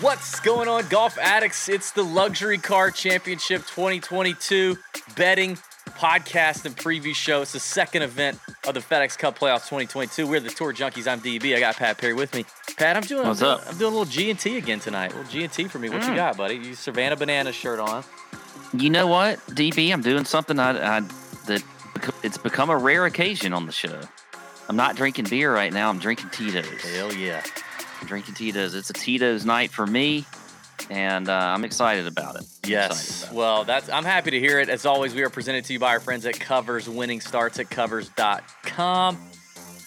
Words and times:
What's 0.00 0.40
going 0.40 0.68
on, 0.68 0.86
golf 0.88 1.16
addicts? 1.18 1.68
It's 1.68 1.92
the 1.92 2.02
Luxury 2.02 2.58
Car 2.58 2.90
Championship 2.90 3.62
2022 3.62 4.76
betting 5.16 5.56
podcast 5.90 6.64
and 6.66 6.76
preview 6.76 7.14
show. 7.14 7.42
It's 7.42 7.52
the 7.52 7.60
second 7.60 8.02
event 8.02 8.38
of 8.66 8.74
the 8.74 8.80
FedEx 8.80 9.16
Cup 9.16 9.38
Playoffs 9.38 9.68
2022. 9.68 10.26
We're 10.26 10.40
the 10.40 10.50
Tour 10.50 10.72
Junkies. 10.72 11.06
I'm 11.10 11.20
DB. 11.20 11.54
I 11.56 11.60
got 11.60 11.76
Pat 11.76 11.98
Perry 11.98 12.14
with 12.14 12.34
me. 12.34 12.44
Pat, 12.76 12.96
I'm 12.96 13.02
doing. 13.02 13.26
What's 13.26 13.42
I'm, 13.42 13.48
up? 13.58 13.62
I'm 13.68 13.78
doing 13.78 13.92
a 13.92 13.96
little 13.96 14.12
G 14.12 14.28
and 14.30 14.38
T 14.38 14.58
again 14.58 14.80
tonight. 14.80 15.12
A 15.12 15.16
little 15.16 15.30
G 15.30 15.44
and 15.44 15.52
T 15.52 15.64
for 15.64 15.78
me. 15.78 15.88
What 15.88 16.02
you 16.02 16.10
Mm. 16.10 16.16
got, 16.16 16.36
buddy? 16.36 16.56
You 16.56 16.74
Savannah 16.74 17.16
Banana 17.16 17.52
shirt 17.52 17.78
on. 17.80 18.04
You 18.76 18.90
know 18.90 19.06
what, 19.06 19.38
DB? 19.46 19.92
I'm 19.92 20.02
doing 20.02 20.24
something 20.24 20.58
I, 20.58 20.98
I 20.98 21.00
that 21.46 21.62
it's 22.22 22.38
become 22.38 22.70
a 22.70 22.76
rare 22.76 23.06
occasion 23.06 23.52
on 23.54 23.66
the 23.66 23.72
show. 23.72 24.00
I'm 24.72 24.76
not 24.76 24.96
drinking 24.96 25.26
beer 25.28 25.52
right 25.52 25.70
now. 25.70 25.90
I'm 25.90 25.98
drinking 25.98 26.30
Tito's. 26.30 26.64
Hell 26.64 27.12
yeah. 27.12 27.42
I'm 28.00 28.06
drinking 28.06 28.36
Tito's. 28.36 28.74
It's 28.74 28.88
a 28.88 28.94
Tito's 28.94 29.44
night 29.44 29.70
for 29.70 29.86
me, 29.86 30.24
and 30.88 31.28
uh, 31.28 31.34
I'm 31.34 31.66
excited 31.66 32.06
about 32.06 32.36
it. 32.36 32.46
I'm 32.64 32.70
Yes. 32.70 33.24
about 33.24 33.34
Well, 33.34 33.64
that's 33.64 33.90
I'm 33.90 34.06
happy 34.06 34.30
to 34.30 34.40
hear 34.40 34.60
it. 34.60 34.70
As 34.70 34.86
always, 34.86 35.14
we 35.14 35.24
are 35.24 35.28
presented 35.28 35.66
to 35.66 35.74
you 35.74 35.78
by 35.78 35.88
our 35.88 36.00
friends 36.00 36.24
at 36.24 36.40
Covers. 36.40 36.88
Winning 36.88 37.20
starts 37.20 37.58
at 37.58 37.68
covers.com. 37.68 39.18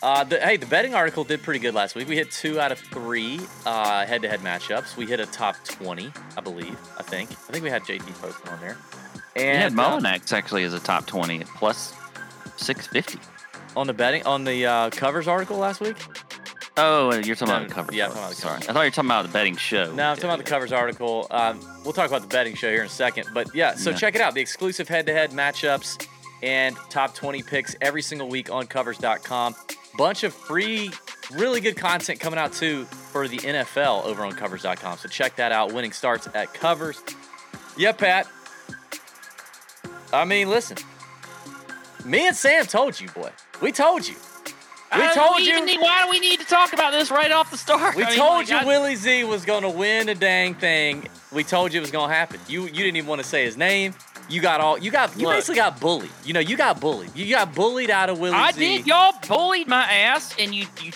Uh, 0.03 0.23
the, 0.23 0.39
hey, 0.39 0.57
the 0.57 0.67
betting 0.67 0.93
article 0.93 1.23
did 1.23 1.41
pretty 1.41 1.59
good 1.59 1.73
last 1.73 1.95
week. 1.95 2.07
We 2.07 2.15
hit 2.15 2.29
two 2.29 2.59
out 2.59 2.71
of 2.71 2.77
three 2.77 3.39
uh, 3.65 4.05
head-to-head 4.05 4.41
matchups. 4.41 4.95
We 4.97 5.07
hit 5.07 5.19
a 5.19 5.25
top 5.25 5.55
20, 5.63 6.11
I 6.37 6.41
believe. 6.41 6.77
I 6.99 7.01
think. 7.01 7.31
I 7.31 7.51
think 7.51 7.63
we 7.63 7.71
had 7.71 7.81
JT 7.81 8.05
posted 8.21 8.47
on 8.49 8.59
there. 8.59 8.77
it. 9.35 9.41
We 9.41 9.41
had 9.41 9.71
And 9.71 9.79
uh, 9.79 10.09
actually 10.31 10.63
as 10.63 10.75
a 10.75 10.79
top 10.79 11.07
20 11.07 11.39
at 11.39 11.47
plus 11.47 11.95
650. 12.57 13.17
On 13.75 13.87
the 13.87 13.93
betting 13.93 14.23
on 14.25 14.43
the 14.43 14.65
uh, 14.65 14.89
covers 14.91 15.27
article 15.27 15.57
last 15.57 15.81
week. 15.81 15.97
Oh, 16.77 17.13
you're 17.13 17.35
talking 17.35 17.47
No, 17.53 17.55
about 17.57 17.67
the 17.69 17.73
cover. 17.73 17.93
yeah, 17.93 18.05
I'm 18.07 18.11
talking 18.11 18.23
about 18.23 18.29
the 18.35 18.41
Sorry. 18.41 18.57
I 18.57 18.59
thought 18.59 18.73
you 18.81 18.87
were 18.87 18.89
talking 18.91 19.09
about 19.09 19.25
the 19.27 19.31
betting 19.31 19.55
show. 19.55 19.93
No, 19.93 20.09
I'm 20.09 20.15
talking 20.17 20.29
about 20.29 20.37
the 20.39 20.43
covers 20.49 20.71
article. 20.73 21.27
Um, 21.31 21.59
we'll 21.85 21.93
talk 21.93 22.07
about 22.09 22.21
the 22.21 22.27
betting 22.27 22.55
show 22.55 22.69
here 22.69 22.81
in 22.81 22.87
a 22.87 22.89
second. 22.89 23.29
But 23.33 23.53
yeah, 23.55 23.75
so 23.75 23.91
Yeah. 23.91 23.95
check 23.97 24.15
it 24.15 24.21
out. 24.21 24.33
The 24.33 24.41
exclusive 24.41 24.87
head-to-head 24.89 25.31
matchups 25.31 26.05
and 26.43 26.75
top 26.89 27.15
20 27.15 27.43
picks 27.43 27.75
every 27.79 28.01
single 28.01 28.27
week 28.27 28.51
on 28.51 28.67
covers.com. 28.67 29.55
Bunch 29.97 30.23
of 30.23 30.33
free, 30.33 30.91
really 31.33 31.61
good 31.61 31.77
content 31.77 32.19
coming 32.19 32.37
out 32.37 32.51
too 32.51 32.83
for 32.83 33.29
the 33.29 33.37
NFL 33.37 34.03
over 34.03 34.25
on 34.25 34.33
covers.com. 34.33 34.97
So 34.97 35.07
check 35.07 35.37
that 35.37 35.53
out. 35.53 35.71
Winning 35.71 35.93
starts 35.93 36.27
at 36.35 36.53
covers. 36.53 37.01
Yeah, 37.77 37.93
Pat. 37.93 38.27
I 40.11 40.25
mean, 40.25 40.49
listen. 40.49 40.77
Me 42.03 42.27
and 42.27 42.35
Sam 42.35 42.65
told 42.65 42.99
you, 42.99 43.07
boy. 43.09 43.31
We 43.61 43.71
told 43.71 44.07
you. 44.07 44.15
We 44.95 45.01
I 45.01 45.13
told 45.13 45.41
you. 45.41 45.65
need- 45.65 45.81
why 45.81 46.03
do 46.03 46.09
we 46.09 46.19
need 46.19 46.39
to 46.39 46.45
talk 46.45 46.71
about 46.71 46.91
this 46.91 47.11
right 47.11 47.31
off 47.31 47.51
the 47.51 47.57
start? 47.57 47.95
We 47.95 48.03
I 48.05 48.09
mean, 48.09 48.17
told 48.17 48.35
like, 48.37 48.49
you 48.49 48.55
I- 48.57 48.65
Willie 48.65 48.95
Z 48.95 49.23
was 49.25 49.43
gonna 49.43 49.69
win 49.69 50.07
the 50.07 50.15
dang 50.15 50.53
thing. 50.55 51.07
We 51.31 51.43
told 51.43 51.73
you 51.73 51.79
it 51.79 51.81
was 51.81 51.91
gonna 51.91 52.13
happen. 52.13 52.39
You 52.47 52.63
you 52.63 52.69
didn't 52.83 52.97
even 52.97 53.07
want 53.09 53.21
to 53.21 53.27
say 53.27 53.43
his 53.43 53.57
name. 53.57 53.93
You 54.29 54.41
got 54.41 54.61
all 54.61 54.77
you 54.77 54.91
got. 54.91 55.17
You 55.19 55.25
Look. 55.27 55.35
basically 55.35 55.55
got 55.55 55.79
bullied. 55.81 56.11
You 56.23 56.33
know 56.33 56.39
you 56.39 56.55
got 56.55 56.79
bullied. 56.79 57.15
You 57.15 57.29
got 57.29 57.53
bullied 57.53 57.89
out 57.89 58.09
of 58.09 58.19
Willie 58.19 58.35
I 58.37 58.51
Z. 58.51 58.59
did. 58.77 58.87
Y'all 58.87 59.13
bullied 59.27 59.67
my 59.67 59.83
ass, 59.83 60.33
and 60.39 60.53
you, 60.55 60.65
you, 60.81 60.91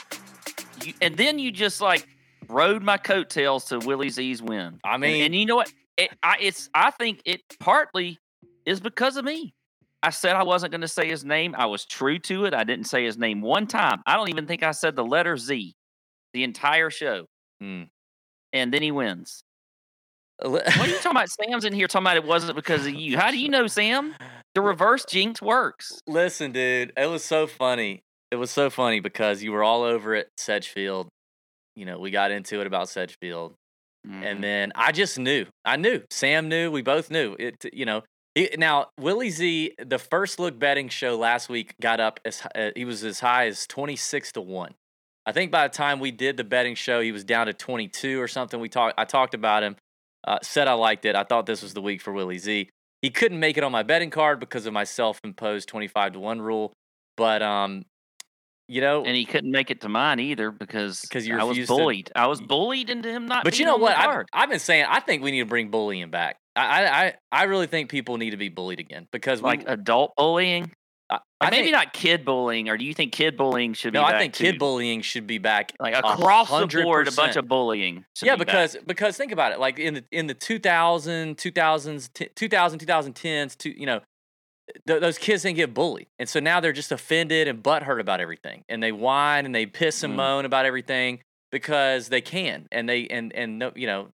you, 0.86 0.94
and 1.02 1.18
then 1.18 1.38
you 1.40 1.52
just 1.52 1.82
like 1.82 2.08
rode 2.48 2.82
my 2.84 2.98
coattails 2.98 3.66
to 3.66 3.80
Willie 3.80 4.10
Z's 4.10 4.42
win. 4.42 4.80
I 4.84 4.94
And- 4.94 5.02
mean- 5.02 5.24
and, 5.26 5.36
you 5.36 5.46
know 5.46 5.58
what? 5.58 5.72
It, 5.98 6.12
I, 6.24 6.38
it's. 6.40 6.70
I 6.74 6.92
think 6.92 7.22
it 7.26 7.42
partly 7.60 8.18
is 8.66 8.80
because 8.80 9.18
of 9.18 9.26
me. 9.26 9.54
I 10.02 10.12
said 10.12 10.36
I 10.36 10.44
wasn't 10.44 10.72
going 10.72 10.82
to 10.82 10.88
say 10.88 11.08
his 11.08 11.26
name. 11.26 11.56
I 11.58 11.66
was 11.66 11.86
true 11.86 12.20
to 12.20 12.46
it. 12.46 12.54
I 12.54 12.64
didn't 12.64 12.86
say 12.86 13.04
his 13.04 13.18
name 13.18 13.42
one 13.42 13.68
time. 13.68 14.02
I 14.06 14.16
don't 14.16 14.30
even 14.30 14.48
think 14.48 14.64
I 14.64 14.72
said 14.72 14.96
the 14.96 15.04
letter 15.04 15.38
Z, 15.38 15.74
the 16.34 16.44
entire 16.44 16.90
show. 16.90 17.26
Hmm. 17.60 17.84
And 18.54 18.74
then 18.74 18.82
he 18.82 18.92
wins. 18.92 19.44
What 20.42 20.66
are 20.78 20.88
you 20.88 20.96
talking 20.96 21.12
about? 21.12 21.30
Sam's 21.30 21.66
in 21.66 21.74
here 21.74 21.88
talking 21.88 22.06
about 22.06 22.16
it 22.16 22.24
wasn't 22.24 22.56
because 22.56 22.86
of 22.86 22.94
you. 22.94 23.18
How 23.18 23.30
do 23.30 23.38
you 23.38 23.50
know, 23.50 23.68
Sam? 23.68 24.16
The 24.56 24.62
reverse 24.62 25.04
jinx 25.06 25.42
works. 25.42 26.00
Listen, 26.08 26.54
dude, 26.54 26.94
it 26.96 27.08
was 27.08 27.26
so 27.26 27.46
funny. 27.46 28.02
It 28.32 28.38
was 28.38 28.50
so 28.50 28.70
funny 28.70 29.02
because 29.02 29.44
you 29.44 29.52
were 29.52 29.64
all 29.64 29.84
over 29.84 30.16
it, 30.16 30.30
Sedgefield. 30.38 31.10
You 31.76 31.86
know, 31.86 32.00
we 32.00 32.10
got 32.10 32.32
into 32.32 32.62
it 32.62 32.68
about 32.68 32.88
Sedgefield. 32.90 33.56
Mhm. 34.08 34.24
And 34.24 34.44
then 34.44 34.72
I 34.76 34.94
just 34.94 35.20
knew. 35.20 35.46
I 35.66 35.76
knew. 35.76 36.04
Sam 36.10 36.48
knew. 36.48 36.72
We 36.72 36.84
both 36.84 37.12
knew. 37.12 37.36
It. 37.38 37.66
You 37.74 37.86
know. 37.86 38.04
Now 38.58 38.88
Willie 39.00 39.30
Z, 39.30 39.74
the 39.84 40.00
first 40.00 40.40
look 40.40 40.58
betting 40.60 40.90
show 40.90 41.18
last 41.18 41.50
week 41.50 41.76
got 41.82 42.00
up 42.00 42.20
as 42.26 42.42
uh, 42.56 42.72
he 42.76 42.86
was 42.86 43.04
as 43.04 43.20
high 43.20 43.48
as 43.48 43.66
twenty 43.68 43.96
six 43.96 44.32
to 44.34 44.42
one. 44.42 44.76
I 45.26 45.32
think 45.32 45.52
by 45.52 45.68
the 45.68 45.74
time 45.74 46.00
we 46.00 46.12
did 46.12 46.38
the 46.38 46.44
betting 46.44 46.76
show, 46.76 47.02
he 47.02 47.12
was 47.12 47.24
down 47.24 47.48
to 47.48 47.54
twenty 47.54 47.88
two 47.88 48.22
or 48.22 48.28
something. 48.28 48.60
We 48.60 48.70
talked. 48.70 48.96
I 48.98 49.06
talked 49.06 49.34
about 49.34 49.64
him. 49.64 49.76
Uh, 50.24 50.40
said 50.42 50.68
I 50.68 50.74
liked 50.74 51.06
it. 51.06 51.16
I 51.16 51.24
thought 51.24 51.46
this 51.46 51.62
was 51.62 51.74
the 51.74 51.82
week 51.82 52.02
for 52.02 52.12
Willie 52.14 52.40
Z. 52.40 52.70
He 53.02 53.10
couldn't 53.10 53.40
make 53.40 53.58
it 53.58 53.64
on 53.64 53.72
my 53.72 53.84
betting 53.84 54.10
card 54.10 54.40
because 54.40 54.66
of 54.66 54.74
my 54.74 54.84
self 54.84 55.20
imposed 55.24 55.70
twenty 55.70 55.88
five 55.88 56.14
to 56.14 56.20
one 56.20 56.42
rule. 56.42 56.74
But 57.16 57.42
um, 57.42 57.86
you 58.70 58.82
know, 58.82 59.04
and 59.04 59.16
he 59.16 59.26
couldn't 59.26 59.52
make 59.52 59.72
it 59.72 59.82
to 59.82 59.90
mine 59.90 60.20
either 60.20 60.52
because 60.52 61.04
you 61.14 61.36
I 61.38 61.44
was 61.44 61.50
refused 61.58 61.70
to- 61.70 61.76
bullied. 61.76 62.12
I 62.16 62.28
was 62.28 62.40
bullied 62.40 62.90
into 62.90 63.10
him 63.12 63.26
not. 63.26 63.44
But 63.44 63.60
you 63.60 63.66
know 63.66 63.78
what? 63.78 63.98
I've. 63.98 64.26
I've 64.32 64.50
been 64.50 64.60
saying 64.60 64.86
I 64.88 65.00
think 65.00 65.24
we 65.24 65.32
need 65.32 65.40
to 65.40 65.46
bring 65.46 65.70
bullying 65.70 66.10
back. 66.10 66.38
I 66.56 66.62
I 66.62 67.06
I, 67.06 67.14
I 67.32 67.44
really 67.44 67.68
think 67.68 67.90
people 67.90 68.18
need 68.18 68.32
to 68.32 68.38
be 68.38 68.50
bullied 68.50 68.80
again 68.80 69.08
because 69.12 69.42
like 69.42 69.60
we, 69.62 69.66
adult 69.74 70.14
bullying, 70.16 70.72
I, 71.10 71.20
I 71.42 71.50
maybe 71.50 71.64
think, 71.64 71.74
not 71.74 71.94
kid 71.94 72.26
bullying. 72.26 72.70
Or 72.70 72.78
do 72.78 72.86
you 72.86 72.94
think 72.94 73.12
kid 73.14 73.38
bullying 73.38 73.74
should 73.74 73.94
No, 73.94 74.02
be? 74.02 74.06
I 74.06 74.12
back 74.12 74.22
think 74.22 74.34
kid 74.36 74.60
bullying 74.60 75.02
should 75.02 75.26
be 75.26 75.38
back. 75.40 75.72
like 75.80 75.96
across 75.96 76.50
the 76.50 76.82
board, 76.84 77.08
a 77.08 77.12
bunch 77.12 77.36
of 77.38 77.48
bullying. 77.48 78.06
Yeah, 78.22 78.36
be 78.36 78.40
back. 78.40 78.48
because 78.48 78.78
because 78.86 79.18
think 79.18 79.32
about 79.32 79.52
it. 79.54 79.60
Like 79.60 79.80
in 79.80 79.96
the 79.96 80.04
in 80.12 80.28
the 80.28 80.34
2000 80.36 81.38
2000s 81.38 82.14
t- 82.14 82.30
2000 82.36 82.80
2010s, 82.80 83.58
to, 83.58 83.80
you 83.80 83.86
know, 83.86 84.02
th- 84.88 85.02
those 85.02 85.18
kids 85.18 85.44
didn't 85.44 85.58
get 85.58 85.74
bullied, 85.74 86.08
and 86.20 86.28
so 86.28 86.40
now 86.40 86.60
they're 86.60 86.74
just 86.74 86.92
offended 86.92 87.48
and 87.48 87.62
butthurt 87.64 88.00
about 88.00 88.20
everything, 88.22 88.64
and 88.70 88.82
they 88.82 88.92
whine 88.92 89.46
and 89.46 89.54
they 89.54 89.66
piss 89.66 90.04
and 90.04 90.14
Mm. 90.14 90.18
moan 90.18 90.46
about 90.46 90.66
everything 90.66 91.20
because 91.52 92.10
they 92.10 92.22
can, 92.22 92.68
and 92.72 92.88
they 92.88 93.08
and 93.08 93.34
and 93.34 93.60
no, 93.60 93.72
you 93.76 93.88
know, 93.88 94.10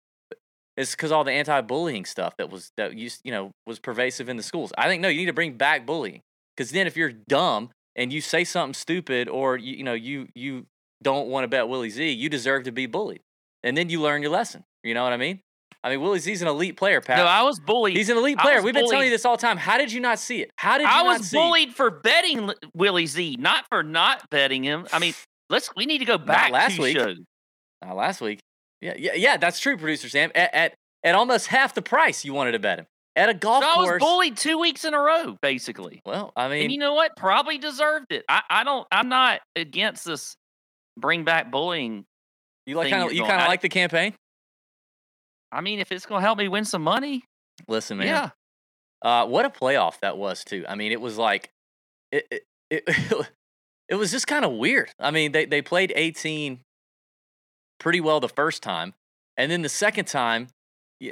it's 0.77 0.91
because 0.91 1.11
all 1.11 1.23
the 1.23 1.31
anti-bullying 1.31 2.05
stuff 2.05 2.35
that 2.37 2.49
was 2.49 2.71
that 2.77 2.95
used 2.95 3.21
you 3.23 3.31
know 3.31 3.51
was 3.65 3.79
pervasive 3.79 4.29
in 4.29 4.37
the 4.37 4.43
schools. 4.43 4.73
I 4.77 4.87
think 4.87 5.01
no, 5.01 5.07
you 5.07 5.19
need 5.19 5.25
to 5.27 5.33
bring 5.33 5.53
back 5.57 5.85
bullying 5.85 6.21
because 6.55 6.71
then 6.71 6.87
if 6.87 6.95
you're 6.97 7.11
dumb 7.11 7.69
and 7.95 8.11
you 8.11 8.21
say 8.21 8.43
something 8.43 8.73
stupid 8.73 9.29
or 9.29 9.57
you, 9.57 9.77
you 9.77 9.83
know 9.83 9.93
you 9.93 10.27
you 10.35 10.65
don't 11.01 11.27
want 11.27 11.43
to 11.43 11.47
bet 11.47 11.67
Willie 11.67 11.89
Z, 11.89 12.09
you 12.11 12.29
deserve 12.29 12.63
to 12.63 12.71
be 12.71 12.85
bullied, 12.85 13.21
and 13.61 13.75
then 13.77 13.89
you 13.89 14.01
learn 14.01 14.21
your 14.21 14.31
lesson. 14.31 14.63
You 14.83 14.93
know 14.93 15.03
what 15.03 15.13
I 15.13 15.17
mean? 15.17 15.41
I 15.83 15.89
mean 15.89 16.01
Willie 16.01 16.19
Z's 16.19 16.41
an 16.41 16.47
elite 16.47 16.77
player, 16.77 17.01
Pat. 17.01 17.17
no, 17.17 17.25
I 17.25 17.43
was 17.43 17.59
bullied. 17.59 17.97
He's 17.97 18.09
an 18.09 18.17
elite 18.17 18.37
player. 18.37 18.61
We've 18.61 18.73
been 18.73 18.87
telling 18.87 19.05
you 19.05 19.11
this 19.11 19.25
all 19.25 19.35
the 19.35 19.41
time. 19.41 19.57
How 19.57 19.77
did 19.77 19.91
you 19.91 19.99
not 19.99 20.17
see 20.19 20.41
it? 20.41 20.51
How 20.57 20.77
did 20.77 20.83
you 20.83 20.89
not? 20.89 20.93
I 20.93 21.03
not 21.03 21.19
was 21.19 21.31
bullied 21.31 21.75
for 21.75 21.89
betting 21.91 22.51
Willie 22.73 23.05
Z, 23.05 23.37
not 23.39 23.65
for 23.69 23.83
not 23.83 24.29
betting 24.29 24.63
him. 24.63 24.87
I 24.93 24.99
mean, 24.99 25.13
let's. 25.49 25.69
We 25.75 25.85
need 25.85 25.99
to 25.99 26.05
go 26.05 26.17
back 26.17 26.51
last 26.51 26.77
two 26.77 26.83
week. 26.83 26.97
shows. 26.97 27.17
Uh, 27.85 27.93
last 27.93 28.21
week. 28.21 28.39
Yeah, 28.81 28.93
yeah, 28.97 29.13
yeah. 29.15 29.37
That's 29.37 29.59
true, 29.59 29.77
producer 29.77 30.07
Sam. 30.07 30.31
At, 30.35 30.53
at 30.53 30.73
at 31.03 31.15
almost 31.15 31.47
half 31.47 31.73
the 31.73 31.81
price 31.81 32.23
you 32.23 32.33
wanted 32.33 32.53
to 32.53 32.59
bet 32.59 32.79
him 32.79 32.85
at 33.15 33.29
a 33.29 33.33
golf 33.33 33.63
So 33.63 33.69
I 33.69 33.77
was 33.77 33.99
bullied 33.99 34.37
two 34.37 34.57
weeks 34.57 34.85
in 34.85 34.93
a 34.93 34.99
row, 34.99 35.37
basically. 35.41 36.01
Well, 36.05 36.31
I 36.35 36.47
mean, 36.49 36.63
and 36.63 36.71
you 36.71 36.77
know 36.77 36.93
what? 36.93 37.15
Probably 37.15 37.57
deserved 37.57 38.11
it. 38.11 38.23
I, 38.27 38.41
I 38.49 38.63
don't. 38.63 38.87
I'm 38.91 39.09
not 39.09 39.41
against 39.55 40.05
this. 40.05 40.35
Bring 40.97 41.23
back 41.23 41.51
bullying. 41.51 42.05
you 42.65 42.75
like 42.75 42.89
kind 42.89 43.03
of 43.03 43.13
you 43.13 43.23
kind 43.23 43.41
of 43.41 43.47
like 43.47 43.61
the 43.61 43.69
campaign. 43.69 44.13
I 45.53 45.61
mean, 45.61 45.79
if 45.79 45.91
it's 45.91 46.05
gonna 46.05 46.21
help 46.21 46.37
me 46.37 46.47
win 46.47 46.65
some 46.65 46.81
money, 46.83 47.23
Listen, 47.67 47.97
man. 47.97 48.07
yeah. 48.07 48.29
Uh, 49.01 49.27
what 49.27 49.45
a 49.45 49.49
playoff 49.49 49.99
that 50.01 50.17
was 50.17 50.43
too. 50.43 50.65
I 50.67 50.75
mean, 50.75 50.91
it 50.91 51.01
was 51.01 51.17
like 51.17 51.49
it 52.11 52.25
it 52.31 52.43
it, 52.69 52.83
it 53.89 53.95
was 53.95 54.11
just 54.11 54.27
kind 54.27 54.45
of 54.45 54.53
weird. 54.53 54.89
I 54.99 55.11
mean, 55.11 55.31
they 55.31 55.45
they 55.45 55.61
played 55.61 55.93
18 55.95 56.59
pretty 57.79 58.01
well 58.01 58.19
the 58.19 58.29
first 58.29 58.63
time, 58.63 58.93
and 59.37 59.51
then 59.51 59.61
the 59.61 59.69
second 59.69 60.05
time, 60.05 60.47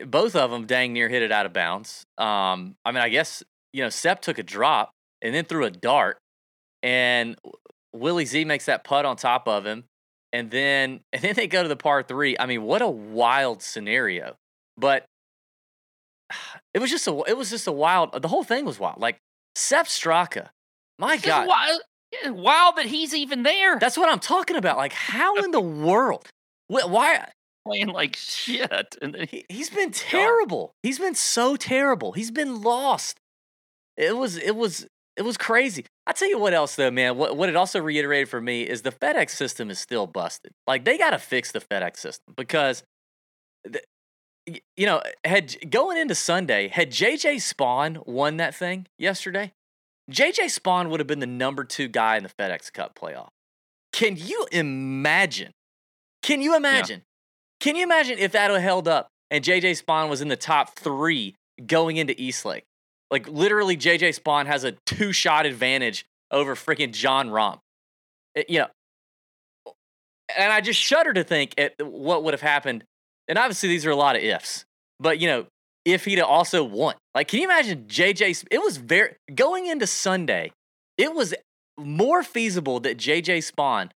both 0.07 0.36
of 0.36 0.51
them 0.51 0.66
dang 0.66 0.94
near 0.94 1.10
hit 1.10 1.21
it 1.21 1.31
out 1.31 1.45
of 1.45 1.54
bounds. 1.54 2.06
Um, 2.18 2.75
I 2.86 2.92
mean, 2.92 3.04
I 3.04 3.10
guess 3.10 3.44
you 3.74 3.83
know 3.83 3.89
Sepp 3.89 4.21
took 4.21 4.38
a 4.39 4.44
drop 4.44 4.92
and 5.21 5.36
then 5.36 5.45
threw 5.45 5.66
a 5.66 5.71
dart, 5.71 6.18
and 6.81 7.38
Willie 7.94 8.25
Z 8.25 8.45
makes 8.45 8.66
that 8.66 8.83
putt 8.83 9.06
on 9.06 9.18
top 9.18 9.48
of 9.48 9.66
him, 9.66 9.83
and 10.33 10.50
then 10.51 11.01
and 11.13 11.22
then 11.22 11.33
they 11.36 11.48
go 11.48 11.63
to 11.63 11.69
the 11.69 11.75
par 11.75 12.04
three. 12.04 12.36
I 12.39 12.45
mean, 12.45 12.63
what 12.63 12.81
a 12.81 12.89
wild 12.89 13.62
scenario! 13.62 14.36
But 14.78 15.06
it 16.74 16.80
was 16.80 16.89
just 16.89 17.07
a 17.07 17.24
it 17.28 17.38
was 17.38 17.50
just 17.50 17.68
a 17.68 17.72
wild. 17.72 18.22
The 18.22 18.28
whole 18.28 18.44
thing 18.44 18.66
was 18.66 18.80
wild. 18.80 19.00
Like 19.00 19.18
Sepp 19.56 19.88
Straka, 19.88 20.50
my 21.00 21.16
It's 21.16 21.25
God, 21.25 21.48
wild, 21.48 21.81
wild 22.28 22.75
that 22.78 22.86
he's 22.86 23.13
even 23.13 23.44
there. 23.44 23.80
that's 23.80 23.98
what 23.98 24.10
I'm 24.10 24.19
talking 24.19 24.56
about. 24.56 24.78
Like, 24.78 24.94
how 24.94 25.36
in 25.38 25.51
the 25.51 25.62
world? 25.86 26.28
Why? 26.68 27.28
playing 27.63 27.89
like 27.89 28.16
shit. 28.16 28.95
And 29.04 29.13
then 29.13 29.28
he, 29.30 29.45
He, 29.48 29.57
he's 29.57 29.69
been 29.69 29.92
terrible. 29.92 30.74
He's 30.81 30.98
been 30.98 31.13
so 31.13 31.56
terrible. 31.56 32.13
He's 32.13 32.31
been 32.31 32.63
lost. 32.63 33.19
It 33.98 34.18
was 34.18 34.36
it 34.38 34.56
was 34.56 34.88
it 35.21 35.25
was 35.25 35.38
crazy. 35.38 35.85
I 36.07 36.13
tell 36.13 36.27
you 36.27 36.39
what 36.39 36.56
else 36.56 36.75
though, 36.75 36.89
man. 36.89 37.15
What 37.15 37.38
what 37.38 37.47
it 37.47 37.56
also 37.56 37.79
reiterated 37.79 38.27
for 38.27 38.41
me 38.41 38.63
is 38.63 38.81
the 38.81 38.91
FedEx 38.91 39.29
system 39.29 39.69
is 39.69 39.77
still 39.77 40.07
busted. 40.07 40.51
Like 40.65 40.83
they 40.83 40.97
got 40.97 41.12
to 41.12 41.19
fix 41.19 41.51
the 41.51 41.62
FedEx 41.62 41.97
system 41.97 42.33
because, 42.35 42.81
the, 43.63 43.81
you 44.47 44.88
know, 44.88 45.03
had 45.23 45.69
going 45.69 46.00
into 46.00 46.15
Sunday, 46.15 46.69
had 46.69 46.89
JJ 46.89 47.39
Spawn 47.41 48.01
won 48.07 48.38
that 48.38 48.56
thing 48.56 48.88
yesterday, 48.97 49.51
JJ 50.09 50.50
Spawn 50.50 50.89
would 50.89 51.00
have 51.00 51.06
been 51.06 51.19
the 51.19 51.27
number 51.27 51.65
two 51.65 51.88
guy 51.88 52.18
in 52.18 52.23
the 52.23 52.29
FedEx 52.29 52.73
Cup 52.73 52.97
playoff. 53.00 53.29
Can 53.94 54.18
you 54.18 54.47
imagine? 54.51 55.51
Can 56.23 56.41
you 56.41 56.56
imagine? 56.56 57.01
Yeah. 57.01 57.59
Can 57.59 57.75
you 57.75 57.83
imagine 57.83 58.18
if 58.18 58.31
that 58.31 58.50
held 58.59 58.88
up 58.88 59.09
and 59.29 59.44
JJ 59.44 59.77
Spawn 59.77 60.09
was 60.09 60.21
in 60.21 60.29
the 60.29 60.35
top 60.35 60.79
three 60.79 61.35
going 61.68 61.97
into 61.97 62.19
Eastlake? 62.19 62.63
Like 63.12 63.28
literally, 63.28 63.75
JJ 63.75 64.16
Spawn 64.16 64.46
has 64.46 64.63
a 64.63 64.72
two 64.86 65.12
shot 65.12 65.46
advantage 65.46 66.06
over 66.31 66.56
freaking 66.56 66.94
John 66.94 67.30
Rahm. 67.30 67.60
It, 68.34 68.50
you 68.50 68.60
know, 68.60 68.68
and 70.38 70.52
I 70.52 70.62
just 70.62 70.80
shudder 70.80 71.12
to 71.13 71.24
think 71.24 71.54
at 71.58 71.74
what 71.86 72.24
would 72.24 72.34
have 72.34 72.42
happened. 72.42 72.86
And 73.28 73.38
obviously, 73.38 73.69
these 73.69 73.86
are 73.86 73.92
a 73.92 73.96
lot 73.96 74.16
of 74.16 74.24
ifs, 74.24 74.66
but 75.00 75.19
you 75.19 75.28
know, 75.28 75.46
if 75.84 76.06
he'd 76.06 76.19
also 76.22 76.63
won, 76.63 76.96
like, 77.13 77.28
can 77.28 77.40
you 77.40 77.46
imagine 77.46 77.86
JJ? 77.88 78.46
It 78.50 78.60
was 78.60 78.78
very 78.78 79.16
going 79.36 79.68
into 79.68 79.88
Sunday. 79.88 80.52
It 80.98 81.14
was 81.14 81.34
more 81.78 82.24
feasible 82.24 82.80
that 82.81 82.98
JJ 82.98 83.44
Spawn 83.44 83.92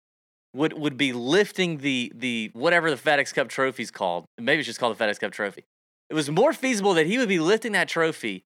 would 0.54 0.72
would 0.78 0.96
be 0.96 1.12
lifting 1.12 1.78
the 1.78 2.12
the 2.14 2.50
whatever 2.54 2.90
the 2.90 2.96
FedEx 2.96 3.34
Cup 3.34 3.48
trophy 3.48 3.82
is 3.82 3.90
called. 3.90 4.24
Maybe 4.38 4.60
it's 4.60 4.66
just 4.66 4.80
called 4.80 4.96
the 4.96 5.04
FedEx 5.04 5.20
Cup 5.20 5.32
trophy. 5.32 5.64
It 6.08 6.14
was 6.14 6.30
more 6.30 6.52
feasible 6.52 6.94
that 6.94 7.06
he 7.06 7.18
would 7.18 7.28
be 7.28 7.38
lifting 7.38 7.72
that 7.72 7.88
trophy 7.88 8.44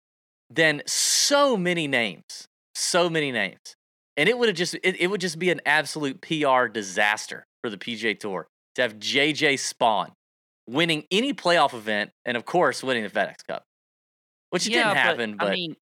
than 0.49 0.81
so 0.85 1.55
many 1.55 1.87
names, 1.87 2.47
so 2.75 3.09
many 3.09 3.31
names. 3.31 3.75
And 4.17 4.27
it 4.27 4.37
would 4.37 4.49
have 4.49 4.57
just 4.57 4.75
it, 4.75 4.99
it 4.99 5.07
would 5.07 5.21
just 5.21 5.39
be 5.39 5.49
an 5.49 5.61
absolute 5.65 6.21
PR 6.21 6.67
disaster 6.67 7.45
for 7.61 7.69
the 7.69 7.77
PGA 7.77 8.19
Tour 8.19 8.47
to 8.75 8.81
have 8.81 8.95
JJ 8.95 9.59
Spawn 9.59 10.11
winning 10.67 11.05
any 11.09 11.33
playoff 11.33 11.73
event 11.73 12.11
and 12.25 12.35
of 12.35 12.45
course 12.45 12.83
winning 12.83 13.03
the 13.03 13.09
FedEx 13.09 13.45
Cup. 13.47 13.63
Which 14.49 14.67
yeah, 14.67 14.85
didn't 14.85 14.97
happen, 14.97 15.31
but, 15.31 15.45
but 15.45 15.51
I 15.51 15.55
mean 15.55 15.75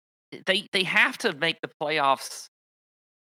they 0.45 0.67
they 0.71 0.83
have 0.83 1.17
to 1.19 1.33
make 1.33 1.61
the 1.61 1.69
playoffs 1.81 2.47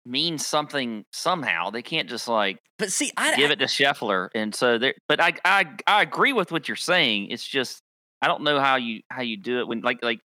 mean 0.05 0.38
something 0.38 1.05
somehow. 1.12 1.71
They 1.71 1.83
can't 1.83 2.09
just 2.09 2.29
like 2.29 2.59
but 2.79 2.91
see 2.93 3.12
I 3.17 3.37
give 3.37 3.50
it 3.50 3.59
to 3.61 3.67
Scheffler. 3.67 4.29
And 4.35 4.55
so 4.55 4.79
there 4.79 4.94
but 5.09 5.21
I 5.21 5.35
I 5.44 5.67
I 5.87 6.03
agree 6.03 6.33
with 6.33 6.53
what 6.53 6.69
you're 6.69 6.76
saying. 6.76 7.29
It's 7.31 7.47
just 7.47 7.81
I 8.21 8.26
don't 8.26 8.43
know 8.43 8.61
how 8.61 8.76
you 8.76 9.00
how 9.11 9.23
you 9.23 9.37
do 9.37 9.61
it 9.61 9.69
when 9.69 9.81
like 9.81 10.03
like 10.03 10.21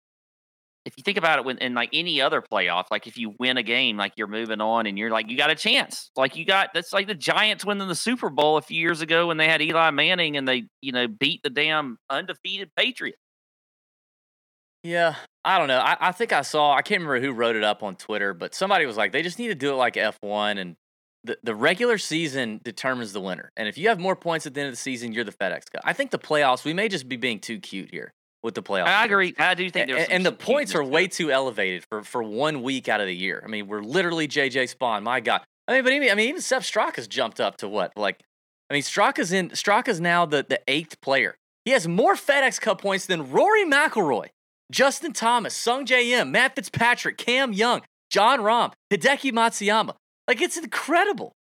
if 0.85 0.93
you 0.97 1.03
think 1.03 1.17
about 1.17 1.39
it 1.39 1.45
when 1.45 1.57
in 1.59 1.73
like 1.73 1.89
any 1.93 2.21
other 2.21 2.41
playoff, 2.41 2.85
like 2.89 3.05
if 3.05 3.17
you 3.17 3.35
win 3.39 3.57
a 3.57 3.63
game, 3.63 3.97
like 3.97 4.13
you're 4.15 4.27
moving 4.27 4.61
on 4.61 4.87
and 4.87 4.97
you're 4.97 5.11
like 5.11 5.29
you 5.29 5.37
got 5.37 5.51
a 5.51 5.55
chance. 5.55 6.09
Like 6.15 6.35
you 6.35 6.45
got 6.45 6.69
that's 6.73 6.91
like 6.91 7.07
the 7.07 7.15
Giants 7.15 7.63
winning 7.63 7.87
the 7.87 7.95
Super 7.95 8.29
Bowl 8.29 8.57
a 8.57 8.61
few 8.61 8.79
years 8.79 9.01
ago 9.01 9.27
when 9.27 9.37
they 9.37 9.47
had 9.47 9.61
Eli 9.61 9.91
Manning 9.91 10.37
and 10.37 10.47
they, 10.47 10.63
you 10.81 10.91
know, 10.91 11.07
beat 11.07 11.41
the 11.43 11.49
damn 11.49 11.97
undefeated 12.09 12.71
Patriots. 12.75 13.17
Yeah, 14.83 15.15
I 15.45 15.59
don't 15.59 15.67
know. 15.67 15.79
I, 15.79 15.97
I 15.99 16.11
think 16.11 16.33
I 16.33 16.41
saw 16.41 16.73
I 16.73 16.81
can't 16.81 17.01
remember 17.01 17.25
who 17.25 17.33
wrote 17.33 17.55
it 17.55 17.63
up 17.63 17.83
on 17.83 17.95
Twitter, 17.95 18.33
but 18.33 18.55
somebody 18.55 18.87
was 18.87 18.97
like, 18.97 19.11
they 19.11 19.21
just 19.21 19.37
need 19.37 19.49
to 19.49 19.55
do 19.55 19.71
it 19.71 19.75
like 19.75 19.97
F 19.97 20.17
one 20.21 20.57
and 20.57 20.75
the, 21.23 21.37
the 21.43 21.53
regular 21.53 21.99
season 21.99 22.59
determines 22.63 23.13
the 23.13 23.21
winner. 23.21 23.51
And 23.55 23.67
if 23.67 23.77
you 23.77 23.89
have 23.89 23.99
more 23.99 24.15
points 24.15 24.47
at 24.47 24.55
the 24.55 24.61
end 24.61 24.69
of 24.69 24.73
the 24.73 24.77
season, 24.77 25.13
you're 25.13 25.23
the 25.23 25.31
FedEx 25.31 25.71
Cup. 25.71 25.81
I 25.83 25.93
think 25.93 26.09
the 26.09 26.17
playoffs, 26.17 26.65
we 26.65 26.73
may 26.73 26.89
just 26.89 27.07
be 27.07 27.15
being 27.15 27.39
too 27.39 27.59
cute 27.59 27.91
here 27.91 28.11
with 28.43 28.55
the 28.55 28.63
playoffs. 28.63 28.87
I 28.87 29.05
agree. 29.05 29.33
I 29.37 29.53
do 29.53 29.69
think 29.69 29.87
there's 29.87 30.03
and, 30.03 30.11
and 30.11 30.25
the 30.25 30.31
points 30.31 30.75
are 30.75 30.83
way 30.83 31.07
too 31.07 31.31
elevated 31.31 31.83
for 31.89 32.03
for 32.03 32.23
one 32.23 32.63
week 32.63 32.89
out 32.89 33.01
of 33.01 33.07
the 33.07 33.15
year. 33.15 33.41
I 33.43 33.47
mean, 33.47 33.67
we're 33.67 33.81
literally 33.81 34.27
JJ 34.27 34.69
Spawn. 34.69 35.03
My 35.03 35.19
God. 35.19 35.41
I 35.67 35.73
mean, 35.73 35.83
but 35.83 35.93
even 35.93 36.09
I 36.09 36.15
mean, 36.15 36.29
even 36.29 36.41
Sepp 36.41 36.63
Straka's 36.63 37.07
jumped 37.07 37.39
up 37.39 37.57
to 37.57 37.67
what? 37.67 37.93
Like, 37.95 38.19
I 38.69 38.73
mean, 38.73 38.83
Straka's 38.83 39.31
in 39.31 39.49
Straka's 39.49 40.01
now 40.01 40.25
the 40.25 40.45
the 40.47 40.59
eighth 40.67 40.99
player. 41.01 41.35
He 41.65 41.71
has 41.71 41.87
more 41.87 42.15
FedEx 42.15 42.59
Cup 42.59 42.81
points 42.81 43.05
than 43.05 43.31
Rory 43.31 43.65
McIlroy, 43.65 44.29
Justin 44.71 45.13
Thomas, 45.13 45.55
Sungjae 45.55 46.09
Im, 46.09 46.31
Matt 46.31 46.55
Fitzpatrick, 46.55 47.17
Cam 47.17 47.53
Young, 47.53 47.81
John 48.09 48.39
Rahm, 48.39 48.73
Hideki 48.91 49.31
Matsuyama. 49.31 49.95
Like, 50.27 50.41
it's 50.41 50.57
incredible 50.57 51.33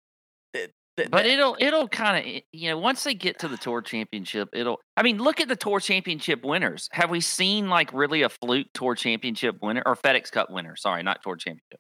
but 1.10 1.26
it'll 1.26 1.56
it'll 1.60 1.88
kind 1.88 2.18
of 2.18 2.44
you 2.52 2.70
know 2.70 2.78
once 2.78 3.04
they 3.04 3.14
get 3.14 3.40
to 3.40 3.48
the 3.48 3.58
tour 3.58 3.82
championship 3.82 4.50
it'll 4.54 4.80
i 4.98 5.04
mean 5.04 5.18
look 5.18 5.40
at 5.40 5.48
the 5.48 5.56
tour 5.56 5.80
championship 5.80 6.44
winners 6.44 6.90
have 6.92 7.10
we 7.10 7.22
seen 7.22 7.70
like 7.70 7.92
really 7.94 8.22
a 8.22 8.30
fluke 8.30 8.68
tour 8.74 8.96
championship 8.96 9.58
winner 9.62 9.84
or 9.86 9.96
fedex 9.96 10.32
cup 10.32 10.50
winner 10.50 10.76
sorry 10.76 11.04
not 11.04 11.22
tour 11.24 11.36
championship 11.36 11.80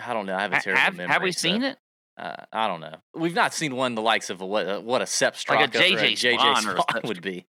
i 0.00 0.12
don't 0.12 0.26
know 0.26 0.34
i 0.34 0.42
have 0.42 0.52
a 0.52 0.60
terrible 0.60 0.80
have, 0.80 0.96
memory 0.96 1.12
have 1.12 1.22
we 1.22 1.32
seen 1.32 1.62
it 1.62 1.78
uh, 2.18 2.44
I 2.52 2.68
don't 2.68 2.80
know. 2.80 2.96
We've 3.14 3.34
not 3.34 3.54
seen 3.54 3.74
one 3.74 3.94
the 3.94 4.02
likes 4.02 4.28
of 4.28 4.42
a, 4.42 4.46
what 4.46 4.68
a, 4.68 4.78
what 4.78 5.00
a 5.00 5.06
Sepp 5.06 5.36
Straka 5.36 5.60
like 5.60 5.74
a 5.74 5.78
JJ, 5.78 6.12
JJ 6.12 6.60
Spawn, 6.60 6.62
Spawn 6.62 7.00
would 7.04 7.22
be. 7.22 7.46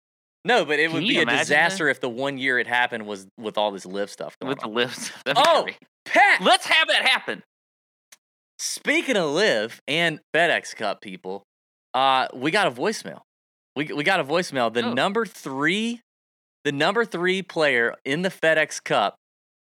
No, 0.43 0.65
but 0.65 0.79
it 0.79 0.89
Can 0.89 0.93
would 0.93 1.07
be 1.07 1.19
a 1.19 1.25
disaster 1.25 1.85
that? 1.85 1.91
if 1.91 2.01
the 2.01 2.09
one 2.09 2.37
year 2.37 2.59
it 2.59 2.67
happened 2.67 3.05
was 3.05 3.27
with 3.37 3.57
all 3.57 3.71
this 3.71 3.85
LIV 3.85 4.09
stuff. 4.09 4.37
with 4.41 4.63
on. 4.63 4.73
the 4.73 4.75
LIV. 4.75 5.11
Oh, 5.35 5.67
Pat, 6.05 6.41
let's 6.41 6.65
have 6.65 6.87
that 6.89 7.05
happen. 7.05 7.43
Speaking 8.59 9.17
of 9.17 9.31
LIV 9.31 9.81
and 9.87 10.19
FedEx 10.33 10.75
Cup 10.75 11.01
people, 11.01 11.43
uh, 11.93 12.27
we 12.33 12.51
got 12.51 12.67
a 12.67 12.71
voicemail. 12.71 13.21
We 13.75 13.85
we 13.85 14.03
got 14.03 14.19
a 14.19 14.23
voicemail. 14.23 14.73
The 14.73 14.83
oh. 14.83 14.93
number 14.93 15.25
three, 15.25 16.01
the 16.63 16.71
number 16.71 17.05
three 17.05 17.43
player 17.43 17.95
in 18.03 18.23
the 18.23 18.29
FedEx 18.29 18.83
Cup 18.83 19.15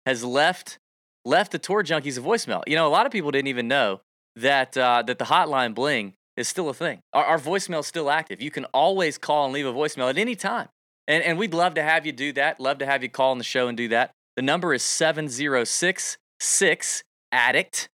has 0.05 0.23
left 0.23 0.77
left 1.25 1.51
the 1.51 1.59
Tour 1.59 1.83
Junkies 1.83 2.17
a 2.17 2.21
voicemail. 2.21 2.61
You 2.67 2.75
know, 2.75 2.87
a 2.87 2.89
lot 2.89 3.05
of 3.05 3.11
people 3.11 3.31
didn't 3.31 3.47
even 3.47 3.67
know 3.67 4.01
that 4.35 4.77
uh, 4.77 5.03
that 5.07 5.17
the 5.17 5.25
hotline 5.25 5.73
bling 5.73 6.13
is 6.37 6.47
still 6.47 6.69
a 6.69 6.73
thing. 6.73 6.99
Our, 7.13 7.25
our 7.25 7.39
voicemail 7.39 7.79
is 7.79 7.87
still 7.87 8.11
active. 8.11 8.41
You 8.41 8.51
can 8.51 8.65
always 8.65 9.17
call 9.17 9.45
and 9.45 9.53
leave 9.53 9.65
a 9.65 9.73
voicemail 9.73 10.09
at 10.09 10.17
any 10.17 10.35
time. 10.35 10.67
And, 11.07 11.23
and 11.23 11.39
we'd 11.39 11.53
love 11.53 11.73
to 11.75 11.83
have 11.83 12.05
you 12.05 12.11
do 12.11 12.33
that. 12.33 12.59
Love 12.59 12.79
to 12.79 12.85
have 12.85 13.01
you 13.01 13.09
call 13.09 13.31
on 13.31 13.37
the 13.37 13.43
show 13.43 13.67
and 13.67 13.77
do 13.77 13.87
that. 13.89 14.11
The 14.35 14.41
number 14.41 14.73
is 14.73 14.83
7066 14.83 17.03
Addict. 17.31 17.89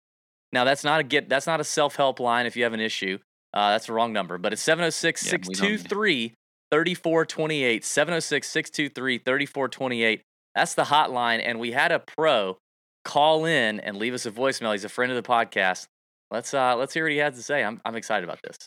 Now 0.54 0.64
that's 0.64 0.84
not 0.84 1.00
a 1.00 1.04
get 1.04 1.28
that's 1.28 1.48
not 1.48 1.60
a 1.60 1.64
self-help 1.64 2.20
line 2.20 2.46
if 2.46 2.56
you 2.56 2.64
have 2.64 2.74
an 2.74 2.80
issue. 2.80 3.18
Uh, 3.54 3.72
that's 3.72 3.88
the 3.88 3.94
wrong 3.94 4.14
number, 4.14 4.38
but 4.38 4.54
it's 4.54 4.62
706 4.62 5.22
623 5.22 6.34
3428. 6.72 7.84
706 7.84 8.48
623 8.48 9.18
3428. 9.18 10.22
That's 10.56 10.76
the 10.76 10.84
hotline. 10.84 11.42
And 11.44 11.60
we 11.60 11.72
had 11.72 11.92
a 11.92 12.00
pro 12.00 12.58
call 13.04 13.46
in 13.46 13.80
and 13.80 13.98
leave 13.98 14.14
us 14.14 14.26
a 14.26 14.32
voicemail. 14.32 14.72
He's 14.72 14.86
a 14.86 14.90
friend 14.90 15.12
of 15.12 15.22
the 15.22 15.28
podcast. 15.28 15.88
Let's 16.32 16.54
uh 16.54 16.76
let's 16.76 16.94
hear 16.94 17.04
what 17.04 17.12
he 17.12 17.18
has 17.18 17.36
to 17.36 17.44
say. 17.44 17.64
I'm 17.64 17.82
I'm 17.84 17.96
excited 17.96 18.24
about 18.24 18.40
this. 18.44 18.58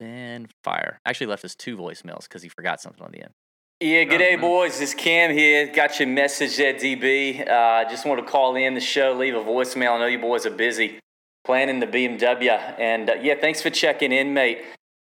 And 0.00 0.50
fire. 0.62 0.98
Actually 1.06 1.28
left 1.28 1.44
us 1.44 1.54
two 1.54 1.76
voicemails 1.76 2.24
because 2.24 2.42
he 2.42 2.48
forgot 2.48 2.80
something 2.80 3.02
on 3.02 3.12
the 3.12 3.22
end. 3.22 3.32
Yeah, 3.80 4.04
good 4.04 4.18
day, 4.18 4.36
boys. 4.36 4.78
This 4.78 4.94
Cam 4.94 5.30
here. 5.30 5.66
Got 5.66 5.98
your 5.98 6.08
message 6.08 6.58
at 6.60 6.76
DB. 6.76 7.46
Uh, 7.46 7.86
just 7.90 8.06
want 8.06 8.18
to 8.18 8.26
call 8.26 8.54
in 8.54 8.72
the 8.72 8.80
show, 8.80 9.12
leave 9.12 9.34
a 9.34 9.40
voicemail. 9.40 9.96
I 9.96 9.98
know 9.98 10.06
you 10.06 10.18
boys 10.18 10.46
are 10.46 10.50
busy 10.50 11.00
planning 11.44 11.80
the 11.80 11.86
BMW. 11.86 12.78
And 12.78 13.10
uh, 13.10 13.14
yeah, 13.20 13.34
thanks 13.38 13.60
for 13.60 13.68
checking 13.70 14.10
in, 14.10 14.32
mate. 14.32 14.62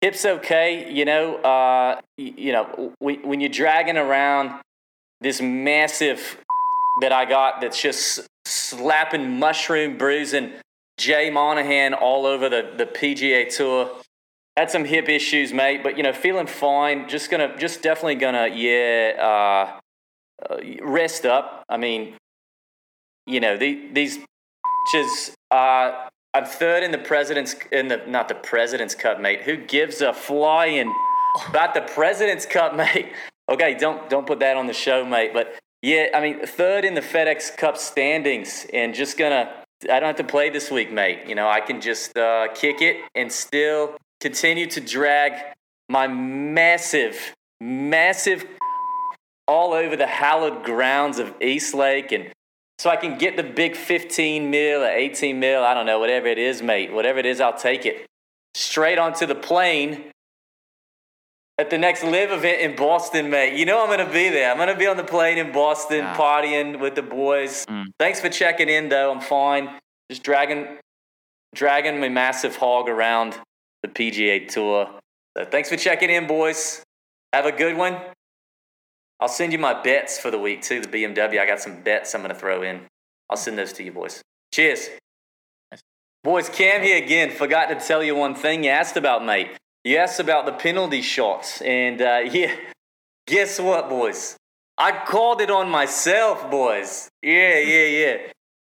Hip's 0.01 0.25
okay. 0.25 0.91
You 0.91 1.05
know, 1.05 1.37
uh, 1.37 2.01
you 2.17 2.53
know, 2.53 2.95
when 3.01 3.41
you're 3.41 3.51
dragging 3.51 3.99
around 3.99 4.63
this 5.21 5.43
massive 5.43 6.39
that 7.03 7.13
I 7.13 7.25
got 7.25 7.61
that's 7.61 7.83
just 7.83 8.27
slapping 8.47 9.39
mushroom 9.39 9.99
bruising 9.99 10.53
Jay 10.99 11.31
Monahan 11.31 11.95
all 11.95 12.27
over 12.27 12.49
the, 12.49 12.73
the 12.77 12.87
PGA 12.87 13.55
Tour 13.55 13.91
had 14.57 14.71
some 14.71 14.85
hip 14.85 15.09
issues, 15.09 15.53
mate, 15.53 15.83
but 15.83 15.97
you 15.97 16.03
know, 16.03 16.13
feeling 16.13 16.47
fine. 16.47 17.09
Just 17.09 17.31
gonna, 17.31 17.57
just 17.57 17.83
definitely 17.83 18.17
gonna, 18.17 18.49
yeah, 18.49 19.13
uh, 19.19 19.81
uh, 20.51 20.57
rest 20.83 21.25
up. 21.25 21.65
I 21.69 21.77
mean, 21.77 22.15
you 23.27 23.41
know, 23.41 23.57
the, 23.57 23.89
these 23.93 24.19
just, 24.93 25.35
uh, 25.51 26.09
I'm 26.35 26.45
third 26.45 26.83
in 26.83 26.91
the 26.91 26.99
president's, 26.99 27.55
in 27.71 27.89
the 27.89 28.03
not 28.07 28.29
the 28.29 28.35
president's 28.35 28.95
cup, 28.95 29.21
mate. 29.21 29.43
Who 29.43 29.57
gives 29.57 30.01
a 30.01 30.13
flying 30.13 30.93
about 31.49 31.75
the 31.75 31.83
president's 31.83 32.47
cup, 32.47 32.75
mate? 32.77 33.13
Okay, 33.49 33.75
don't 33.75 34.09
don't 34.09 34.27
put 34.27 34.41
that 34.41 34.57
on 34.57 34.67
the 34.67 34.73
show, 34.73 35.05
mate. 35.05 35.33
But 35.33 35.55
yeah, 35.83 36.09
I 36.15 36.21
mean, 36.21 36.47
third 36.47 36.85
in 36.85 36.95
the 36.95 37.01
FedEx 37.01 37.57
Cup 37.57 37.77
standings, 37.77 38.67
and 38.73 38.95
just 38.95 39.19
gonna. 39.19 39.53
I 39.91 39.99
don't 39.99 40.05
have 40.05 40.17
to 40.17 40.25
play 40.25 40.49
this 40.49 40.71
week, 40.71 40.93
mate. 40.93 41.23
You 41.27 41.35
know, 41.35 41.49
I 41.49 41.61
can 41.61 41.81
just 41.81 42.17
uh, 42.17 42.49
kick 42.55 42.81
it 42.81 42.99
and 43.17 43.33
still 43.33 43.97
continue 44.23 44.67
to 44.69 44.81
drag 44.81 45.33
my 45.89 46.07
massive, 46.07 47.35
massive 47.61 48.47
all 49.49 49.73
over 49.75 49.97
the 49.97 50.07
hallowed 50.07 50.65
grounds 50.65 51.19
of 51.19 51.35
Eastlake 51.43 52.13
and 52.13 52.33
so 52.79 52.91
I 52.91 52.97
can 52.97 53.19
get 53.19 53.37
the 53.37 53.45
big 53.45 53.77
15 53.77 54.51
mil 54.51 54.83
or 54.83 54.89
18 54.89 55.39
mil, 55.39 55.63
I 55.63 55.73
don't 55.75 55.87
know, 55.87 56.01
whatever 56.01 56.27
it 56.27 56.39
is, 56.39 56.63
mate. 56.63 56.93
Whatever 56.93 57.21
it 57.21 57.27
is, 57.27 57.41
I'll 57.41 57.57
take 57.57 57.87
it. 57.87 58.07
Straight 58.55 58.99
onto 58.99 59.25
the 59.25 59.37
plane 59.37 60.11
at 61.59 61.71
the 61.71 61.79
next 61.79 62.03
LIV 62.03 62.33
event 62.33 62.61
in 62.61 62.75
Boston, 62.75 63.31
mate. 63.31 63.57
You 63.57 63.67
know 63.67 63.85
I'm 63.85 63.89
gonna 63.89 64.11
be 64.11 64.31
there. 64.31 64.51
I'm 64.51 64.57
gonna 64.59 64.77
be 64.77 64.89
on 64.89 64.97
the 64.97 65.05
plane 65.05 65.39
in 65.39 65.53
Boston, 65.53 65.99
Yeah. 65.99 66.17
partying 66.17 66.81
with 66.81 66.97
the 66.97 67.03
boys. 67.03 67.65
Mm. 67.67 67.87
Thanks 68.01 68.21
for 68.21 68.29
checking 68.29 68.69
in, 68.69 68.89
though. 68.89 69.13
I'm 69.13 69.21
fine. 69.21 69.79
Just 70.11 70.25
dragging, 70.25 70.79
dragging 71.55 72.01
my 72.01 72.09
massive 72.09 72.57
hog 72.57 72.89
around 72.89 73.39
the 73.83 73.89
PGA 73.89 74.49
Tour. 74.49 74.89
So 75.37 75.45
thanks 75.45 75.69
for 75.69 75.77
checking 75.77 76.11
in, 76.11 76.27
boys. 76.27 76.83
Have 77.33 77.47
a 77.47 77.53
good 77.53 77.77
one. 77.77 77.97
I'll 79.21 79.29
send 79.29 79.53
you 79.53 79.59
my 79.59 79.81
bets 79.81 80.19
for 80.19 80.31
the 80.31 80.39
week 80.39 80.63
too. 80.63 80.81
The 80.81 80.89
BMW. 80.89 81.41
I 81.41 81.47
got 81.47 81.61
some 81.61 81.83
bets 81.83 82.15
I'm 82.15 82.23
gonna 82.23 82.35
throw 82.35 82.63
in. 82.63 82.81
I'll 83.31 83.37
send 83.37 83.57
those 83.57 83.73
to 83.75 83.83
you, 83.83 83.93
boys. 83.93 84.21
Cheers. 84.53 84.89
Boys, 86.25 86.49
Cam 86.49 86.83
here 86.83 87.03
again. 87.03 87.31
Forgot 87.31 87.67
to 87.67 87.75
tell 87.75 88.03
you 88.03 88.15
one 88.15 88.35
thing 88.35 88.65
you 88.65 88.71
asked 88.71 88.97
about, 88.97 89.25
mate. 89.25 89.59
You 89.85 89.97
asked 89.97 90.21
about 90.21 90.47
the 90.47 90.53
penalty 90.53 91.03
shots, 91.03 91.61
and 91.63 92.01
uh, 92.01 92.21
yeah, 92.31 92.55
guess 93.27 93.59
what, 93.59 93.89
boys? 93.89 94.37
I 94.79 95.05
called 95.05 95.41
it 95.41 95.51
on 95.51 95.69
myself, 95.69 96.51
boys. 96.51 97.09
Yeah, 97.23 97.59
yeah, 97.59 97.87
yeah. 97.87 98.17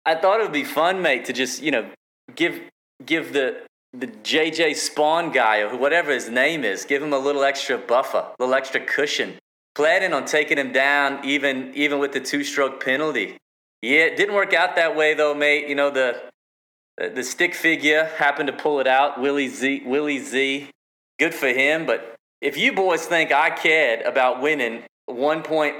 I 0.05 0.15
thought 0.15 0.39
it 0.39 0.43
would 0.43 0.53
be 0.53 0.63
fun, 0.63 1.01
mate, 1.01 1.25
to 1.25 1.33
just 1.33 1.61
you 1.61 1.71
know 1.71 1.89
give 2.35 2.59
give 3.05 3.33
the 3.33 3.61
the 3.93 4.07
JJ 4.07 4.75
Spawn 4.75 5.31
guy 5.31 5.59
or 5.59 5.75
whatever 5.75 6.11
his 6.11 6.29
name 6.29 6.63
is, 6.63 6.85
give 6.85 7.01
him 7.01 7.13
a 7.13 7.19
little 7.19 7.43
extra 7.43 7.77
buffer, 7.77 8.17
a 8.17 8.35
little 8.39 8.55
extra 8.55 8.79
cushion. 8.79 9.35
Planning 9.75 10.13
on 10.13 10.25
taking 10.25 10.57
him 10.57 10.71
down, 10.71 11.23
even 11.23 11.71
even 11.75 11.99
with 11.99 12.11
the 12.11 12.19
two 12.19 12.43
stroke 12.43 12.83
penalty. 12.83 13.37
Yeah, 13.81 14.01
it 14.01 14.17
didn't 14.17 14.35
work 14.35 14.53
out 14.53 14.75
that 14.75 14.95
way 14.95 15.13
though, 15.13 15.33
mate. 15.33 15.67
You 15.69 15.75
know 15.75 15.89
the 15.89 16.21
the, 16.97 17.23
stick 17.23 17.55
figure 17.55 18.05
happened 18.17 18.47
to 18.47 18.53
pull 18.53 18.81
it 18.81 18.87
out. 18.87 19.21
Willie 19.21 19.47
Z, 19.47 19.83
Willie 19.85 20.19
Z, 20.19 20.69
good 21.17 21.33
for 21.33 21.47
him. 21.47 21.85
But 21.85 22.15
if 22.41 22.57
you 22.57 22.73
boys 22.73 23.05
think 23.05 23.31
I 23.31 23.49
cared 23.51 24.01
about 24.01 24.41
winning 24.41 24.83
one 25.05 25.41
point 25.43 25.75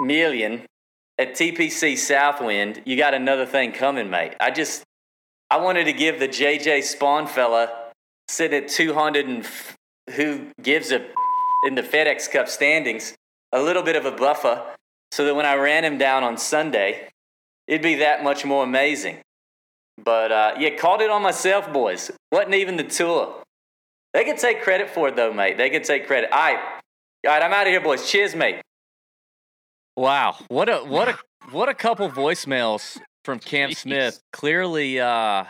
million 0.00 0.66
at 1.16 1.34
TPC 1.34 1.96
Southwind, 1.96 2.82
you 2.84 2.96
got 2.96 3.14
another 3.14 3.46
thing 3.46 3.70
coming, 3.72 4.10
mate. 4.10 4.34
I 4.40 4.50
just 4.50 4.82
I 5.50 5.58
wanted 5.58 5.84
to 5.84 5.92
give 5.92 6.18
the 6.18 6.28
JJ 6.28 6.82
Spawn 6.82 7.26
fella 7.26 7.90
sitting 8.28 8.64
at 8.64 8.68
200 8.68 9.26
and 9.26 9.44
f- 9.44 9.76
who 10.14 10.50
gives 10.60 10.90
a 10.90 11.06
in 11.66 11.74
the 11.74 11.82
FedEx 11.82 12.30
Cup 12.30 12.48
standings 12.48 13.14
a 13.52 13.60
little 13.60 13.82
bit 13.82 13.96
of 13.96 14.04
a 14.04 14.10
buffer 14.10 14.62
so 15.10 15.24
that 15.24 15.34
when 15.34 15.46
I 15.46 15.54
ran 15.54 15.84
him 15.84 15.98
down 15.98 16.22
on 16.22 16.36
Sunday, 16.36 17.08
it'd 17.66 17.82
be 17.82 17.96
that 17.96 18.22
much 18.22 18.44
more 18.44 18.64
amazing. 18.64 19.18
But 20.02 20.32
uh, 20.32 20.54
yeah, 20.58 20.76
called 20.76 21.00
it 21.00 21.10
on 21.10 21.22
myself, 21.22 21.72
boys. 21.72 22.10
Wasn't 22.30 22.54
even 22.54 22.76
the 22.76 22.84
tour. 22.84 23.42
They 24.12 24.24
could 24.24 24.38
take 24.38 24.62
credit 24.62 24.90
for 24.90 25.08
it 25.08 25.16
though, 25.16 25.32
mate. 25.32 25.56
They 25.56 25.70
could 25.70 25.84
take 25.84 26.06
credit. 26.06 26.30
All 26.32 26.38
right, 26.38 26.58
all 27.26 27.32
right. 27.32 27.42
I'm 27.42 27.52
out 27.52 27.66
of 27.66 27.70
here, 27.70 27.80
boys. 27.80 28.10
Cheers, 28.10 28.34
mate. 28.34 28.60
Wow, 29.96 30.36
what 30.48 30.68
a 30.68 30.78
what 30.78 31.08
a 31.08 31.18
what 31.50 31.68
a 31.68 31.74
couple 31.74 32.10
voicemails 32.10 32.98
from 33.26 33.38
Cam 33.40 33.68
Jeez. 33.70 33.76
Smith. 33.76 34.20
Clearly, 34.32 34.98
uh, 35.00 35.44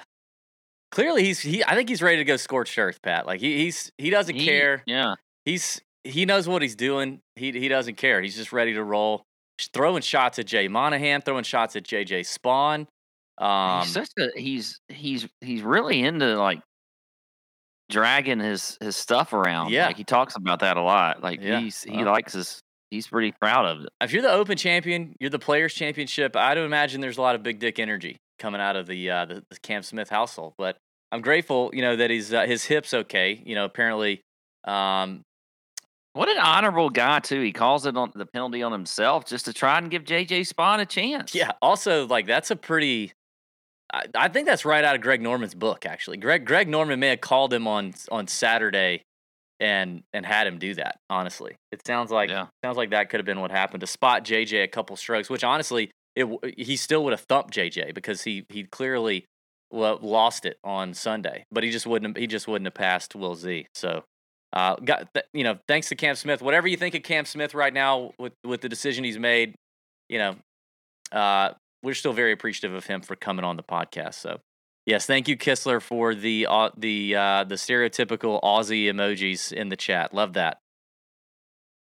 clearly 0.90 1.22
he's 1.22 1.38
he. 1.38 1.62
I 1.62 1.76
think 1.76 1.88
he's 1.88 2.02
ready 2.02 2.16
to 2.16 2.24
go 2.24 2.36
scorched 2.36 2.76
earth, 2.76 3.00
Pat. 3.02 3.26
Like 3.26 3.40
he, 3.40 3.58
he's 3.58 3.92
he 3.98 4.10
doesn't 4.10 4.34
He- 4.34 4.44
care. 4.44 4.82
Yeah. 4.86 5.14
He's 5.44 5.80
he 6.02 6.24
knows 6.26 6.48
what 6.48 6.62
he's 6.62 6.74
doing. 6.74 7.20
He 7.36 7.52
he 7.52 7.68
doesn't 7.68 7.94
care. 7.96 8.20
He's 8.20 8.34
just 8.34 8.52
ready 8.52 8.74
to 8.74 8.82
roll. 8.82 9.22
Just 9.58 9.72
throwing 9.72 10.02
shots 10.02 10.38
at 10.40 10.46
Jay 10.46 10.66
Monahan, 10.68 11.22
throwing 11.22 11.44
shots 11.44 11.76
at 11.76 11.84
JJ 11.84 12.26
Spawn. 12.26 12.88
Um, 13.38 13.82
he's 13.82 13.92
such 13.92 14.08
a 14.18 14.28
he's 14.36 14.80
he's 14.88 15.26
he's 15.40 15.62
really 15.62 16.02
into 16.02 16.36
like 16.36 16.60
dragging 17.90 18.40
his 18.40 18.76
his 18.80 18.96
stuff 18.96 19.32
around. 19.32 19.70
Yeah. 19.70 19.86
Like 19.86 19.96
he 19.96 20.04
talks 20.04 20.34
about 20.36 20.60
that 20.60 20.76
a 20.76 20.82
lot. 20.82 21.22
Like 21.22 21.40
Yeah. 21.40 21.60
he's 21.60 21.82
he 21.84 22.02
Uh. 22.02 22.10
likes 22.10 22.32
his 22.32 22.60
he's 22.90 23.06
pretty 23.08 23.32
proud 23.32 23.66
of 23.66 23.82
it. 23.82 23.88
if 24.00 24.12
you're 24.12 24.22
the 24.22 24.32
Open 24.32 24.56
champion, 24.56 25.14
you're 25.20 25.30
the 25.30 25.38
Players 25.38 25.74
Championship. 25.74 26.36
I 26.36 26.54
do 26.54 26.62
imagine 26.62 27.00
there's 27.00 27.18
a 27.18 27.22
lot 27.22 27.34
of 27.34 27.42
big 27.42 27.58
dick 27.58 27.78
energy 27.78 28.16
coming 28.38 28.60
out 28.60 28.76
of 28.76 28.86
the 28.86 29.10
uh, 29.10 29.24
the, 29.26 29.42
the 29.50 29.58
Cam 29.60 29.82
Smith 29.82 30.08
household. 30.10 30.54
But 30.58 30.76
I'm 31.12 31.20
grateful, 31.20 31.70
you 31.72 31.82
know, 31.82 31.96
that 31.96 32.10
he's 32.10 32.32
uh, 32.32 32.46
his 32.46 32.64
hips 32.64 32.92
okay. 32.94 33.42
You 33.44 33.54
know, 33.54 33.64
apparently, 33.64 34.20
um, 34.64 35.22
What 36.14 36.28
an 36.28 36.38
honorable 36.38 36.90
guy 36.90 37.20
too. 37.20 37.40
He 37.40 37.52
calls 37.52 37.86
it 37.86 37.96
on 37.96 38.10
the 38.14 38.26
penalty 38.26 38.62
on 38.62 38.72
himself 38.72 39.24
just 39.26 39.44
to 39.46 39.52
try 39.52 39.78
and 39.78 39.90
give 39.90 40.04
JJ 40.04 40.46
Spawn 40.46 40.80
a 40.80 40.86
chance. 40.86 41.34
yeah. 41.34 41.52
Also, 41.62 42.06
like 42.06 42.26
that's 42.26 42.50
a 42.50 42.56
pretty. 42.56 43.12
I, 43.92 44.02
I 44.16 44.28
think 44.28 44.46
that's 44.48 44.64
right 44.64 44.82
out 44.84 44.96
of 44.96 45.00
Greg 45.00 45.22
Norman's 45.22 45.54
book. 45.54 45.86
Actually, 45.86 46.16
Greg 46.16 46.44
Greg 46.44 46.68
Norman 46.68 46.98
may 47.00 47.10
have 47.10 47.20
called 47.20 47.52
him 47.52 47.66
on 47.68 47.94
on 48.10 48.26
Saturday, 48.26 49.02
and 49.60 50.02
and 50.12 50.24
had 50.26 50.46
him 50.46 50.58
do 50.58 50.74
that. 50.74 50.98
Honestly, 51.10 51.56
it 51.72 51.86
sounds 51.86 52.10
like 52.10 52.30
Yeah. 52.30 52.46
sounds 52.64 52.76
like 52.76 52.90
that 52.90 53.08
could 53.10 53.18
have 53.20 53.26
been 53.26 53.40
what 53.40 53.50
happened 53.50 53.80
to 53.80 53.86
spot 53.86 54.24
JJ 54.24 54.62
a 54.62 54.68
couple 54.68 54.96
strokes. 54.96 55.28
Which 55.30 55.44
honestly, 55.44 55.90
it 56.14 56.26
he 56.56 56.76
still 56.76 57.04
would 57.04 57.12
have 57.12 57.22
thumped 57.28 57.54
JJ 57.54 57.94
because 57.94 58.22
he 58.22 58.44
he 58.48 58.64
clearly 58.64 59.24
well, 59.70 59.98
lost 60.00 60.46
it 60.46 60.58
on 60.62 60.94
Sunday, 60.94 61.44
but 61.50 61.64
he 61.64 61.70
just 61.70 61.86
wouldn't 61.86 62.16
have, 62.16 62.20
he 62.20 62.26
just 62.28 62.46
wouldn't 62.46 62.66
have 62.66 62.74
passed 62.74 63.14
Will 63.14 63.34
Z. 63.34 63.66
So. 63.74 64.04
Uh, 64.52 64.76
got 64.76 65.12
th- 65.12 65.26
you 65.34 65.44
know, 65.44 65.58
thanks 65.68 65.88
to 65.88 65.94
Cam 65.96 66.14
Smith. 66.14 66.40
Whatever 66.40 66.66
you 66.66 66.78
think 66.78 66.94
of 66.94 67.02
Cam 67.02 67.26
Smith 67.26 67.52
right 67.52 67.74
now 67.74 68.12
with 68.18 68.32
with 68.44 68.62
the 68.62 68.68
decision 68.70 69.04
he's 69.04 69.18
made, 69.18 69.54
you 70.08 70.18
know, 70.18 70.36
uh, 71.12 71.50
we're 71.82 71.94
still 71.94 72.12
very 72.14 72.32
appreciative 72.32 72.74
of 72.74 72.86
him 72.86 73.02
for 73.02 73.16
coming 73.16 73.44
on 73.44 73.56
the 73.56 73.62
podcast. 73.62 74.14
So, 74.14 74.38
yes, 74.86 75.06
thank 75.06 75.28
you, 75.28 75.36
Kistler, 75.36 75.82
for 75.82 76.14
the 76.14 76.46
uh, 76.48 76.70
the 76.76 77.14
uh, 77.14 77.44
the 77.44 77.56
stereotypical 77.56 78.40
Aussie 78.42 78.86
emojis 78.86 79.52
in 79.52 79.68
the 79.68 79.76
chat. 79.76 80.14
Love 80.14 80.32
that. 80.34 80.58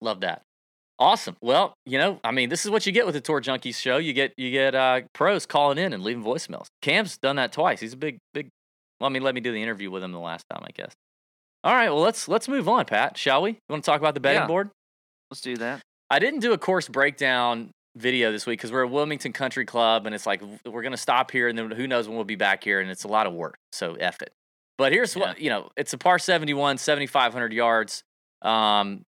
Love 0.01 0.21
that. 0.21 0.41
Awesome. 0.97 1.37
Well, 1.41 1.73
you 1.85 1.97
know, 1.97 2.19
I 2.25 2.31
mean, 2.31 2.49
this 2.49 2.65
is 2.65 2.71
what 2.71 2.85
you 2.85 2.91
get 2.91 3.05
with 3.05 3.15
the 3.15 3.21
Tour 3.21 3.39
Junkies 3.41 3.75
show. 3.75 3.97
You 3.97 4.11
get 4.11 4.33
you 4.37 4.51
get 4.51 4.75
uh, 4.75 5.01
pros 5.13 5.45
calling 5.45 5.77
in 5.77 5.93
and 5.93 6.03
leaving 6.03 6.23
voicemails. 6.23 6.67
Cam's 6.81 7.17
done 7.17 7.37
that 7.37 7.53
twice. 7.53 7.79
He's 7.79 7.93
a 7.93 7.97
big 7.97 8.17
big. 8.33 8.49
Well, 8.99 9.09
I 9.09 9.13
mean, 9.13 9.23
let 9.23 9.33
me 9.33 9.39
do 9.39 9.53
the 9.53 9.61
interview 9.63 9.89
with 9.89 10.03
him 10.03 10.11
the 10.11 10.19
last 10.19 10.43
time, 10.51 10.61
I 10.65 10.71
guess. 10.73 10.91
All 11.63 11.73
right. 11.73 11.89
Well, 11.89 12.01
let's 12.01 12.27
let's 12.27 12.49
move 12.49 12.67
on, 12.67 12.85
Pat. 12.85 13.17
Shall 13.17 13.41
we? 13.43 13.51
You 13.51 13.57
want 13.69 13.83
to 13.83 13.89
talk 13.89 14.01
about 14.01 14.13
the 14.13 14.19
betting 14.19 14.41
Yeah. 14.41 14.47
board? 14.47 14.69
Let's 15.31 15.41
do 15.41 15.55
that. 15.57 15.81
I 16.09 16.19
didn't 16.19 16.39
do 16.41 16.51
a 16.53 16.57
course 16.57 16.89
breakdown 16.89 17.69
video 17.95 18.31
this 18.31 18.45
week 18.45 18.59
because 18.59 18.71
we're 18.71 18.85
at 18.85 18.91
Wilmington 18.91 19.33
Country 19.33 19.65
Club 19.65 20.05
and 20.05 20.15
it's 20.15 20.25
like 20.25 20.41
we're 20.65 20.83
gonna 20.83 20.97
stop 20.97 21.31
here 21.31 21.47
and 21.47 21.57
then 21.57 21.71
who 21.71 21.87
knows 21.87 22.07
when 22.07 22.15
we'll 22.15 22.25
be 22.25 22.35
back 22.35 22.63
here 22.63 22.79
and 22.79 22.89
it's 22.89 23.03
a 23.03 23.07
lot 23.07 23.27
of 23.27 23.33
work. 23.33 23.57
So 23.71 23.95
F 23.95 24.21
it. 24.21 24.33
But 24.77 24.91
here's 24.91 25.15
what 25.15 25.39
you 25.41 25.49
know, 25.49 25.69
it's 25.75 25.93
a 25.93 25.97
par 25.97 26.19
71, 26.19 26.77
7,500 26.77 27.53
yards. 27.53 28.03
Um, 28.41 29.05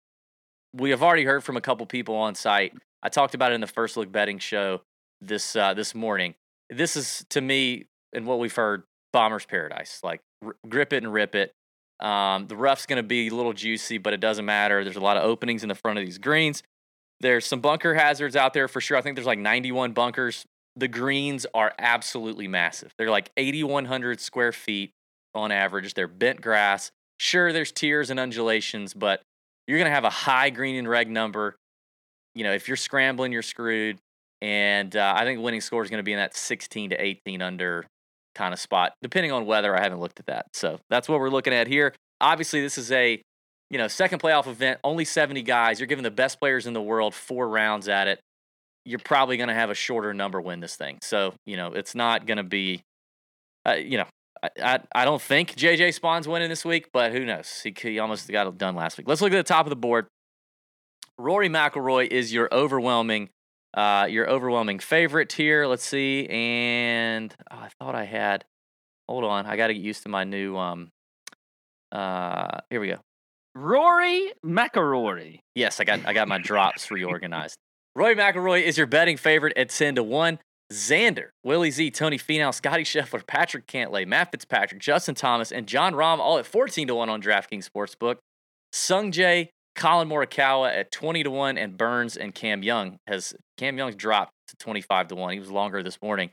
we 0.73 0.91
have 0.91 1.01
already 1.01 1.23
heard 1.23 1.43
from 1.43 1.57
a 1.57 1.61
couple 1.61 1.85
people 1.85 2.15
on 2.15 2.35
site. 2.35 2.73
I 3.01 3.09
talked 3.09 3.33
about 3.33 3.51
it 3.51 3.55
in 3.55 3.61
the 3.61 3.67
first 3.67 3.97
look 3.97 4.11
betting 4.11 4.39
show 4.39 4.81
this 5.21 5.55
uh, 5.55 5.73
this 5.73 5.95
morning. 5.95 6.35
This 6.69 6.95
is 6.95 7.25
to 7.29 7.41
me 7.41 7.85
and 8.13 8.25
what 8.25 8.39
we've 8.39 8.55
heard, 8.55 8.83
Bomber's 9.13 9.45
Paradise. 9.45 9.99
Like 10.03 10.21
r- 10.43 10.55
grip 10.67 10.93
it 10.93 11.03
and 11.03 11.11
rip 11.13 11.35
it. 11.35 11.53
Um, 11.99 12.47
the 12.47 12.55
rough's 12.55 12.85
going 12.85 12.97
to 12.97 13.07
be 13.07 13.27
a 13.29 13.33
little 13.33 13.53
juicy, 13.53 13.97
but 13.97 14.13
it 14.13 14.19
doesn't 14.19 14.45
matter. 14.45 14.83
There's 14.83 14.97
a 14.97 15.01
lot 15.01 15.17
of 15.17 15.23
openings 15.23 15.63
in 15.63 15.69
the 15.69 15.75
front 15.75 15.97
of 15.97 16.05
these 16.05 16.17
greens. 16.17 16.61
There's 17.25 17.47
some 17.47 17.59
bunker 17.59 17.95
hazards 17.95 18.35
out 18.35 18.53
there 18.53 18.67
for 18.67 18.79
sure. 18.79 18.97
I 18.97 19.01
think 19.01 19.15
there's 19.15 19.25
like 19.25 19.39
91 19.39 19.93
bunkers. 19.93 20.45
The 20.75 20.87
greens 20.87 21.47
are 21.55 21.73
absolutely 21.79 22.47
massive. 22.47 22.93
They're 22.99 23.09
like 23.09 23.31
8,100 23.35 24.19
square 24.21 24.51
feet 24.51 24.91
on 25.33 25.51
average. 25.51 25.95
They're 25.95 26.07
bent 26.07 26.39
grass. 26.39 26.91
Sure, 27.19 27.51
there's 27.51 27.71
tiers 27.71 28.11
and 28.11 28.19
undulations, 28.19 28.93
but 28.93 29.23
you're 29.65 29.79
going 29.79 29.89
to 29.89 29.95
have 29.95 30.03
a 30.03 30.11
high 30.11 30.51
green 30.51 30.75
and 30.75 30.87
reg 30.87 31.09
number. 31.09 31.55
You 32.35 32.43
know, 32.43 32.53
if 32.53 32.67
you're 32.67 32.77
scrambling, 32.77 33.31
you're 33.31 33.41
screwed. 33.41 33.97
And 34.43 34.95
uh, 34.95 35.15
I 35.17 35.23
think 35.23 35.41
winning 35.41 35.61
score 35.61 35.81
is 35.81 35.89
going 35.89 35.97
to 35.97 36.03
be 36.03 36.13
in 36.13 36.19
that 36.19 36.35
16 36.35 36.91
to 36.91 37.03
18 37.03 37.41
under 37.41 37.87
kind 38.35 38.53
of 38.53 38.59
spot, 38.59 38.93
depending 39.01 39.31
on 39.31 39.47
weather. 39.47 39.75
I 39.75 39.81
haven't 39.81 39.99
looked 39.99 40.19
at 40.19 40.27
that. 40.27 40.45
So 40.53 40.79
that's 40.91 41.09
what 41.09 41.19
we're 41.19 41.31
looking 41.31 41.53
at 41.53 41.65
here. 41.65 41.95
Obviously, 42.21 42.61
this 42.61 42.77
is 42.77 42.91
a 42.91 43.19
you 43.69 43.77
know 43.77 43.87
second 43.87 44.21
playoff 44.21 44.47
event, 44.47 44.79
only 44.83 45.05
70 45.05 45.41
guys. 45.43 45.79
You're 45.79 45.87
giving 45.87 46.03
the 46.03 46.11
best 46.11 46.39
players 46.39 46.67
in 46.67 46.73
the 46.73 46.81
world 46.81 47.13
four 47.13 47.47
rounds 47.47 47.87
at 47.87 48.07
it. 48.07 48.19
You're 48.85 48.99
probably 48.99 49.37
going 49.37 49.49
to 49.49 49.55
have 49.55 49.69
a 49.69 49.75
shorter 49.75 50.13
number 50.13 50.39
win 50.39 50.59
this 50.59 50.75
thing. 50.75 50.99
So 51.01 51.33
you 51.45 51.57
know 51.57 51.73
it's 51.73 51.95
not 51.95 52.25
going 52.25 52.37
to 52.37 52.43
be, 52.43 52.83
uh, 53.65 53.73
you 53.73 53.97
know. 53.97 54.05
I, 54.43 54.49
I, 54.61 54.79
I 54.93 55.05
don't 55.05 55.21
think 55.21 55.55
JJ 55.55 55.93
Spawn's 55.93 56.27
winning 56.27 56.49
this 56.49 56.65
week, 56.65 56.89
but 56.91 57.13
who 57.13 57.25
knows? 57.25 57.61
He, 57.63 57.73
he 57.81 57.99
almost 57.99 58.29
got 58.29 58.45
it 58.45 58.57
done 58.57 58.75
last 58.75 58.97
week. 58.97 59.07
Let's 59.07 59.21
look 59.21 59.31
at 59.31 59.37
the 59.37 59.43
top 59.43 59.65
of 59.65 59.69
the 59.69 59.77
board. 59.77 60.07
Rory 61.17 61.47
McIlroy 61.47 62.07
is 62.07 62.33
your 62.33 62.49
overwhelming 62.51 63.29
uh, 63.75 64.07
your 64.09 64.29
overwhelming 64.29 64.79
favorite 64.79 65.33
here. 65.33 65.67
Let's 65.67 65.85
see. 65.85 66.27
And 66.27 67.35
oh, 67.51 67.57
I 67.57 67.69
thought 67.79 67.93
I 67.93 68.05
had. 68.05 68.45
Hold 69.07 69.25
on. 69.25 69.45
I 69.45 69.57
got 69.57 69.67
to 69.67 69.73
get 69.73 69.83
used 69.83 70.03
to 70.03 70.09
my 70.09 70.23
new. 70.23 70.57
Um. 70.57 70.89
Uh. 71.91 72.59
Here 72.69 72.79
we 72.79 72.87
go. 72.87 72.99
Rory 73.55 74.33
McIlroy. 74.45 75.39
Yes, 75.55 75.79
I 75.79 75.85
got. 75.85 76.05
I 76.05 76.13
got 76.13 76.27
my 76.27 76.37
drops 76.43 76.91
reorganized. 76.91 77.55
Roy 77.95 78.13
McIlroy 78.13 78.61
is 78.61 78.77
your 78.77 78.87
betting 78.87 79.17
favorite 79.17 79.57
at 79.57 79.69
ten 79.69 79.95
to 79.95 80.03
one. 80.03 80.39
Xander, 80.73 81.29
Willie 81.43 81.71
Z, 81.71 81.91
Tony 81.91 82.17
Finau, 82.17 82.53
Scotty 82.53 82.83
Scheffler, 82.83 83.25
Patrick 83.25 83.67
Cantlay, 83.67 84.05
Matt 84.05 84.31
Fitzpatrick, 84.31 84.81
Justin 84.81 85.13
Thomas, 85.13 85.51
and 85.51 85.67
John 85.67 85.93
Rahm 85.93 86.17
all 86.17 86.39
at 86.39 86.45
14 86.47 86.87
to 86.87 86.95
1 86.95 87.07
on 87.07 87.21
DraftKings 87.21 87.69
Sportsbook. 87.69 88.15
Sung 88.73 89.11
Jae, 89.11 89.49
Collin 89.75 90.09
Morikawa 90.09 90.75
at 90.75 90.91
20 90.91 91.23
to 91.23 91.29
1, 91.29 91.57
and 91.59 91.77
Burns 91.77 92.17
and 92.17 92.33
Cam 92.33 92.63
Young 92.63 92.97
has 93.05 93.35
Cam 93.57 93.77
Young's 93.77 93.95
dropped 93.95 94.31
to 94.47 94.55
25 94.57 95.09
to 95.09 95.15
1. 95.15 95.33
He 95.33 95.39
was 95.39 95.51
longer 95.51 95.83
this 95.83 96.01
morning. 96.01 96.31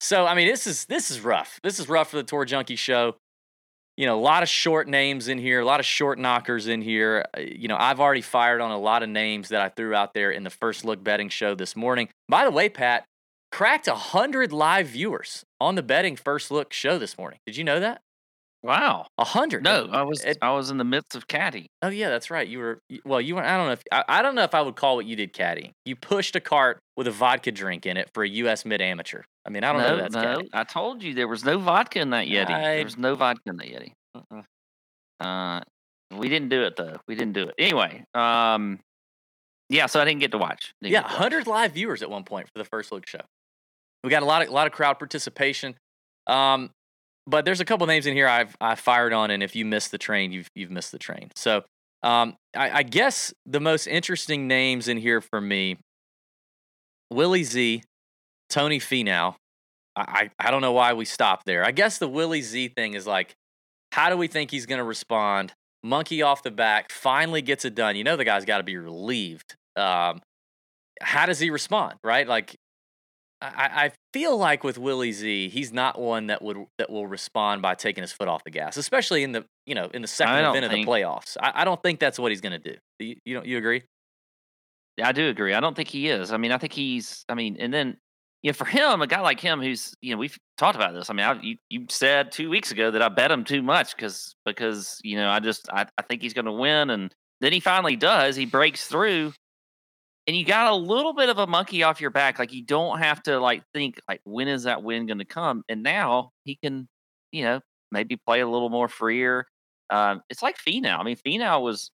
So 0.00 0.26
I 0.26 0.34
mean, 0.34 0.48
this 0.48 0.66
is 0.66 0.84
this 0.86 1.10
is 1.10 1.20
rough. 1.20 1.60
This 1.62 1.78
is 1.78 1.88
rough 1.88 2.10
for 2.10 2.16
the 2.16 2.24
Tour 2.24 2.44
Junkie 2.44 2.76
show. 2.76 3.16
You 3.98 4.06
know, 4.06 4.16
a 4.16 4.22
lot 4.22 4.44
of 4.44 4.48
short 4.48 4.86
names 4.86 5.26
in 5.26 5.38
here, 5.38 5.58
a 5.58 5.64
lot 5.64 5.80
of 5.80 5.86
short 5.86 6.20
knockers 6.20 6.68
in 6.68 6.82
here. 6.82 7.24
Uh, 7.36 7.40
You 7.40 7.66
know, 7.66 7.76
I've 7.76 7.98
already 7.98 8.20
fired 8.20 8.60
on 8.60 8.70
a 8.70 8.78
lot 8.78 9.02
of 9.02 9.08
names 9.08 9.48
that 9.48 9.60
I 9.60 9.70
threw 9.70 9.92
out 9.92 10.14
there 10.14 10.30
in 10.30 10.44
the 10.44 10.50
first 10.50 10.84
look 10.84 11.02
betting 11.02 11.28
show 11.28 11.56
this 11.56 11.74
morning. 11.74 12.08
By 12.28 12.44
the 12.44 12.52
way, 12.52 12.68
Pat 12.68 13.04
cracked 13.50 13.88
100 13.88 14.52
live 14.52 14.86
viewers 14.86 15.42
on 15.60 15.74
the 15.74 15.82
betting 15.82 16.14
first 16.14 16.52
look 16.52 16.72
show 16.72 16.96
this 16.96 17.18
morning. 17.18 17.40
Did 17.44 17.56
you 17.56 17.64
know 17.64 17.80
that? 17.80 18.00
Wow. 18.62 19.06
A 19.18 19.24
100. 19.24 19.64
No, 19.64 19.88
I 19.90 20.02
was 20.02 20.24
It- 20.24 20.38
I 20.42 20.50
was 20.52 20.70
in 20.70 20.78
the 20.78 20.84
midst 20.84 21.16
of 21.16 21.26
caddy. 21.26 21.66
Oh 21.82 21.88
yeah, 21.88 22.08
that's 22.08 22.30
right. 22.30 22.46
You 22.46 22.58
were 22.58 22.78
well. 23.04 23.20
You 23.20 23.34
were. 23.36 23.42
I 23.44 23.56
don't 23.56 23.66
know 23.66 23.72
if 23.72 23.82
I, 23.90 24.04
I 24.08 24.22
don't 24.22 24.36
know 24.36 24.42
if 24.44 24.54
I 24.54 24.62
would 24.62 24.76
call 24.76 24.94
what 24.96 25.06
you 25.06 25.16
did 25.16 25.32
caddy. 25.32 25.72
You 25.84 25.96
pushed 25.96 26.36
a 26.36 26.40
cart 26.40 26.78
with 26.96 27.06
a 27.08 27.12
vodka 27.12 27.50
drink 27.52 27.84
in 27.84 27.96
it 27.96 28.10
for 28.14 28.22
a 28.24 28.28
U.S. 28.28 28.64
mid 28.64 28.80
amateur. 28.80 29.22
I 29.48 29.50
mean, 29.50 29.64
I 29.64 29.72
don't 29.72 29.80
no, 29.80 29.88
know. 29.88 29.96
That's 30.02 30.14
no. 30.14 30.22
caddy. 30.22 30.48
I 30.52 30.64
told 30.64 31.02
you 31.02 31.14
there 31.14 31.26
was 31.26 31.42
no 31.42 31.58
vodka 31.58 32.00
in 32.00 32.10
that 32.10 32.26
Yeti. 32.26 32.50
I- 32.50 32.76
There 32.76 32.84
was 32.84 32.98
no 32.98 33.14
vodka 33.14 33.40
in 33.46 33.56
that 33.56 33.66
Yeti. 33.66 33.92
Uh-uh. 34.14 35.24
Uh, 35.26 35.60
we 36.18 36.28
didn't 36.28 36.50
do 36.50 36.64
it 36.64 36.76
though. 36.76 36.96
We 37.08 37.14
didn't 37.14 37.32
do 37.32 37.44
it 37.48 37.54
anyway. 37.58 38.04
Um, 38.14 38.78
yeah. 39.70 39.86
So 39.86 40.00
I 40.00 40.04
didn't 40.04 40.20
get 40.20 40.32
to 40.32 40.38
watch. 40.38 40.74
Didn't 40.82 40.92
Yeah, 40.92 41.00
get 41.00 41.08
to 41.08 41.14
watch. 41.14 41.20
100 41.20 41.46
live 41.46 41.72
viewers 41.72 42.02
at 42.02 42.10
one 42.10 42.24
point 42.24 42.46
for 42.52 42.58
the 42.58 42.64
first 42.66 42.92
look 42.92 43.08
show. 43.08 43.20
We 44.04 44.10
got 44.10 44.22
a 44.22 44.26
lot 44.26 44.42
of 44.42 44.48
a 44.48 44.52
lot 44.52 44.66
of 44.66 44.74
crowd 44.74 44.98
participation. 44.98 45.76
Um, 46.26 46.70
but 47.26 47.46
there's 47.46 47.60
a 47.60 47.64
couple 47.64 47.86
names 47.86 48.06
in 48.06 48.14
here 48.14 48.28
I've 48.28 48.54
I 48.60 48.74
fired 48.74 49.14
on, 49.14 49.30
and 49.30 49.42
if 49.42 49.56
you 49.56 49.64
missed 49.64 49.90
the 49.92 49.98
train, 49.98 50.30
you've 50.30 50.48
you've 50.54 50.70
missed 50.70 50.92
the 50.92 50.98
train. 50.98 51.30
So 51.36 51.64
um, 52.02 52.36
I, 52.54 52.70
I 52.70 52.82
guess 52.82 53.32
the 53.46 53.60
most 53.60 53.86
interesting 53.86 54.46
names 54.46 54.88
in 54.88 54.98
here 54.98 55.20
for 55.22 55.40
me, 55.40 55.78
Willie 57.10 57.44
Z, 57.44 57.82
Tony 58.48 58.78
Finau. 58.78 59.34
I, 59.96 60.30
I 60.38 60.48
I 60.48 60.50
don't 60.50 60.62
know 60.62 60.72
why 60.72 60.92
we 60.92 61.04
stopped 61.04 61.46
there. 61.46 61.64
I 61.64 61.70
guess 61.70 61.98
the 61.98 62.08
Willie 62.08 62.42
Z 62.42 62.68
thing 62.68 62.94
is 62.94 63.06
like, 63.06 63.34
how 63.92 64.10
do 64.10 64.16
we 64.16 64.28
think 64.28 64.50
he's 64.50 64.66
going 64.66 64.78
to 64.78 64.84
respond? 64.84 65.52
Monkey 65.82 66.22
off 66.22 66.42
the 66.42 66.50
back, 66.50 66.90
finally 66.90 67.40
gets 67.40 67.64
it 67.64 67.74
done. 67.74 67.96
You 67.96 68.04
know 68.04 68.16
the 68.16 68.24
guy's 68.24 68.44
got 68.44 68.58
to 68.58 68.64
be 68.64 68.76
relieved. 68.76 69.54
Um, 69.76 70.20
how 71.00 71.26
does 71.26 71.38
he 71.38 71.50
respond? 71.50 71.94
Right? 72.02 72.26
Like, 72.26 72.56
I, 73.40 73.70
I 73.84 73.92
feel 74.12 74.36
like 74.36 74.64
with 74.64 74.78
Willie 74.78 75.12
Z, 75.12 75.48
he's 75.50 75.72
not 75.72 76.00
one 76.00 76.26
that 76.26 76.42
would 76.42 76.56
that 76.78 76.90
will 76.90 77.06
respond 77.06 77.62
by 77.62 77.74
taking 77.76 78.02
his 78.02 78.10
foot 78.10 78.26
off 78.26 78.42
the 78.42 78.50
gas, 78.50 78.76
especially 78.76 79.22
in 79.22 79.32
the 79.32 79.44
you 79.66 79.74
know 79.74 79.88
in 79.94 80.02
the 80.02 80.08
second 80.08 80.44
event 80.44 80.64
of 80.64 80.72
the 80.72 80.84
playoffs. 80.84 81.36
I, 81.40 81.62
I 81.62 81.64
don't 81.64 81.80
think 81.82 82.00
that's 82.00 82.18
what 82.18 82.32
he's 82.32 82.40
going 82.40 82.60
to 82.60 82.72
do. 82.72 82.76
You, 82.98 83.16
you 83.24 83.34
don't 83.34 83.46
you 83.46 83.58
agree? 83.58 83.82
I 85.00 85.12
do 85.12 85.28
agree. 85.28 85.54
I 85.54 85.60
don't 85.60 85.76
think 85.76 85.88
he 85.88 86.08
is. 86.08 86.32
I 86.32 86.36
mean, 86.38 86.50
I 86.50 86.58
think 86.58 86.72
he's. 86.72 87.24
I 87.28 87.34
mean, 87.34 87.56
and 87.60 87.72
then 87.72 87.96
you 88.42 88.50
know, 88.50 88.54
for 88.54 88.64
him, 88.64 89.02
a 89.02 89.06
guy 89.06 89.20
like 89.20 89.40
him, 89.40 89.60
who's 89.60 89.94
you 90.00 90.12
know, 90.12 90.18
we've 90.18 90.38
talked 90.56 90.76
about 90.76 90.94
this. 90.94 91.10
I 91.10 91.14
mean, 91.14 91.26
I, 91.26 91.40
you 91.40 91.56
you 91.68 91.86
said 91.88 92.32
two 92.32 92.50
weeks 92.50 92.70
ago 92.70 92.90
that 92.90 93.02
I 93.02 93.08
bet 93.08 93.30
him 93.30 93.44
too 93.44 93.62
much 93.62 93.96
because 93.96 94.34
because 94.44 94.98
you 95.02 95.16
know 95.16 95.28
I 95.28 95.40
just 95.40 95.68
I, 95.70 95.86
I 95.96 96.02
think 96.02 96.22
he's 96.22 96.34
going 96.34 96.44
to 96.44 96.52
win, 96.52 96.90
and 96.90 97.14
then 97.40 97.52
he 97.52 97.60
finally 97.60 97.96
does. 97.96 98.36
He 98.36 98.46
breaks 98.46 98.86
through, 98.86 99.32
and 100.26 100.36
you 100.36 100.44
got 100.44 100.70
a 100.72 100.76
little 100.76 101.14
bit 101.14 101.28
of 101.28 101.38
a 101.38 101.46
monkey 101.46 101.82
off 101.82 102.00
your 102.00 102.10
back. 102.10 102.38
Like 102.38 102.52
you 102.52 102.64
don't 102.64 102.98
have 102.98 103.22
to 103.24 103.40
like 103.40 103.62
think 103.74 104.00
like 104.08 104.20
when 104.24 104.48
is 104.48 104.64
that 104.64 104.82
win 104.82 105.06
going 105.06 105.18
to 105.18 105.24
come, 105.24 105.64
and 105.68 105.82
now 105.82 106.30
he 106.44 106.56
can 106.56 106.88
you 107.32 107.44
know 107.44 107.60
maybe 107.90 108.16
play 108.16 108.40
a 108.40 108.48
little 108.48 108.70
more 108.70 108.88
freer. 108.88 109.46
Um, 109.90 110.22
it's 110.30 110.42
like 110.42 110.56
Finau. 110.58 110.98
I 110.98 111.02
mean, 111.02 111.16
Finau 111.16 111.62
was 111.62 111.90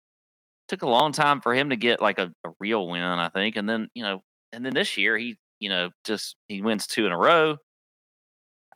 took 0.68 0.82
a 0.82 0.88
long 0.88 1.12
time 1.12 1.40
for 1.40 1.54
him 1.54 1.70
to 1.70 1.76
get 1.76 2.00
like 2.00 2.18
a, 2.18 2.32
a 2.44 2.50
real 2.58 2.88
win, 2.88 3.02
I 3.02 3.28
think. 3.28 3.56
And 3.56 3.68
then, 3.68 3.88
you 3.94 4.02
know, 4.02 4.22
and 4.52 4.64
then 4.64 4.74
this 4.74 4.96
year 4.96 5.16
he, 5.16 5.36
you 5.64 5.70
know, 5.70 5.90
just 6.04 6.36
he 6.48 6.60
wins 6.62 6.86
two 6.86 7.06
in 7.06 7.12
a 7.12 7.18
row. 7.18 7.56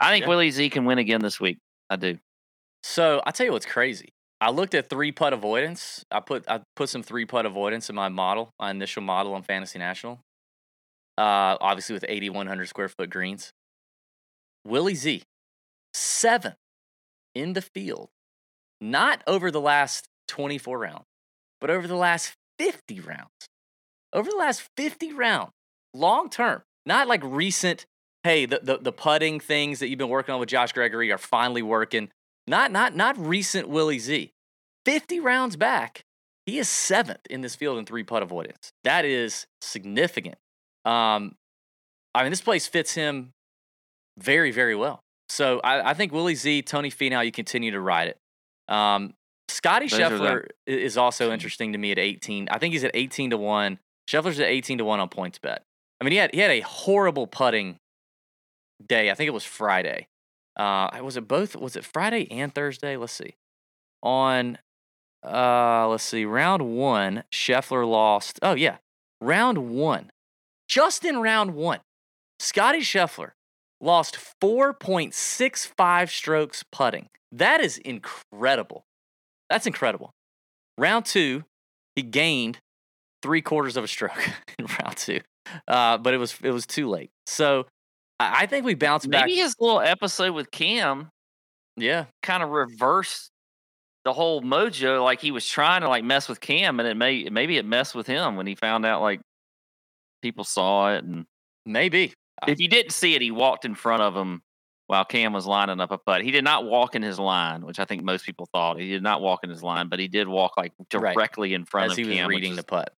I 0.00 0.10
think 0.10 0.22
Yeah. 0.22 0.28
Willie 0.30 0.50
Z 0.50 0.70
can 0.70 0.86
win 0.86 0.98
again 0.98 1.20
this 1.20 1.38
week. 1.38 1.58
I 1.90 1.96
do. 1.96 2.18
So 2.82 3.22
I 3.26 3.30
tell 3.32 3.46
you 3.46 3.52
what's 3.52 3.66
crazy. 3.66 4.08
I 4.40 4.50
looked 4.50 4.74
at 4.74 4.88
three 4.88 5.12
putt 5.12 5.32
avoidance. 5.34 6.04
I 6.10 6.20
put 6.20 6.48
I 6.48 6.62
put 6.76 6.88
some 6.88 7.02
three 7.02 7.26
putt 7.26 7.44
avoidance 7.46 7.90
in 7.90 7.96
my 7.96 8.08
model, 8.08 8.54
my 8.58 8.70
initial 8.70 9.02
model 9.02 9.34
on 9.34 9.42
Fantasy 9.42 9.78
National. 9.78 10.20
Uh, 11.18 11.58
obviously 11.60 11.94
with 11.94 12.04
8,100 12.08 12.68
square 12.68 12.88
foot 12.88 13.10
greens. 13.10 13.52
Willie 14.64 14.94
Z, 14.94 15.22
seventh 15.94 16.56
in 17.34 17.54
the 17.54 17.62
field, 17.62 18.08
not 18.80 19.22
over 19.26 19.50
the 19.50 19.60
last 19.60 20.06
24 20.28 20.78
rounds, 20.78 21.06
but 21.60 21.70
over 21.70 21.86
the 21.88 21.96
last 21.96 22.34
50 22.58 23.00
rounds. 23.00 23.48
Over 24.12 24.30
the 24.30 24.36
last 24.36 24.68
50 24.76 25.12
rounds, 25.12 25.52
long 25.94 26.30
term, 26.30 26.62
not 26.88 27.06
like 27.06 27.22
recent. 27.22 27.86
Hey, 28.24 28.46
the, 28.46 28.60
the 28.62 28.78
the 28.78 28.92
putting 28.92 29.38
things 29.38 29.78
that 29.78 29.88
you've 29.88 29.98
been 29.98 30.08
working 30.08 30.34
on 30.34 30.40
with 30.40 30.48
Josh 30.48 30.72
Gregory 30.72 31.12
are 31.12 31.18
finally 31.18 31.62
working. 31.62 32.10
Not 32.48 32.72
not 32.72 32.96
not 32.96 33.16
recent 33.16 33.68
Willie 33.68 34.00
Z. 34.00 34.32
50 34.84 35.20
rounds 35.20 35.56
back, 35.56 36.04
he 36.46 36.58
is 36.58 36.68
seventh 36.68 37.20
in 37.28 37.42
this 37.42 37.54
field 37.54 37.78
in 37.78 37.84
three 37.84 38.02
putt 38.02 38.22
avoidance. 38.22 38.72
That 38.84 39.04
is 39.04 39.46
significant. 39.60 40.36
Um, 40.86 41.34
I 42.14 42.22
mean, 42.22 42.30
this 42.30 42.40
place 42.40 42.66
fits 42.66 42.94
him 42.94 43.34
very, 44.18 44.50
very 44.50 44.74
well. 44.74 45.00
So 45.28 45.60
I, 45.62 45.90
I 45.90 45.94
think 45.94 46.10
Willie 46.10 46.34
Z, 46.34 46.62
Tony 46.62 46.90
Finau, 46.90 47.22
you 47.24 47.32
continue 47.32 47.70
to 47.72 47.80
ride 47.80 48.08
it. 48.08 48.74
Um, 48.74 49.12
Scotty 49.48 49.88
Scheffler 49.88 50.46
is 50.66 50.96
also 50.96 51.32
interesting 51.32 51.72
to 51.72 51.78
me 51.78 51.92
at 51.92 51.98
18. 51.98 52.48
I 52.50 52.58
think 52.58 52.72
he's 52.72 52.84
at 52.84 52.92
18 52.94 53.30
to 53.30 53.36
1. 53.36 53.78
Scheffler's 54.08 54.40
at 54.40 54.46
18 54.46 54.78
to 54.78 54.84
1 54.84 55.00
on 55.00 55.08
PointsBet. 55.08 55.58
I 56.00 56.04
mean, 56.04 56.12
he 56.12 56.18
had 56.18 56.34
he 56.34 56.40
had 56.40 56.50
a 56.50 56.60
horrible 56.60 57.26
putting 57.26 57.78
day. 58.86 59.10
I 59.10 59.14
think 59.14 59.28
it 59.28 59.34
was 59.34 59.44
Friday. 59.44 60.08
Uh, 60.56 60.90
was 61.02 61.16
it 61.16 61.28
both? 61.28 61.56
Was 61.56 61.76
it 61.76 61.84
Friday 61.84 62.30
and 62.30 62.54
Thursday? 62.54 62.96
Let's 62.96 63.12
see. 63.12 63.34
On, 64.02 64.58
uh, 65.24 65.88
let's 65.88 66.04
see, 66.04 66.24
round 66.24 66.62
one, 66.76 67.24
Scheffler 67.32 67.88
lost. 67.88 68.38
Oh 68.42 68.54
yeah, 68.54 68.76
round 69.20 69.70
one, 69.70 70.10
just 70.68 71.04
in 71.04 71.18
round 71.18 71.54
one, 71.54 71.80
Scotty 72.38 72.80
Scheffler 72.80 73.32
lost 73.80 74.18
4.65 74.42 76.10
strokes 76.10 76.64
putting. 76.70 77.08
That 77.30 77.60
is 77.60 77.78
incredible. 77.78 78.84
That's 79.50 79.66
incredible. 79.66 80.14
Round 80.76 81.04
two, 81.04 81.44
he 81.96 82.02
gained 82.02 82.58
three 83.22 83.42
quarters 83.42 83.76
of 83.76 83.84
a 83.84 83.88
stroke 83.88 84.28
in 84.58 84.66
round 84.66 84.96
two, 84.96 85.20
uh, 85.66 85.98
but 85.98 86.14
it 86.14 86.18
was 86.18 86.36
it 86.42 86.50
was 86.50 86.66
too 86.66 86.88
late. 86.88 87.10
So 87.26 87.66
I, 88.20 88.46
think 88.46 88.64
we 88.64 88.74
bounced 88.74 89.08
back. 89.10 89.26
Maybe 89.26 89.36
his 89.36 89.54
little 89.60 89.80
episode 89.80 90.34
with 90.34 90.50
Cam 90.50 91.10
Yeah, 91.76 92.06
kind 92.22 92.42
of 92.42 92.50
reversed 92.50 93.30
the 94.04 94.12
whole 94.12 94.42
mojo. 94.42 95.02
Like 95.02 95.20
he 95.20 95.30
was 95.30 95.46
trying 95.46 95.82
to 95.82 95.88
like 95.88 96.04
mess 96.04 96.28
with 96.28 96.40
Cam, 96.40 96.80
and 96.80 96.88
it 96.88 96.96
may 96.96 97.28
maybe 97.30 97.56
it 97.58 97.64
messed 97.64 97.94
with 97.94 98.06
him 98.06 98.36
when 98.36 98.46
he 98.46 98.54
found 98.54 98.84
out 98.86 99.02
like 99.02 99.20
people 100.22 100.44
saw 100.44 100.94
it. 100.94 101.04
And 101.04 101.26
maybe. 101.64 102.12
if 102.46 102.58
you 102.58 102.68
didn't 102.68 102.92
see 102.92 103.14
it, 103.14 103.22
he 103.22 103.30
walked 103.30 103.64
in 103.64 103.74
front 103.74 104.02
of 104.02 104.16
him 104.16 104.42
while 104.88 105.04
Cam 105.04 105.32
was 105.32 105.46
lining 105.46 105.80
up 105.80 105.90
a 105.90 105.98
putt. 105.98 106.22
He 106.22 106.30
did 106.30 106.44
not 106.44 106.64
walk 106.64 106.94
in 106.94 107.02
his 107.02 107.18
line, 107.18 107.64
which 107.64 107.78
I 107.78 107.84
think 107.84 108.02
most 108.02 108.24
people 108.24 108.48
thought 108.52 108.80
he 108.80 108.88
did 108.88 109.02
not 109.02 109.20
walk 109.20 109.40
in 109.44 109.50
his 109.50 109.62
line, 109.62 109.88
but 109.88 109.98
he 109.98 110.08
did 110.08 110.26
walk 110.26 110.56
like 110.56 110.72
Right. 110.94 111.14
directly 111.14 111.54
in 111.54 111.66
front 111.66 111.86
as 111.86 111.92
of 111.92 111.98
he 111.98 112.04
was 112.04 112.14
Cam. 112.16 112.26
which 112.28 112.34
reading 112.36 112.56
the 112.56 112.62
putt. 112.62 112.94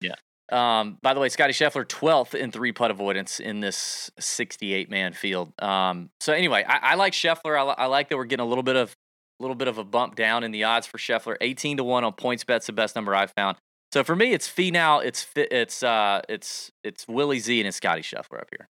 Yeah. 0.00 0.16
Um, 0.50 0.98
by 1.02 1.12
the 1.14 1.20
way, 1.20 1.28
Scotty 1.28 1.52
Scheffler, 1.52 1.84
12th 1.84 2.34
in 2.34 2.50
three 2.50 2.72
putt 2.72 2.90
avoidance 2.90 3.38
in 3.38 3.60
this 3.60 4.10
68 4.18 4.90
man 4.90 5.12
field. 5.12 5.52
Um, 5.60 6.10
so 6.20 6.32
anyway, 6.32 6.64
I, 6.66 6.92
I 6.92 6.94
like 6.94 7.12
Scheffler. 7.12 7.58
I, 7.58 7.64
I 7.82 7.86
like 7.86 8.08
that 8.08 8.16
we're 8.16 8.24
getting 8.24 8.46
a 8.46 8.48
little 8.48 8.62
bit 8.62 8.76
of 8.76 8.96
a 9.38 9.42
little 9.42 9.54
bit 9.54 9.68
of 9.68 9.78
a 9.78 9.84
bump 9.84 10.16
down 10.16 10.44
in 10.44 10.50
the 10.50 10.64
odds 10.64 10.86
for 10.86 10.98
Scheffler. 10.98 11.36
18 11.40 11.76
to 11.76 11.84
one 11.84 12.04
on 12.04 12.12
points 12.12 12.44
bets, 12.44 12.66
the 12.66 12.72
best 12.72 12.96
number 12.96 13.14
I've 13.14 13.32
found. 13.32 13.56
So 13.92 14.04
for 14.04 14.16
me, 14.16 14.32
it's 14.32 14.48
Finau, 14.48 15.04
it's 15.04 15.26
it's 15.34 15.82
uh, 15.82 16.22
it's 16.28 16.70
it's 16.84 17.06
Willie 17.08 17.38
Z 17.38 17.58
and 17.60 17.68
it's 17.68 17.78
Scotty 17.78 18.02
Scheffler 18.02 18.40
up 18.40 18.48
here. 18.50 18.68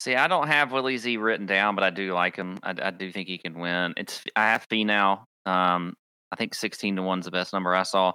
See, 0.00 0.16
I 0.16 0.28
don't 0.28 0.48
have 0.48 0.72
Willie 0.72 0.96
Z 0.96 1.16
written 1.18 1.46
down, 1.46 1.74
but 1.74 1.84
I 1.84 1.90
do 1.90 2.12
like 2.12 2.36
him. 2.36 2.58
I, 2.62 2.74
I 2.82 2.90
do 2.90 3.12
think 3.12 3.28
he 3.28 3.38
can 3.38 3.58
win. 3.58 3.94
It's 3.96 4.22
I 4.34 4.46
have 4.46 4.66
Finau. 4.68 5.24
Um, 5.44 5.94
I 6.30 6.36
think 6.36 6.54
sixteen 6.54 6.96
to 6.96 7.02
one's 7.02 7.26
the 7.26 7.30
best 7.30 7.52
number 7.52 7.74
I 7.74 7.82
saw. 7.82 8.12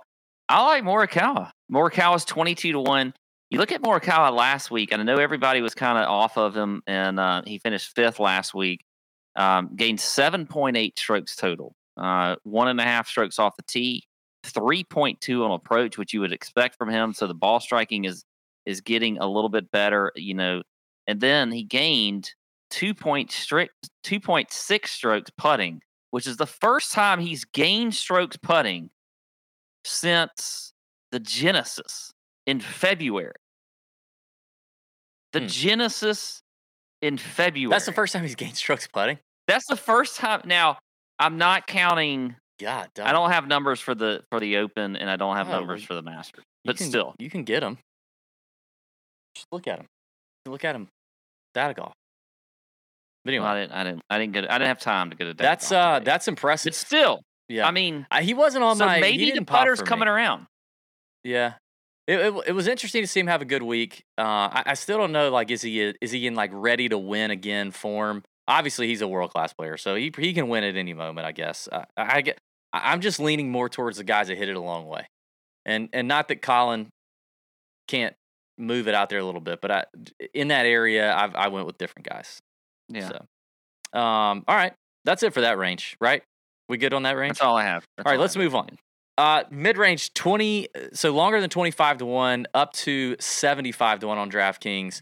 I 0.49 0.63
like 0.65 0.83
Morikawa. 0.83 1.51
Morikawa's 1.71 2.23
twenty-two 2.23 2.71
to 2.71 2.79
one. 2.79 3.13
You 3.49 3.59
look 3.59 3.71
at 3.71 3.81
Morikawa 3.81 4.33
last 4.33 4.71
week, 4.71 4.91
and 4.91 5.01
I 5.01 5.05
know 5.05 5.17
everybody 5.17 5.61
was 5.61 5.73
kind 5.73 5.97
of 5.97 6.07
off 6.07 6.37
of 6.37 6.55
him, 6.55 6.81
and 6.87 7.19
uh, 7.19 7.41
he 7.45 7.59
finished 7.59 7.95
fifth 7.95 8.19
last 8.19 8.53
week. 8.53 8.83
Um, 9.35 9.75
gained 9.75 9.99
seven 9.99 10.47
point 10.47 10.77
eight 10.77 10.97
strokes 10.97 11.35
total. 11.35 11.75
Uh, 11.97 12.35
one 12.43 12.67
and 12.69 12.79
a 12.79 12.83
half 12.83 13.07
strokes 13.07 13.39
off 13.39 13.57
the 13.57 13.63
tee, 13.63 14.03
three 14.43 14.83
point 14.83 15.19
two 15.19 15.43
on 15.43 15.51
approach, 15.51 15.97
which 15.97 16.13
you 16.13 16.21
would 16.21 16.33
expect 16.33 16.77
from 16.77 16.89
him. 16.89 17.13
So 17.13 17.27
the 17.27 17.33
ball 17.33 17.59
striking 17.59 18.05
is 18.05 18.23
is 18.65 18.81
getting 18.81 19.17
a 19.17 19.27
little 19.27 19.49
bit 19.49 19.69
better. 19.71 20.13
You 20.15 20.33
know, 20.33 20.61
and 21.07 21.19
then 21.19 21.51
he 21.51 21.63
gained 21.63 22.31
two 22.69 22.93
point 22.93 23.31
strict 23.31 23.89
two 24.01 24.21
point 24.21 24.51
six 24.51 24.91
strokes 24.91 25.29
putting, 25.37 25.81
which 26.11 26.25
is 26.25 26.37
the 26.37 26.47
first 26.47 26.93
time 26.93 27.19
he's 27.19 27.43
gained 27.43 27.95
strokes 27.95 28.37
putting 28.37 28.89
since 29.87 30.71
the 31.11 31.19
Genesis 31.19 32.11
in 32.45 32.59
February. 32.59 33.33
The 35.33 35.41
Hmm. 35.41 35.47
Genesis 35.47 36.41
in 37.01 37.17
February. 37.17 37.69
That's 37.71 37.85
the 37.85 37.93
first 37.93 38.13
time 38.13 38.23
he's 38.23 38.35
gained 38.35 38.57
strokes 38.57 38.87
putting. 38.87 39.19
That's 39.47 39.67
the 39.67 39.75
first 39.75 40.17
time. 40.17 40.41
Now, 40.45 40.77
I'm 41.19 41.37
not 41.37 41.67
counting. 41.67 42.35
God, 42.59 42.89
I 42.99 43.11
don't 43.11 43.31
have 43.31 43.47
numbers 43.47 43.79
for 43.79 43.93
the 43.93 44.23
for 44.31 44.39
the 44.39 44.57
Open, 44.57 44.95
and 44.95 45.09
I 45.09 45.15
don't 45.15 45.35
have 45.35 45.47
Oh, 45.47 45.51
numbers 45.51 45.83
for 45.83 45.93
the 45.93 46.01
Masters. 46.01 46.43
You 46.63 46.69
But 46.69 46.77
can- 46.77 46.87
still, 46.87 47.15
you 47.19 47.29
can 47.29 47.43
get 47.43 47.61
him. 47.61 47.77
Just 49.35 49.45
look 49.51 49.67
at 49.67 49.79
him. 49.79 49.85
Look 50.47 50.65
at 50.65 50.73
him. 50.75 50.87
Data 51.53 51.73
golf. 51.75 51.93
But 53.23 53.33
anyway, 53.33 53.45
I 53.45 53.59
didn't. 53.61 53.71
I 53.73 53.83
didn't. 53.83 54.01
I 54.09 54.17
didn't 54.17 54.33
get. 54.33 54.49
I 54.49 54.57
didn't 54.57 54.69
have 54.69 54.79
time 54.79 55.11
to 55.11 55.15
get 55.15 55.27
it. 55.27 55.37
that's 55.37 55.71
uh 55.71 55.99
that's 55.99 56.27
impressive. 56.27 56.71
But 56.71 56.75
still, 56.75 57.21
yeah, 57.49 57.67
I 57.67 57.71
mean, 57.71 58.05
Uh, 58.11 58.21
he 58.21 58.33
wasn't 58.33 58.63
on 58.63 58.75
so 58.77 58.85
my. 58.85 58.99
maybe 58.99 59.31
the 59.31 59.43
putter's 59.45 59.81
coming 59.81 60.07
around. 60.07 60.47
Yeah. 61.23 61.53
It, 62.07 62.19
it, 62.19 62.33
it 62.47 62.51
was 62.53 62.67
interesting 62.67 63.03
to 63.03 63.07
see 63.07 63.19
him 63.19 63.27
have 63.27 63.41
a 63.41 63.45
good 63.45 63.63
week. 63.63 64.03
Uh, 64.17 64.21
I, 64.21 64.63
I 64.67 64.73
still 64.75 64.97
don't 64.97 65.11
know, 65.11 65.29
like, 65.29 65.51
is 65.51 65.61
he 65.61 65.81
is 66.01 66.11
he 66.11 66.25
in 66.25 66.35
like 66.35 66.51
ready 66.53 66.87
to 66.89 66.97
win 66.97 67.31
again 67.31 67.71
form? 67.71 68.23
Obviously, 68.47 68.87
he's 68.87 69.01
a 69.01 69.07
world 69.07 69.31
class 69.31 69.51
player, 69.51 69.75
so 69.75 69.95
he 69.95 70.11
he 70.17 70.33
can 70.33 70.47
win 70.47 70.63
at 70.63 70.77
any 70.77 70.93
moment. 70.93 71.27
I 71.27 71.33
guess. 71.33 71.67
I, 71.71 71.85
I 71.97 72.21
get. 72.21 72.37
I- 72.71 72.93
I'm 72.93 73.01
just 73.01 73.19
leaning 73.19 73.49
more 73.51 73.67
towards 73.67 73.97
the 73.97 74.05
guys 74.05 74.27
that 74.29 74.37
hit 74.37 74.47
it 74.47 74.55
a 74.55 74.61
long 74.61 74.87
way, 74.87 75.05
and 75.65 75.89
and 75.91 76.07
not 76.07 76.29
that 76.29 76.41
Collin 76.41 76.87
can't 77.89 78.15
move 78.57 78.87
it 78.87 78.95
out 78.95 79.09
there 79.09 79.19
a 79.19 79.23
little 79.25 79.41
bit, 79.41 79.59
but 79.61 79.71
I 79.71 79.83
in 80.33 80.47
that 80.47 80.65
area, 80.65 81.13
I've, 81.13 81.35
I 81.35 81.49
went 81.49 81.65
with 81.67 81.77
different 81.77 82.07
guys. 82.07 82.39
Yeah, 82.89 83.09
So, 83.09 83.99
um, 83.99 84.45
all 84.47 84.55
right, 84.55 84.73
that's 85.03 85.23
it 85.23 85.33
for 85.33 85.41
that 85.41 85.57
range, 85.57 85.97
right? 85.99 86.23
We 86.69 86.77
good 86.77 86.93
on 86.93 87.03
that 87.03 87.15
range? 87.17 87.33
that's 87.35 87.41
all 87.41 87.55
I 87.57 87.63
have. 87.63 87.83
That's 87.97 88.05
All 88.05 88.11
right, 88.11 88.19
let's 88.19 88.33
have. 88.33 88.43
move 88.43 88.55
on. 88.55 88.77
Uh, 89.17 89.43
mid 89.49 89.77
range 89.77 90.13
twenty, 90.13 90.67
so 90.93 91.11
longer 91.11 91.41
than 91.41 91.49
twenty 91.49 91.71
five 91.71 91.97
to 91.99 92.05
one, 92.05 92.45
up 92.53 92.73
to 92.73 93.15
seventy 93.19 93.71
five 93.71 93.99
to 93.99 94.07
one 94.07 94.17
on 94.17 94.29
DraftKings. 94.29 95.01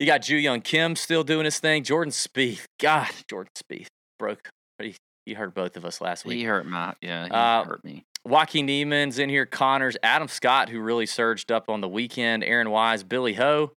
You 0.00 0.06
got 0.06 0.22
Joohyung 0.22 0.62
Kim 0.64 0.96
still 0.96 1.24
doing 1.24 1.44
his 1.44 1.58
thing. 1.58 1.84
Jordan 1.84 2.10
Spieth, 2.12 2.64
God, 2.80 3.08
Jordan 3.30 3.50
Spieth 3.56 3.86
broke. 4.18 4.48
He, 4.82 4.96
he 5.24 5.32
hurt 5.34 5.54
both 5.54 5.76
of 5.76 5.84
us 5.84 6.00
last 6.00 6.24
week. 6.26 6.38
He 6.38 6.44
hurt 6.44 6.66
my. 6.66 6.94
Yeah, 7.00 7.24
he 7.24 7.30
Uh, 7.30 7.64
hurt 7.64 7.84
me. 7.84 8.04
Joaquin 8.26 8.66
Niemann's 8.66 9.18
in 9.18 9.28
here. 9.28 9.46
Conners, 9.46 9.96
Adam 10.02 10.28
Scott, 10.28 10.68
who 10.68 10.80
really 10.80 11.06
surged 11.06 11.52
up 11.52 11.68
on 11.68 11.80
the 11.80 11.88
weekend. 11.88 12.42
Aaron 12.42 12.70
Wise, 12.70 13.04
Billy 13.04 13.34
Ho. 13.34 13.70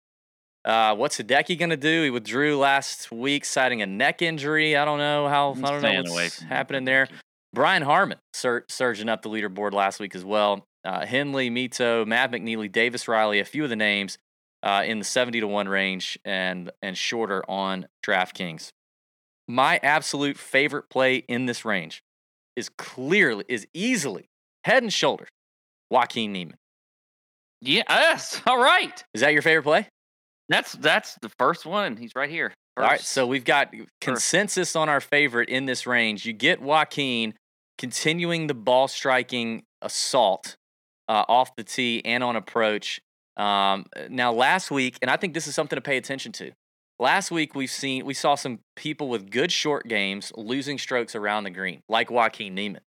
Uh, 0.67 0.93
what's 0.93 1.17
Hideki 1.17 1.57
going 1.57 1.69
to 1.69 1.77
do? 1.77 2.03
He 2.03 2.09
withdrew 2.09 2.57
last 2.57 3.09
week, 3.09 3.45
citing 3.45 3.81
a 3.81 3.85
neck 3.85 4.21
injury. 4.21 4.75
I 4.75 4.83
don't 4.83 4.97
know 4.97 5.29
how. 5.29 5.51
I'm 5.51 5.63
I 5.63 5.71
don't 5.71 5.81
know 5.81 5.93
what's 5.93 6.11
away 6.11 6.29
from 6.29 6.43
him. 6.43 6.49
happening 6.49 6.83
there. 6.83 7.07
Brian 7.53 7.83
Harman 7.83 8.17
sur- 8.33 8.65
surging 8.67 9.07
up 9.07 9.21
the 9.21 9.29
leaderboard 9.29 9.71
last 9.71 10.01
week 10.01 10.13
as 10.13 10.25
well. 10.25 10.65
Uh, 10.83 11.05
Henley, 11.05 11.49
Mito, 11.49 12.05
Matt 12.05 12.33
McNealy, 12.33 12.69
Davis 12.69 13.07
Riley, 13.07 13.39
a 13.39 13.45
few 13.45 13.63
of 13.63 13.69
the 13.69 13.77
names 13.77 14.17
uh, 14.61 14.83
in 14.85 14.99
the 14.99 15.05
70 15.05 15.39
to 15.39 15.47
1 15.47 15.69
range 15.69 16.19
and, 16.25 16.69
and 16.81 16.97
shorter 16.97 17.49
on 17.49 17.87
DraftKings. 18.05 18.71
My 19.47 19.79
absolute 19.81 20.37
favorite 20.37 20.89
play 20.89 21.17
in 21.17 21.45
this 21.45 21.63
range 21.63 22.03
is 22.57 22.69
clearly, 22.69 23.45
is 23.47 23.65
easily 23.73 24.29
head 24.65 24.83
and 24.83 24.91
shoulders 24.91 25.29
Joaquin 25.89 26.33
Niemann. 26.33 26.57
Yes. 27.61 28.41
All 28.47 28.61
right. 28.61 29.01
Is 29.13 29.21
that 29.21 29.31
your 29.31 29.41
favorite 29.41 29.63
play? 29.63 29.87
That's 30.49 30.73
that's 30.73 31.15
the 31.21 31.29
first 31.29 31.65
one. 31.65 31.97
He's 31.97 32.11
right 32.15 32.29
here. 32.29 32.53
All 32.77 32.83
right, 32.83 33.01
so 33.01 33.25
we've 33.25 33.43
got 33.43 33.73
consensus 34.01 34.75
on 34.75 34.87
our 34.87 35.01
favorite 35.01 35.49
in 35.49 35.65
this 35.65 35.87
range. 35.87 36.27
You 36.27 36.33
get 36.33 36.61
Joaquin 36.61 37.33
continuing 37.79 38.45
the 38.45 38.53
ball 38.53 38.87
striking 38.87 39.63
assault 39.81 40.57
uh, 41.09 41.25
off 41.27 41.55
the 41.55 41.63
tee 41.63 42.03
and 42.05 42.23
on 42.23 42.35
approach. 42.35 42.99
Um, 43.35 43.85
now, 44.09 44.31
last 44.31 44.69
week, 44.69 44.97
and 45.01 45.09
I 45.09 45.17
think 45.17 45.33
this 45.33 45.47
is 45.47 45.55
something 45.55 45.75
to 45.77 45.81
pay 45.81 45.97
attention 45.97 46.31
to. 46.33 46.51
Last 46.99 47.29
week, 47.29 47.55
we've 47.55 47.69
seen 47.69 48.05
we 48.05 48.13
saw 48.13 48.35
some 48.35 48.59
people 48.75 49.09
with 49.09 49.29
good 49.29 49.51
short 49.51 49.87
games 49.87 50.31
losing 50.35 50.77
strokes 50.77 51.15
around 51.15 51.43
the 51.43 51.51
green, 51.51 51.81
like 51.87 52.09
Joaquin 52.09 52.55
Niemann. 52.55 52.81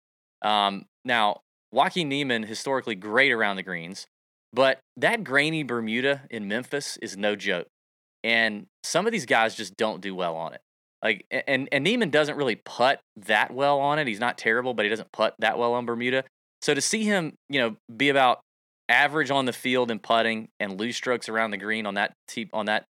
Um, 0.42 0.86
now, 1.04 1.40
Joaquin 1.72 2.08
Niemann 2.08 2.44
historically 2.44 2.94
great 2.94 3.32
around 3.32 3.56
the 3.56 3.62
greens, 3.62 4.06
but 4.52 4.80
that 4.96 5.24
grainy 5.24 5.62
Bermuda 5.62 6.22
in 6.30 6.48
Memphis 6.48 6.98
is 7.02 7.16
no 7.16 7.37
joke 7.37 7.66
and 8.24 8.66
some 8.82 9.06
of 9.06 9.12
these 9.12 9.26
guys 9.26 9.54
just 9.54 9.76
don't 9.76 10.00
do 10.00 10.14
well 10.14 10.37
on 10.37 10.54
it. 10.54 10.61
Like 11.02 11.24
and 11.30 11.68
and 11.70 11.84
Niemann 11.84 12.11
doesn't 12.11 12.37
really 12.37 12.56
putt 12.56 13.00
that 13.26 13.52
well 13.52 13.78
on 13.78 13.98
it. 13.98 14.06
He's 14.06 14.18
not 14.18 14.37
terrible, 14.37 14.74
but 14.74 14.84
he 14.84 14.88
doesn't 14.88 15.12
putt 15.12 15.34
that 15.38 15.58
well 15.58 15.74
on 15.74 15.87
Bermuda. 15.87 16.24
So 16.61 16.74
to 16.74 16.80
see 16.80 17.04
him, 17.04 17.34
you 17.48 17.61
know, 17.61 17.76
be 17.94 18.08
about 18.08 18.40
average 18.88 19.30
on 19.30 19.44
the 19.44 19.52
field 19.52 19.90
and 19.90 20.02
putting 20.02 20.48
and 20.58 20.78
lose 20.78 20.96
strokes 20.96 21.28
around 21.28 21.52
the 21.52 21.56
green 21.56 21.87
on 21.87 21.94
that 21.94 22.14
tee, 22.26 22.48
on 22.52 22.66
that 22.66 22.84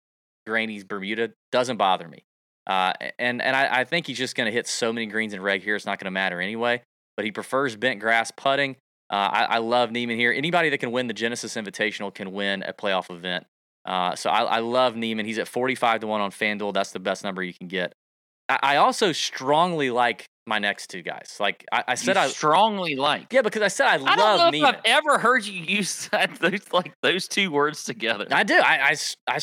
grainy 0.47 0.83
Bermuda 0.83 1.33
doesn't 1.53 1.77
bother 1.77 2.09
me. 2.09 2.25
Uh, 2.66 2.94
and 3.18 3.42
and 3.42 3.55
I, 3.55 3.81
I 3.81 3.85
think 3.85 4.07
he's 4.07 4.18
just 4.18 4.35
going 4.35 4.47
to 4.47 4.53
hit 4.53 4.66
so 4.66 4.90
many 4.92 5.07
greens 5.07 5.35
in 5.35 5.42
reg 5.42 5.62
here, 5.62 5.77
it's 5.77 5.87
not 5.87 5.99
going 5.99 6.07
to 6.07 6.11
matter 6.11 6.40
anyway. 6.40 6.83
But 7.16 7.27
he 7.27 7.33
prefers 7.33 7.77
bent 7.77 8.01
grass 8.01 8.31
putting. 8.31 8.77
Uh, 9.11 9.14
I, 9.16 9.44
I 9.44 9.59
love 9.59 9.90
Niemann 9.90 10.18
here. 10.18 10.33
Anybody 10.33 10.68
that 10.71 10.79
can 10.79 10.92
win 10.92 11.07
the 11.07 11.14
Genesis 11.14 11.55
Invitational 11.55 12.14
can 12.14 12.33
win 12.33 12.62
a 12.62 12.73
playoff 12.73 13.11
event. 13.11 13.47
Uh, 13.85 14.14
so 14.14 14.29
I, 14.29 14.42
I 14.42 14.59
love 14.59 14.97
Niemann. 14.97 15.25
He's 15.25 15.38
at 15.38 15.49
45 15.49 16.01
to 16.01 16.07
1 16.07 16.21
on 16.21 16.31
FanDuel. 16.31 16.75
That's 16.75 16.92
the 16.92 17.01
best 17.01 17.25
number 17.25 17.42
you 17.42 17.55
can 17.55 17.68
get. 17.68 17.94
I, 18.49 18.59
I 18.62 18.77
also 18.77 19.12
strongly 19.12 19.90
like 19.90 20.27
my 20.47 20.59
next 20.59 20.88
two 20.88 21.03
guys. 21.03 21.37
Like 21.40 21.64
I, 21.73 21.85
I 21.88 21.94
said, 21.94 22.16
You 22.16 22.23
I 22.23 22.29
strongly 22.29 22.97
like. 22.97 23.33
yeah, 23.33 23.42
because 23.42 23.62
I 23.62 23.68
said 23.68 23.87
I, 23.87 23.94
I 23.94 23.97
don't 23.99 24.18
love 24.18 24.40
know 24.40 24.47
if 24.49 24.53
Niemann. 24.53 24.75
I've 24.75 24.81
ever 24.85 25.18
heard 25.18 25.47
you 25.47 25.62
use 25.79 26.09
that, 26.09 26.35
those 26.40 26.73
like 26.73 26.92
those 27.03 27.29
two 27.29 27.51
words 27.51 27.85
together. 27.85 28.27
I 28.31 28.42
do. 28.44 28.59
I, 28.59 28.94
I 29.29 29.40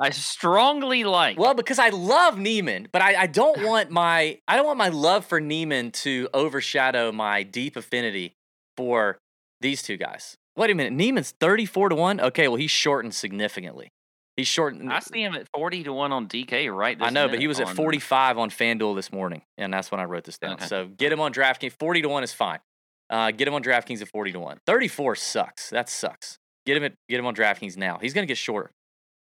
I 0.00 0.10
strongly 0.10 1.04
like. 1.04 1.38
well 1.38 1.54
because 1.54 1.78
I 1.78 1.90
love 1.90 2.38
Niemann, 2.38 2.88
but 2.90 3.00
I, 3.00 3.14
I 3.22 3.26
don't 3.26 3.62
want 3.62 3.90
my 3.90 4.38
I 4.48 4.56
don't 4.56 4.66
want 4.66 4.78
my 4.78 4.88
love 4.88 5.24
for 5.24 5.40
Niemann 5.40 5.92
to 5.92 6.28
overshadow 6.34 7.12
my 7.12 7.42
deep 7.44 7.76
affinity 7.76 8.34
for 8.76 9.18
these 9.60 9.82
two 9.82 9.96
guys. 9.96 10.36
Wait 10.56 10.70
a 10.70 10.74
minute, 10.74 10.92
Niemann's 10.92 11.32
34 11.40 11.90
to 11.90 11.94
1? 11.94 12.20
Okay, 12.20 12.48
well 12.48 12.56
he's 12.56 12.70
shortened 12.70 13.14
significantly. 13.14 13.92
He's 14.36 14.48
shortened 14.48 14.92
I 14.92 14.98
see 14.98 15.22
him 15.22 15.34
at 15.34 15.46
forty 15.54 15.84
to 15.84 15.92
one 15.92 16.10
on 16.10 16.26
DK 16.26 16.74
right. 16.74 16.96
I 17.00 17.10
know, 17.10 17.28
but 17.28 17.38
he 17.38 17.46
was 17.46 17.60
at 17.60 17.68
45 17.68 18.36
on 18.36 18.50
FanDuel 18.50 18.96
this 18.96 19.12
morning, 19.12 19.42
and 19.56 19.72
that's 19.72 19.92
when 19.92 20.00
I 20.00 20.04
wrote 20.04 20.24
this 20.24 20.38
down. 20.38 20.54
Okay. 20.54 20.66
So 20.66 20.88
get 20.88 21.12
him 21.12 21.20
on 21.20 21.32
DraftKings. 21.32 21.72
40 21.78 22.02
to 22.02 22.08
1 22.08 22.24
is 22.24 22.32
fine. 22.32 22.58
Uh, 23.08 23.30
get 23.30 23.46
him 23.46 23.54
on 23.54 23.62
DraftKings 23.62 24.02
at 24.02 24.08
40 24.08 24.32
to 24.32 24.40
1. 24.40 24.58
34 24.66 25.14
sucks. 25.14 25.70
That 25.70 25.88
sucks. 25.88 26.38
Get 26.66 26.76
him 26.76 26.82
at 26.84 26.94
get 27.08 27.20
him 27.20 27.26
on 27.26 27.36
DraftKings 27.36 27.76
now. 27.76 27.98
He's 28.00 28.12
gonna 28.12 28.26
get 28.26 28.38
shorter. 28.38 28.72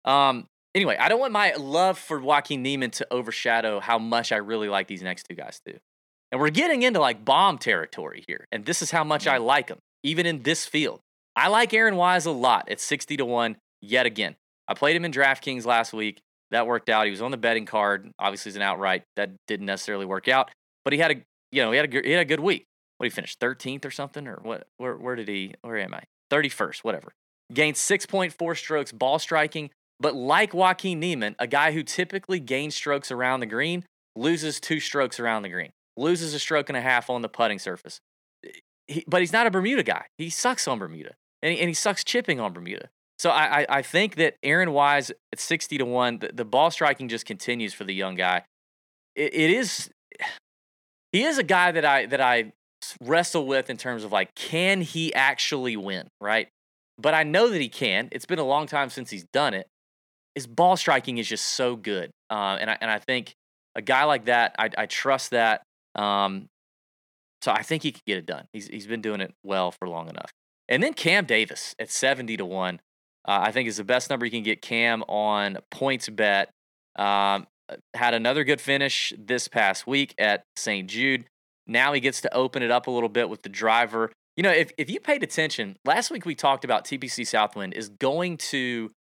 Um 0.05 0.49
anyway, 0.75 0.97
I 0.99 1.09
don't 1.09 1.21
want 1.21 1.33
my 1.33 1.53
love 1.55 1.99
for 1.99 2.19
Joaquin 2.19 2.63
Niemann 2.63 2.91
to 2.93 3.07
overshadow 3.13 3.79
how 3.79 3.99
much 3.99 4.33
I 4.33 4.37
really 4.37 4.69
like 4.69 4.89
these 4.89 5.03
next 5.03 5.27
two 5.29 5.37
guys 5.37 5.61
too. 5.65 5.79
And 6.31 6.41
we're 6.41 6.51
getting 6.51 6.83
into 6.83 7.01
like 7.01 7.25
bomb 7.25 7.59
territory 7.59 8.25
here. 8.27 8.47
And 8.53 8.65
this 8.65 8.83
is 8.83 8.91
how 8.91 9.05
much 9.05 9.27
I 9.27 9.37
mm-hmm. 9.37 9.45
like 9.45 9.69
him, 9.69 9.79
even 10.03 10.27
in 10.27 10.43
this 10.43 10.67
field. 10.67 11.01
I 11.35 11.49
like 11.49 11.73
Aaron 11.73 11.97
Wise 11.97 12.27
a 12.27 12.31
lot 12.31 12.69
at 12.69 12.81
60 12.81 13.17
to 13.19 13.25
1 13.25 13.57
yet 13.81 14.07
again. 14.07 14.37
I 14.67 14.75
played 14.75 14.97
him 14.97 15.05
in 15.05 15.13
DraftKings 15.13 15.65
last 15.65 15.93
week. 15.93 16.21
That 16.51 16.67
worked 16.67 16.89
out. 16.89 17.05
He 17.05 17.11
was 17.11 17.23
on 17.23 17.31
the 17.31 17.37
betting 17.37 17.67
card. 17.67 18.11
Obviously, 18.19 18.51
he's 18.51 18.57
an 18.57 18.63
outright. 18.63 19.05
That 19.17 19.31
didn't 19.47 19.67
necessarily 19.67 20.07
work 20.07 20.29
out. 20.29 20.51
But 20.85 20.93
he 20.93 20.99
had 20.99 21.11
a, 21.11 21.15
you 21.53 21.63
know, 21.63 21.71
he 21.71 21.77
had 21.77 21.85
a, 21.85 21.89
good- 21.89 22.05
he 22.05 22.13
had 22.13 22.23
a 22.23 22.25
good 22.25 22.41
week. 22.41 22.65
What 22.97 23.05
did 23.05 23.13
he 23.13 23.15
finish? 23.15 23.39
13th 23.39 23.85
or 23.85 23.91
something? 23.91 24.27
Or 24.27 24.41
what? 24.43 24.67
Where, 24.79 24.97
where 24.97 25.15
did 25.15 25.29
he? 25.29 25.55
Where 25.63 25.79
am 25.79 25.95
I? 25.95 26.03
31st, 26.31 26.79
whatever. 26.81 27.13
Gained 27.53 27.77
6.4 27.77 28.57
strokes 28.57 28.93
ball 28.93 29.19
striking. 29.19 29.71
But 30.01 30.15
like 30.15 30.55
Joaquin 30.55 31.01
Niemann, 31.01 31.35
a 31.39 31.47
guy 31.47 31.73
who 31.73 31.83
typically 31.83 32.41
gains 32.41 32.75
strokes 32.75 33.11
around 33.11 33.41
the 33.41 33.47
green, 33.47 33.85
loses 34.15 34.61
two 34.61 34.81
strokes 34.81 35.19
around 35.19 35.43
the 35.43 35.49
green, 35.49 35.71
loses 35.99 36.35
a 36.35 36.39
stroke 36.39 36.69
and 36.69 36.77
a 36.77 36.81
half 36.81 37.11
on 37.11 37.23
the 37.23 37.29
putting 37.29 37.59
surface. 37.59 38.01
He, 38.87 39.05
but 39.07 39.21
he's 39.21 39.33
not 39.33 39.47
a 39.47 39.51
Bermuda 39.51 39.83
guy. 39.83 40.07
He 40.17 40.31
sucks 40.31 40.67
on 40.67 40.79
Bermuda, 40.79 41.15
and 41.43 41.53
he, 41.53 41.61
and 41.61 41.69
he 41.69 41.75
sucks 41.75 42.03
chipping 42.05 42.41
on 42.41 42.53
Bermuda. 42.53 42.89
So 43.19 43.31
I, 43.31 43.61
I, 43.61 43.67
I 43.69 43.83
think 43.83 44.15
that 44.17 44.37
Aaron 44.43 44.73
Wise 44.73 45.11
at 45.33 45.41
60 45.41 45.79
to 45.79 45.85
1, 45.85 46.19
the, 46.19 46.31
the 46.33 46.45
ball 46.45 46.71
striking 46.71 47.09
just 47.09 47.27
continues 47.27 47.75
for 47.75 47.85
the 47.85 47.95
young 47.95 48.15
guy. 48.15 48.45
It, 49.17 49.35
it 49.35 49.51
is 49.51 49.91
he 51.13 51.25
is 51.25 51.39
a 51.39 51.43
guy 51.43 51.73
that 51.73 51.85
I 51.85 52.07
that 52.07 52.21
I 52.21 52.53
wrestle 53.01 53.47
with 53.47 53.71
in 53.71 53.77
terms 53.77 54.05
of 54.05 54.13
like 54.13 54.35
can 54.35 54.81
he 54.81 55.13
actually 55.15 55.77
win, 55.77 56.09
right? 56.21 56.49
But 56.99 57.15
I 57.15 57.23
know 57.23 57.49
that 57.49 57.61
he 57.61 57.69
can. 57.69 58.09
It's 58.13 58.27
been 58.27 58.39
a 58.39 58.45
long 58.45 58.67
time 58.67 58.91
since 58.91 59.11
he's 59.11 59.25
done 59.33 59.55
it. 59.55 59.67
His 60.35 60.47
ball 60.47 60.77
striking 60.77 61.19
is 61.19 61.29
just 61.29 61.45
so 61.45 61.77
good. 61.77 62.11
Uh, 62.31 62.59
and 62.61 62.71
I 62.71 62.79
and 62.81 62.91
I 62.91 62.99
think 62.99 63.35
a 63.75 63.83
guy 63.83 64.05
like 64.05 64.27
that, 64.27 64.55
I, 64.59 64.71
I 64.77 64.87
trust 64.87 65.31
that. 65.31 65.63
Um, 65.95 66.49
so 67.43 67.53
I 67.53 67.63
think 67.63 67.83
he 67.83 67.93
could 67.93 68.05
get 68.05 68.19
it 68.19 68.27
done. 68.27 68.49
He's 68.53 68.67
he's 68.69 68.87
been 68.87 69.01
doing 69.01 69.21
it 69.21 69.35
well 69.43 69.71
for 69.71 69.89
long 69.89 70.09
enough. 70.09 70.33
And 70.69 70.83
then 70.83 70.93
Cam 70.93 71.25
Davis 71.25 71.75
at 71.79 71.91
70 71.91 72.37
to 72.37 72.45
1. 72.45 72.81
Uh, 73.27 73.41
I 73.43 73.53
think 73.53 73.69
is 73.69 73.79
the 73.79 73.85
best 73.85 74.11
number 74.11 74.27
you 74.27 74.31
can 74.31 74.43
get 74.43 74.61
Cam 74.61 75.03
on 75.05 75.59
PointsBet. 75.73 76.47
Um, 76.97 77.47
had 77.95 78.15
another 78.15 78.45
good 78.45 78.61
finish 78.61 79.13
this 79.19 79.49
past 79.49 79.87
week 79.87 80.15
at 80.19 80.45
St. 80.57 80.89
Jude. 80.89 81.27
Now 81.67 81.93
he 81.93 82.01
gets 82.01 82.21
to 82.23 82.35
open 82.35 82.63
it 82.63 82.71
up 82.71 82.87
a 82.87 82.91
little 82.91 83.09
bit 83.09 83.29
with 83.29 83.43
the 83.43 83.49
driver. 83.49 84.11
You 84.37 84.43
know, 84.43 84.51
if, 84.51 84.71
if 84.79 84.89
you 84.89 85.01
paid 85.01 85.23
attention, 85.23 85.77
last 85.85 86.11
week 86.11 86.25
we 86.25 86.35
talked 86.35 86.65
about 86.65 86.85
TPC 86.85 87.27
Southwind 87.27 87.75
is 87.75 87.89
going 87.89 88.39
to 88.39 88.93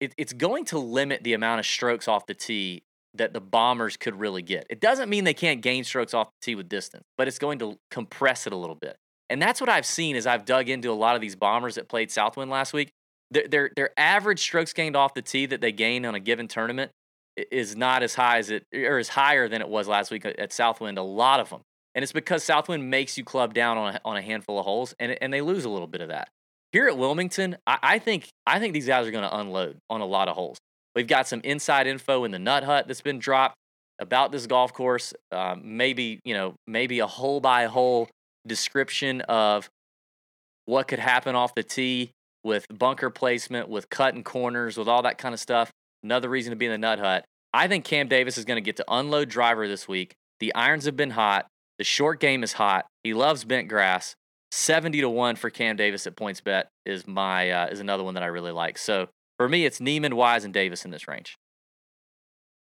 it, 0.00 0.14
it's 0.18 0.32
going 0.32 0.64
to 0.66 0.78
limit 0.78 1.24
the 1.24 1.34
amount 1.34 1.60
of 1.60 1.66
strokes 1.66 2.06
off 2.08 2.26
the 2.26 2.34
tee 2.34 2.82
that 3.14 3.32
the 3.32 3.40
bombers 3.40 3.96
could 3.96 4.18
really 4.18 4.42
get. 4.42 4.66
It 4.68 4.80
doesn't 4.80 5.08
mean 5.08 5.24
they 5.24 5.34
can't 5.34 5.60
gain 5.60 5.84
strokes 5.84 6.14
off 6.14 6.28
the 6.28 6.44
tee 6.44 6.54
with 6.54 6.68
distance, 6.68 7.04
but 7.16 7.28
it's 7.28 7.38
going 7.38 7.58
to 7.60 7.76
compress 7.90 8.46
it 8.46 8.52
a 8.52 8.56
little 8.56 8.76
bit. 8.76 8.96
And 9.30 9.40
that's 9.40 9.60
what 9.60 9.70
I've 9.70 9.86
seen 9.86 10.16
as 10.16 10.26
I've 10.26 10.44
dug 10.44 10.68
into 10.68 10.90
a 10.90 10.94
lot 10.94 11.14
of 11.14 11.20
these 11.20 11.36
bombers 11.36 11.76
that 11.76 11.88
played 11.88 12.10
Southwind 12.10 12.50
last 12.50 12.72
week. 12.72 12.90
Their, 13.30 13.48
their, 13.48 13.70
their 13.74 13.90
average 13.96 14.40
strokes 14.40 14.72
gained 14.72 14.96
off 14.96 15.14
the 15.14 15.22
tee 15.22 15.46
that 15.46 15.60
they 15.60 15.72
gain 15.72 16.04
on 16.04 16.14
a 16.14 16.20
given 16.20 16.46
tournament 16.46 16.90
is 17.50 17.76
not 17.76 18.02
as 18.02 18.14
high 18.14 18.38
as 18.38 18.50
it 18.50 18.64
or 18.72 18.98
is 18.98 19.08
higher 19.08 19.48
than 19.48 19.60
it 19.60 19.68
was 19.68 19.88
last 19.88 20.10
week 20.10 20.24
uh, 20.24 20.32
at 20.38 20.52
Southwind. 20.52 20.98
A 20.98 21.02
lot 21.02 21.40
of 21.40 21.50
them, 21.50 21.62
and 21.94 22.02
it's 22.02 22.12
because 22.12 22.44
Southwind 22.44 22.88
makes 22.90 23.18
you 23.18 23.24
club 23.24 23.54
down 23.54 23.76
on 23.78 23.94
a, 23.94 24.00
on 24.04 24.16
a 24.16 24.22
handful 24.22 24.58
of 24.58 24.64
holes, 24.64 24.94
and 24.98 25.16
and 25.20 25.32
they 25.32 25.40
lose 25.40 25.64
a 25.64 25.68
little 25.68 25.86
bit 25.86 26.00
of 26.00 26.08
that. 26.08 26.28
Here 26.72 26.86
at 26.86 26.96
Wilmington, 26.96 27.56
I, 27.66 27.78
I 27.82 27.98
think 27.98 28.28
I 28.46 28.58
think 28.58 28.72
these 28.72 28.86
guys 28.86 29.06
are 29.06 29.10
going 29.10 29.28
to 29.28 29.36
unload 29.36 29.78
on 29.90 30.00
a 30.00 30.06
lot 30.06 30.28
of 30.28 30.34
holes. 30.34 30.58
We've 30.94 31.06
got 31.06 31.26
some 31.26 31.40
inside 31.42 31.86
info 31.86 32.24
in 32.24 32.30
the 32.30 32.38
Nut 32.38 32.64
Hut 32.64 32.86
that's 32.86 33.00
been 33.00 33.18
dropped 33.18 33.56
about 33.98 34.32
this 34.32 34.46
golf 34.46 34.72
course. 34.72 35.12
Um, 35.32 35.76
maybe 35.76 36.20
you 36.24 36.34
know 36.34 36.54
maybe 36.66 37.00
a 37.00 37.06
hole 37.06 37.40
by 37.40 37.64
hole 37.64 38.08
description 38.46 39.20
of 39.22 39.68
what 40.66 40.88
could 40.88 40.98
happen 40.98 41.34
off 41.34 41.54
the 41.54 41.62
tee 41.62 42.10
with 42.42 42.66
bunker 42.68 43.10
placement, 43.10 43.68
with 43.68 43.88
cutting 43.88 44.22
corners, 44.22 44.76
with 44.76 44.88
all 44.88 45.02
that 45.02 45.18
kind 45.18 45.32
of 45.32 45.40
stuff. 45.40 45.70
Another 46.02 46.28
reason 46.28 46.50
to 46.50 46.56
be 46.56 46.66
in 46.66 46.72
the 46.72 46.78
nut 46.78 46.98
hut. 46.98 47.24
I 47.52 47.68
think 47.68 47.84
Cam 47.84 48.08
Davis 48.08 48.36
is 48.36 48.44
going 48.44 48.56
to 48.56 48.60
get 48.60 48.76
to 48.76 48.84
unload 48.88 49.28
driver 49.28 49.66
this 49.66 49.88
week. 49.88 50.14
The 50.40 50.54
irons 50.54 50.84
have 50.84 50.96
been 50.96 51.10
hot. 51.10 51.46
The 51.78 51.84
short 51.84 52.20
game 52.20 52.42
is 52.42 52.54
hot. 52.54 52.86
He 53.02 53.14
loves 53.14 53.44
bent 53.44 53.68
grass. 53.68 54.14
70 54.52 55.00
to 55.00 55.08
1 55.08 55.36
for 55.36 55.50
Cam 55.50 55.76
Davis 55.76 56.06
at 56.06 56.14
PointsBet 56.14 56.64
is 56.86 57.06
my 57.06 57.50
uh, 57.50 57.66
is 57.66 57.80
another 57.80 58.04
one 58.04 58.14
that 58.14 58.22
I 58.22 58.26
really 58.26 58.52
like. 58.52 58.78
So 58.78 59.08
for 59.36 59.48
me, 59.48 59.64
it's 59.64 59.80
Niemann, 59.80 60.16
Wise, 60.16 60.44
and 60.44 60.54
Davis 60.54 60.84
in 60.84 60.90
this 60.90 61.08
range. 61.08 61.36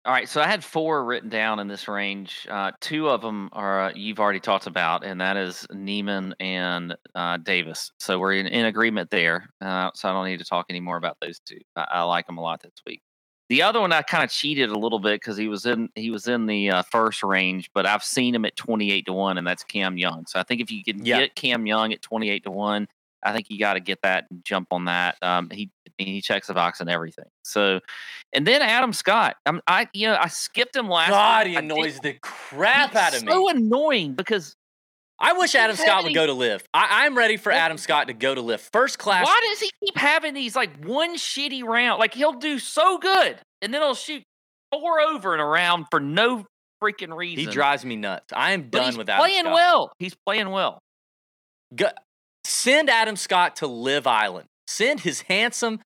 All 0.06 0.14
right, 0.14 0.30
so 0.30 0.40
I 0.40 0.46
had 0.46 0.64
four 0.64 1.04
written 1.04 1.30
down 1.30 1.60
in 1.60 1.68
this 1.68 1.88
range. 1.88 2.46
Uh, 2.48 2.72
two 2.80 3.10
of 3.10 3.22
them 3.22 3.50
are 3.54 3.86
uh, 3.86 3.94
you've 3.96 4.20
already 4.20 4.40
talked 4.40 4.68
about, 4.68 5.04
and 5.04 5.20
that 5.20 5.36
is 5.36 5.66
Niemann 5.74 6.36
and 6.40 6.96
uh, 7.16 7.38
Davis. 7.38 7.92
So 8.00 8.20
we're 8.20 8.34
in, 8.34 8.46
in 8.46 8.66
agreement 8.66 9.10
there. 9.10 9.50
Uh, 9.62 9.90
so 9.96 10.08
I 10.08 10.12
don't 10.12 10.28
need 10.28 10.38
to 10.38 10.46
talk 10.46 10.68
anymore 10.70 10.98
about 10.98 11.18
those 11.22 11.40
two. 11.40 11.58
I, 11.76 11.88
I 11.90 12.02
like 12.04 12.28
them 12.28 12.38
a 12.38 12.42
lot 12.42 12.62
this 12.62 12.72
week. 12.86 13.02
The 13.50 13.64
other 13.64 13.80
one 13.80 13.92
I 13.94 14.04
kind 14.04 14.24
of 14.24 14.30
cheated 14.30 14.70
a 14.70 14.78
little 14.78 15.00
bit 15.00 15.22
because 15.22 15.38
he 15.38 15.48
was 15.48 15.66
in 15.66 15.90
he 15.96 16.12
was 16.12 16.28
in 16.28 16.46
the 16.46 16.70
uh, 16.70 16.84
first 16.84 17.24
range, 17.24 17.72
but 17.74 17.88
I've 17.88 18.04
seen 18.04 18.36
him 18.36 18.46
at 18.46 18.56
twenty 18.56 18.92
eight 18.92 19.08
to 19.08 19.14
one, 19.14 19.40
and 19.40 19.46
that's 19.48 19.64
Cam 19.64 19.98
Young. 19.98 20.26
So 20.28 20.40
I 20.40 20.44
think 20.44 20.62
if 20.62 20.72
you 20.72 20.84
can 20.84 21.04
yeah. 21.04 21.22
get 21.22 21.36
Cam 21.36 21.66
Young 21.66 21.94
at 21.94 22.04
twenty 22.04 22.30
eight 22.30 22.44
to 22.44 22.52
one, 22.52 22.88
I 23.24 23.34
think 23.34 23.48
you 23.50 23.58
got 23.58 23.74
to 23.74 23.80
get 23.80 24.04
that 24.04 24.26
and 24.30 24.46
jump 24.46 24.68
on 24.72 24.86
that. 24.86 25.18
Um, 25.24 25.50
he 25.50 25.72
he 25.98 26.22
checks 26.22 26.48
the 26.48 26.54
box 26.54 26.80
and 26.82 26.90
everything. 26.90 27.26
So, 27.44 27.80
and 28.34 28.46
then 28.46 28.62
Adam 28.62 28.94
Scott. 28.94 29.38
I'm, 29.46 29.62
I 29.68 29.88
you 29.94 30.08
know 30.08 30.18
I 30.20 30.28
skipped 30.28 30.76
him 30.76 30.90
last. 30.90 31.10
God, 31.10 31.48
he 31.48 31.56
annoys 31.56 32.00
the 32.00 32.18
crap 32.22 32.96
out 32.96 33.14
of 33.14 33.20
so 33.20 33.26
me. 33.26 33.32
So 33.32 33.50
annoying 33.50 34.14
because 34.14 34.56
I 35.20 35.34
wish 35.34 35.56
Adam 35.56 35.76
Scott 35.76 36.04
would 36.04 36.14
go 36.14 36.26
to 36.26 36.34
LIV. 36.34 36.64
I, 36.74 37.06
am 37.06 37.18
ready 37.18 37.38
for 37.38 37.52
Adam 37.52 37.78
Scott 37.78 38.08
to 38.08 38.14
go 38.14 38.36
to 38.36 38.42
LIV. 38.42 38.70
First 38.74 39.00
class. 39.00 39.26
Why 39.26 39.48
does 39.50 39.60
he 39.60 39.72
keep 39.84 39.98
having 39.98 40.34
these 40.34 40.56
like 40.56 40.86
one 40.86 41.16
shitty 41.16 41.64
round? 41.64 42.00
Like 42.00 42.14
he'll 42.14 42.34
do 42.34 42.60
so 42.60 42.98
good 42.98 43.38
and 43.62 43.74
then 43.74 43.82
he'll 43.82 43.96
shoot 43.96 44.24
four 44.72 45.00
over 45.00 45.34
in 45.34 45.40
a 45.40 45.46
round 45.46 45.86
for 45.90 46.00
no 46.02 46.46
freaking 46.84 47.16
reason. 47.16 47.46
He 47.46 47.52
drives 47.52 47.86
me 47.86 47.96
nuts. 47.96 48.34
I 48.34 48.52
am 48.52 48.70
done 48.70 48.98
with 48.98 49.10
Adam 49.10 49.26
He's 49.26 49.32
playing 49.32 49.46
Scott. 49.46 49.54
well. 49.54 49.92
He's 50.00 50.16
playing 50.26 50.50
well. 50.50 50.80
Go, 51.74 51.90
send 52.44 52.90
Adam 52.90 53.16
Scott 53.16 53.58
to 53.58 53.68
LIV 53.68 54.08
Island. 54.08 54.48
Send 54.68 55.02
his 55.02 55.22
handsome, 55.22 55.80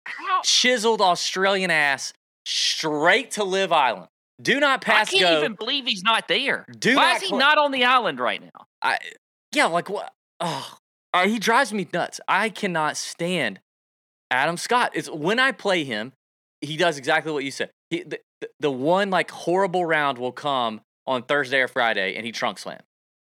chiseled 0.43 1.01
Australian 1.01 1.71
ass 1.71 2.13
straight 2.45 3.31
to 3.31 3.43
LIV 3.43 3.71
Island. 3.71 4.07
Do 4.41 4.59
not 4.59 4.81
pass 4.81 5.09
I 5.09 5.17
can't 5.17 5.29
go. 5.29 5.39
even 5.39 5.53
believe 5.53 5.85
he's 5.85 6.03
not 6.03 6.27
there. 6.27 6.65
Do 6.77 6.95
Why 6.95 7.15
is 7.15 7.21
he 7.21 7.27
cl- 7.27 7.39
not 7.39 7.57
on 7.57 7.71
the 7.71 7.83
island 7.83 8.19
right 8.19 8.41
now? 8.41 8.65
I 8.81 8.97
yeah, 9.51 9.65
like 9.65 9.89
what? 9.89 10.13
Oh, 10.39 10.77
uh, 11.13 11.27
he 11.27 11.39
drives 11.39 11.73
me 11.73 11.87
nuts. 11.91 12.21
I 12.27 12.49
cannot 12.49 12.95
stand 12.95 13.59
Adam 14.31 14.57
Scott. 14.57 14.91
It's 14.93 15.09
when 15.09 15.39
I 15.39 15.51
play 15.51 15.83
him, 15.83 16.13
he 16.61 16.77
does 16.77 16.97
exactly 16.97 17.31
what 17.31 17.43
you 17.43 17.51
said. 17.51 17.71
He, 17.89 18.03
the, 18.03 18.19
the 18.59 18.71
one 18.71 19.09
like 19.09 19.31
horrible 19.31 19.85
round 19.85 20.17
will 20.17 20.31
come 20.31 20.81
on 21.05 21.23
Thursday 21.23 21.59
or 21.59 21.67
Friday, 21.67 22.15
and 22.15 22.25
he 22.25 22.31
trunk 22.31 22.59
slam. 22.59 22.79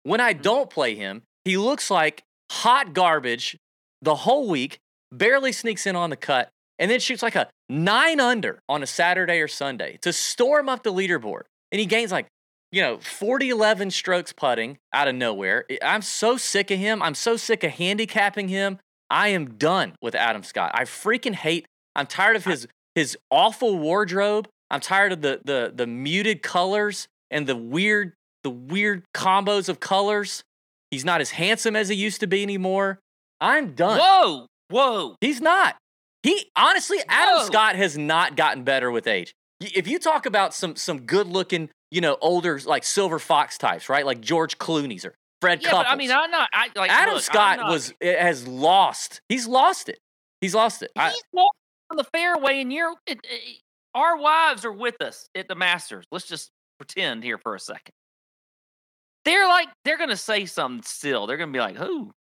When 0.02 0.20
I 0.20 0.32
mm-hmm. 0.32 0.42
don't 0.42 0.70
play 0.70 0.94
him, 0.94 1.22
he 1.44 1.56
looks 1.56 1.90
like 1.90 2.22
hot 2.50 2.92
garbage 2.92 3.56
the 4.02 4.14
whole 4.14 4.48
week. 4.48 4.78
Barely 5.12 5.53
sneaks 5.53 5.87
in 5.87 5.96
on 5.96 6.11
the 6.11 6.16
cut, 6.16 6.51
and 6.79 6.90
then 6.90 7.01
shoots 7.01 7.23
like 7.23 7.35
a 7.35 7.49
nine 7.68 8.20
under 8.20 8.61
on 8.68 8.83
a 8.83 8.87
Saturday 8.87 9.40
or 9.40 9.49
Sunday 9.49 9.99
to 10.03 10.12
storm 10.12 10.68
up 10.68 10.83
the 10.83 10.92
leaderboard. 10.92 11.42
And 11.73 11.81
he 11.81 11.87
gains 11.87 12.12
like 12.12 12.27
you 12.73 12.83
know, 12.83 12.99
40 12.99 13.51
11 13.51 13.90
strokes 13.90 14.33
putting 14.33 14.79
out 14.92 15.09
of 15.09 15.14
nowhere. 15.14 15.64
I'm 15.83 16.03
so 16.03 16.37
sick 16.37 16.70
of 16.70 16.79
him. 16.79 17.03
I'm 17.03 17.14
so 17.14 17.37
sick 17.37 17.64
of 17.64 17.73
handicapping 17.73 18.49
him. 18.49 18.79
I 19.11 19.29
am 19.29 19.57
done 19.57 19.94
with 20.01 20.14
Adam 20.14 20.44
Scott. 20.44 20.70
I 20.75 20.85
freaking 20.85 21.35
hate. 21.35 21.66
I'm 21.96 22.07
tired 22.07 22.37
of 22.37 22.44
his 22.44 22.68
his 22.94 23.16
awful 23.31 23.79
wardrobe. 23.79 24.49
I'm 24.70 24.81
tired 24.81 25.12
of 25.12 25.20
the 25.20 25.40
the 25.44 25.73
the 25.75 25.87
muted 25.87 26.42
colors 26.42 27.09
and 27.31 27.46
the 27.46 27.57
weird 27.57 28.12
the 28.44 28.51
weird 28.51 29.03
combos 29.14 29.68
of 29.68 29.81
colors. 29.81 30.44
He's 30.92 31.05
not 31.05 31.20
as 31.20 31.31
handsome 31.31 31.75
as 31.75 31.88
he 31.88 31.96
used 31.96 32.20
to 32.20 32.27
be 32.27 32.42
anymore. 32.42 33.01
I'm 33.40 33.75
done. 33.75 33.99
Whoa, 34.01 34.46
whoa. 34.70 35.16
He's 35.20 35.40
not. 35.40 35.76
He 36.22 36.50
honestly, 36.56 36.98
Adam 37.09 37.38
whoa. 37.38 37.46
Scott 37.46 37.76
has 37.76 37.96
not 37.96 38.37
gotten 38.37 38.64
better 38.64 38.90
with 38.90 39.06
age. 39.06 39.33
If 39.61 39.88
you 39.88 39.98
talk 39.98 40.26
about 40.26 40.54
some 40.54 40.76
some 40.76 41.02
good 41.02 41.26
looking 41.26 41.70
you 41.90 42.00
know, 42.00 42.16
older 42.20 42.59
like 42.64 42.85
silver 42.85 43.18
fox 43.18 43.59
types, 43.59 43.88
right? 43.88 44.06
Like 44.06 44.20
George 44.20 44.59
Clooney's 44.59 45.04
or 45.04 45.14
Fred 45.40 45.62
yeah, 45.62 45.70
Couples. 45.70 45.87
I 45.88 45.96
mean, 45.96 46.11
I'm 46.11 46.30
not. 46.30 46.48
I, 46.52 46.68
like, 46.76 46.90
Adam 46.90 47.14
look, 47.14 47.22
Scott 47.22 47.59
not, 47.59 47.70
was 47.70 47.92
eh, 48.00 48.20
has 48.20 48.46
lost. 48.46 49.20
He's 49.28 49.46
lost 49.46 49.88
it. 49.88 49.98
He's 50.40 50.54
lost 50.54 50.83
it. 50.83 50.90
He's 50.94 51.02
I, 51.02 51.40
on 51.90 51.96
the 51.96 52.04
fairway, 52.04 52.61
and 52.61 52.72
you're. 52.72 52.94
It, 53.06 53.20
it, 53.24 53.59
our 53.94 54.16
wives 54.16 54.64
are 54.64 54.72
with 54.72 55.00
us 55.02 55.28
at 55.35 55.48
the 55.48 55.56
Masters. 55.56 56.04
Let's 56.12 56.28
just 56.28 56.50
pretend 56.78 57.24
here 57.24 57.38
for 57.38 57.56
a 57.56 57.61
second. 57.61 57.92
They're 59.24 59.48
like 59.48 59.68
they're 59.85 59.98
gonna 59.98 60.16
say 60.16 60.46
something 60.46 60.83
still. 60.83 61.26
They're 61.26 61.37
gonna 61.37 61.52
be 61.52 61.59
like, 61.59 61.76
"Who? 61.76 62.12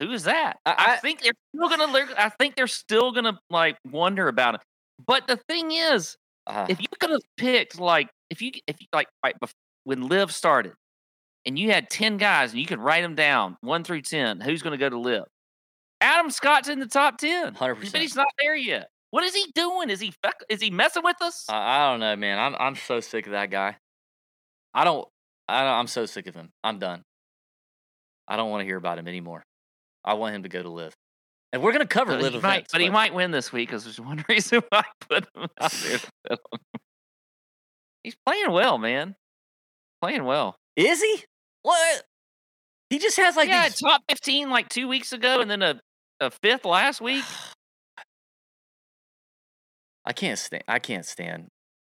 Who 0.00 0.12
is 0.12 0.24
that?" 0.24 0.58
I, 0.66 0.94
I, 0.94 0.96
think 0.96 1.22
they're 1.22 1.32
still 1.54 1.68
gonna. 1.68 2.06
I 2.18 2.30
think 2.30 2.56
they're 2.56 2.66
still 2.66 3.12
gonna 3.12 3.38
like 3.50 3.76
wonder 3.90 4.28
about 4.28 4.56
it. 4.56 4.60
But 5.06 5.26
the 5.26 5.36
thing 5.48 5.72
is, 5.72 6.16
uh, 6.46 6.66
if 6.68 6.80
you 6.80 6.86
could 7.00 7.10
have 7.10 7.22
picked 7.36 7.78
like 7.78 8.08
if 8.30 8.42
you 8.42 8.52
if 8.66 8.80
you 8.80 8.86
like 8.92 9.08
right 9.24 9.38
before, 9.38 9.54
when 9.84 10.08
LIV 10.08 10.32
started, 10.32 10.72
and 11.46 11.58
you 11.58 11.70
had 11.70 11.90
ten 11.90 12.16
guys 12.16 12.52
and 12.52 12.60
you 12.60 12.66
could 12.66 12.80
write 12.80 13.02
them 13.02 13.14
down 13.14 13.56
one 13.60 13.84
through 13.84 14.02
ten, 14.02 14.40
who's 14.40 14.62
going 14.62 14.72
to 14.72 14.78
go 14.78 14.88
to 14.88 14.98
LIV? 14.98 15.24
Adam 16.00 16.30
Scott's 16.30 16.68
in 16.68 16.80
the 16.80 16.86
top 16.86 17.18
ten, 17.18 17.54
hundred 17.54 17.76
percent, 17.76 17.92
but 17.92 18.00
he's 18.02 18.16
not 18.16 18.28
there 18.40 18.56
yet. 18.56 18.88
What 19.10 19.24
is 19.24 19.34
he 19.34 19.52
doing? 19.54 19.90
Is 19.90 20.00
he 20.00 20.12
is 20.48 20.60
he 20.60 20.70
messing 20.70 21.04
with 21.04 21.20
us? 21.20 21.46
Uh, 21.48 21.54
I 21.54 21.90
don't 21.90 22.00
know, 22.00 22.16
man. 22.16 22.38
I'm 22.38 22.56
I'm 22.58 22.74
so 22.74 23.00
sick 23.00 23.26
of 23.26 23.32
that 23.32 23.50
guy. 23.50 23.76
I 24.74 24.84
don't. 24.84 25.06
I 25.48 25.60
don't, 25.60 25.72
I'm 25.72 25.86
so 25.86 26.06
sick 26.06 26.26
of 26.26 26.34
him. 26.34 26.50
I'm 26.64 26.78
done. 26.78 27.02
I 28.26 28.36
don't 28.36 28.50
want 28.50 28.62
to 28.62 28.64
hear 28.64 28.76
about 28.76 28.98
him 28.98 29.06
anymore. 29.08 29.44
I 30.04 30.14
want 30.14 30.34
him 30.34 30.42
to 30.42 30.48
go 30.48 30.62
to 30.62 30.68
LIV. 30.68 30.94
And 31.52 31.62
we're 31.62 31.72
going 31.72 31.82
to 31.82 31.86
cover 31.86 32.12
LIV 32.12 32.26
events. 32.26 32.42
Might, 32.42 32.62
but, 32.64 32.72
but, 32.72 32.80
he 32.80 32.90
might 32.90 33.14
win 33.14 33.30
this 33.30 33.52
week 33.52 33.68
because 33.68 33.84
there's 33.84 34.00
one 34.00 34.24
reason 34.28 34.62
why 34.70 34.80
I 34.80 34.84
put 35.08 35.28
him 35.34 35.48
out 35.60 35.72
there. 35.72 36.00
He's 38.02 38.16
playing 38.26 38.50
well, 38.52 38.78
man. 38.78 39.16
Playing 40.00 40.24
well. 40.24 40.56
Is 40.76 41.00
he? 41.00 41.24
What? 41.62 42.02
He 42.90 42.98
just 42.98 43.16
has 43.18 43.36
like 43.36 43.48
yeah, 43.48 43.68
these... 43.68 43.78
top 43.78 44.02
fifteen 44.08 44.50
like 44.50 44.68
two 44.68 44.88
weeks 44.88 45.12
ago, 45.12 45.40
and 45.40 45.50
then 45.50 45.62
a, 45.62 45.80
a 46.20 46.30
fifth 46.30 46.64
last 46.64 47.00
week. 47.00 47.24
I 50.04 50.12
can't 50.12 50.38
stand. 50.38 50.64
I 50.66 50.78
can't 50.80 51.06
stand. 51.06 51.46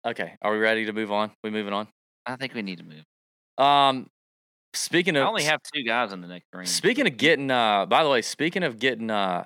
Okay, 0.05 0.35
are 0.41 0.51
we 0.51 0.57
ready 0.57 0.85
to 0.85 0.93
move 0.93 1.11
on? 1.11 1.31
We 1.43 1.49
moving 1.49 1.71
on? 1.73 1.87
I 2.25 2.35
think 2.35 2.53
we 2.53 2.61
need 2.61 2.79
to 2.79 2.83
move. 2.83 3.05
Um, 3.57 4.07
Speaking 4.73 5.15
of, 5.15 5.23
I 5.23 5.27
only 5.27 5.43
have 5.43 5.61
two 5.73 5.83
guys 5.83 6.13
in 6.13 6.21
the 6.21 6.27
next 6.27 6.47
ring. 6.53 6.65
Speaking 6.65 7.07
of 7.07 7.17
getting, 7.17 7.51
uh, 7.51 7.85
by 7.85 8.03
the 8.03 8.09
way, 8.09 8.21
speaking 8.21 8.63
of 8.63 8.79
getting, 8.79 9.09
uh, 9.09 9.45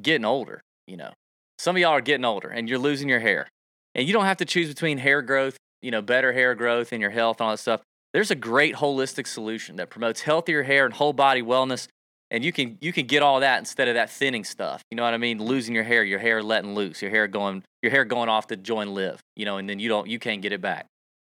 getting 0.00 0.24
older, 0.24 0.60
you 0.86 0.96
know, 0.96 1.12
some 1.58 1.76
of 1.76 1.80
y'all 1.80 1.92
are 1.92 2.00
getting 2.00 2.24
older 2.24 2.48
and 2.48 2.68
you're 2.68 2.78
losing 2.78 3.08
your 3.08 3.20
hair, 3.20 3.48
and 3.94 4.06
you 4.06 4.12
don't 4.12 4.24
have 4.24 4.38
to 4.38 4.44
choose 4.44 4.68
between 4.68 4.98
hair 4.98 5.22
growth, 5.22 5.56
you 5.82 5.90
know, 5.90 6.02
better 6.02 6.32
hair 6.32 6.54
growth 6.54 6.92
and 6.92 7.00
your 7.00 7.10
health 7.10 7.40
and 7.40 7.46
all 7.46 7.52
that 7.52 7.58
stuff. 7.58 7.80
There's 8.12 8.30
a 8.30 8.34
great 8.34 8.74
holistic 8.74 9.26
solution 9.26 9.76
that 9.76 9.90
promotes 9.90 10.22
healthier 10.22 10.62
hair 10.62 10.84
and 10.84 10.94
whole 10.94 11.12
body 11.12 11.42
wellness, 11.42 11.86
and 12.30 12.44
you 12.44 12.52
can 12.52 12.78
you 12.80 12.92
can 12.92 13.06
get 13.06 13.22
all 13.22 13.40
that 13.40 13.58
instead 13.58 13.88
of 13.88 13.94
that 13.94 14.10
thinning 14.10 14.44
stuff. 14.44 14.82
You 14.90 14.96
know 14.96 15.04
what 15.04 15.14
I 15.14 15.18
mean? 15.18 15.38
Losing 15.38 15.74
your 15.74 15.84
hair, 15.84 16.02
your 16.02 16.18
hair 16.18 16.42
letting 16.42 16.74
loose, 16.74 17.02
your 17.02 17.10
hair 17.10 17.28
going, 17.28 17.62
your 17.82 17.90
hair 17.90 18.04
going 18.04 18.28
off 18.28 18.48
to 18.48 18.56
join 18.56 18.94
LIV, 18.94 19.20
you 19.36 19.44
know, 19.44 19.58
and 19.58 19.68
then 19.68 19.78
you 19.78 19.88
don't 19.88 20.08
you 20.08 20.18
can't 20.18 20.42
get 20.42 20.52
it 20.52 20.60
back. 20.60 20.86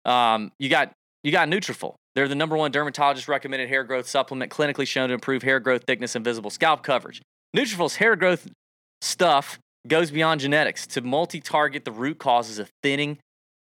Um, 0.05 0.51
you 0.57 0.69
got 0.69 0.93
you 1.23 1.31
got 1.31 1.47
Nutrafol. 1.47 1.95
They're 2.15 2.27
the 2.27 2.35
number 2.35 2.57
one 2.57 2.71
dermatologist 2.71 3.27
recommended 3.27 3.69
hair 3.69 3.83
growth 3.83 4.07
supplement, 4.07 4.51
clinically 4.51 4.87
shown 4.87 5.09
to 5.09 5.13
improve 5.13 5.43
hair 5.43 5.59
growth, 5.59 5.83
thickness, 5.85 6.15
and 6.15 6.23
visible 6.23 6.49
scalp 6.49 6.83
coverage. 6.83 7.21
Nutrafol's 7.55 7.95
hair 7.95 8.15
growth 8.15 8.47
stuff 9.01 9.59
goes 9.87 10.11
beyond 10.11 10.41
genetics 10.41 10.85
to 10.87 11.01
multi-target 11.01 11.85
the 11.85 11.91
root 11.91 12.19
causes 12.19 12.59
of 12.59 12.69
thinning 12.83 13.17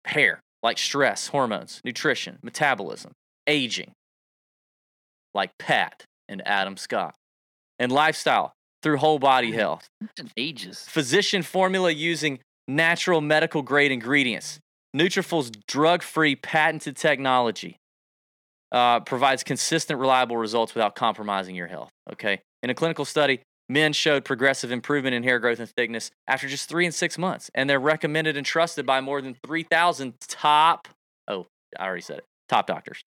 hair, 0.07 0.41
like 0.63 0.79
stress, 0.79 1.29
hormones, 1.29 1.81
nutrition, 1.85 2.39
metabolism, 2.43 3.13
aging, 3.47 3.93
like 5.35 5.51
Pat 5.59 6.05
and 6.29 6.47
Adam 6.47 6.77
Scott, 6.77 7.15
and 7.79 7.91
lifestyle 7.93 8.53
through 8.83 8.99
whole 8.99 9.19
body 9.19 9.53
mm. 9.53 9.55
health. 9.55 9.89
Ages. 10.37 10.87
Physician 10.89 11.43
formula 11.43 11.91
using 11.91 12.39
natural 12.69 13.21
medical 13.21 13.63
grade 13.63 13.93
ingredients. 13.93 14.61
Nutrafol's 14.97 15.51
drug-free 15.69 16.37
patented 16.37 16.97
technology 16.97 17.77
uh, 18.73 19.01
provides 19.01 19.43
consistent, 19.43 20.01
reliable 20.01 20.37
results 20.37 20.75
without 20.75 20.95
compromising 20.95 21.55
your 21.55 21.67
health. 21.67 21.91
Okay. 22.13 22.41
In 22.63 22.71
a 22.71 22.75
clinical 22.75 23.05
study, 23.05 23.41
men 23.69 23.93
showed 23.93 24.25
progressive 24.25 24.73
improvement 24.73 25.15
in 25.15 25.23
hair 25.23 25.39
growth 25.39 25.61
and 25.61 25.69
thickness 25.69 26.11
after 26.27 26.49
just 26.49 26.69
three 26.69 26.85
and 26.85 26.95
six 26.95 27.19
months, 27.19 27.51
and 27.55 27.69
they're 27.69 27.81
recommended 27.81 28.37
and 28.37 28.47
trusted 28.47 28.87
by 28.87 29.01
more 29.01 29.21
than 29.21 29.37
3,000 29.45 30.15
top. 30.21 30.89
Oh, 31.29 31.47
I 31.79 31.87
already 31.87 32.03
said 32.03 32.19
it. 32.19 32.25
Top 32.49 32.67
doctors. 32.67 33.03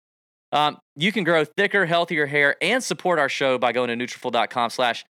Um, 0.52 0.78
you 0.96 1.12
can 1.12 1.24
grow 1.24 1.46
thicker, 1.46 1.86
healthier 1.86 2.26
hair 2.26 2.56
and 2.62 2.84
support 2.84 3.20
our 3.20 3.30
show 3.30 3.58
by 3.58 3.72
going 3.72 3.88
to 3.88 4.06
Nutrafol.com 4.06 4.70
slash 4.70 5.06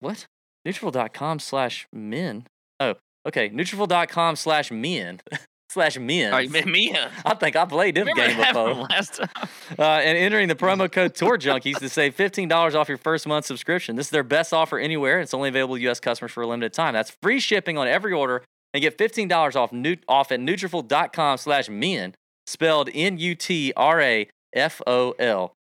what? 0.00 0.26
Nutrafol.com 0.66 1.38
slash 1.38 1.86
men. 1.92 2.46
Oh, 2.80 2.94
okay. 3.26 3.50
Nutrafol.com 3.50 4.36
slash 4.36 4.70
men 4.70 5.20
slash 5.70 5.98
men. 5.98 6.32
All 6.32 6.38
right, 6.38 6.50
man, 6.50 6.70
Mia. 6.70 7.10
I 7.24 7.34
think 7.34 7.56
I 7.56 7.64
played 7.64 7.94
this 7.94 8.04
Remember 8.06 8.26
game 8.26 8.36
before. 8.38 8.74
last 8.90 9.14
time? 9.16 9.28
Uh, 9.78 9.82
and 9.82 10.16
entering 10.16 10.48
the 10.48 10.54
promo 10.54 10.90
code 10.90 11.14
Tour 11.14 11.36
Junkies 11.38 11.78
to 11.78 11.90
save 11.90 12.16
$15 12.16 12.74
off 12.74 12.88
your 12.88 12.96
first 12.96 13.26
month 13.28 13.44
subscription. 13.44 13.96
This 13.96 14.06
is 14.06 14.10
their 14.10 14.22
best 14.22 14.54
offer 14.54 14.78
anywhere. 14.78 15.20
It's 15.20 15.34
only 15.34 15.50
available 15.50 15.74
to 15.76 15.82
U.S. 15.82 16.00
customers 16.00 16.32
for 16.32 16.42
a 16.42 16.46
limited 16.46 16.72
time. 16.72 16.94
That's 16.94 17.10
free 17.22 17.38
shipping 17.38 17.76
on 17.76 17.86
every 17.86 18.14
order 18.14 18.42
and 18.72 18.80
get 18.80 18.96
$15 18.96 19.56
off 19.56 19.70
nu- 19.70 19.96
off 20.08 20.32
at 20.32 20.40
Nutrafol.com 20.40 21.36
slash 21.36 21.68
men, 21.68 22.14
spelled 22.46 22.88
N-U-T-R-A-F-O-L 22.94 24.32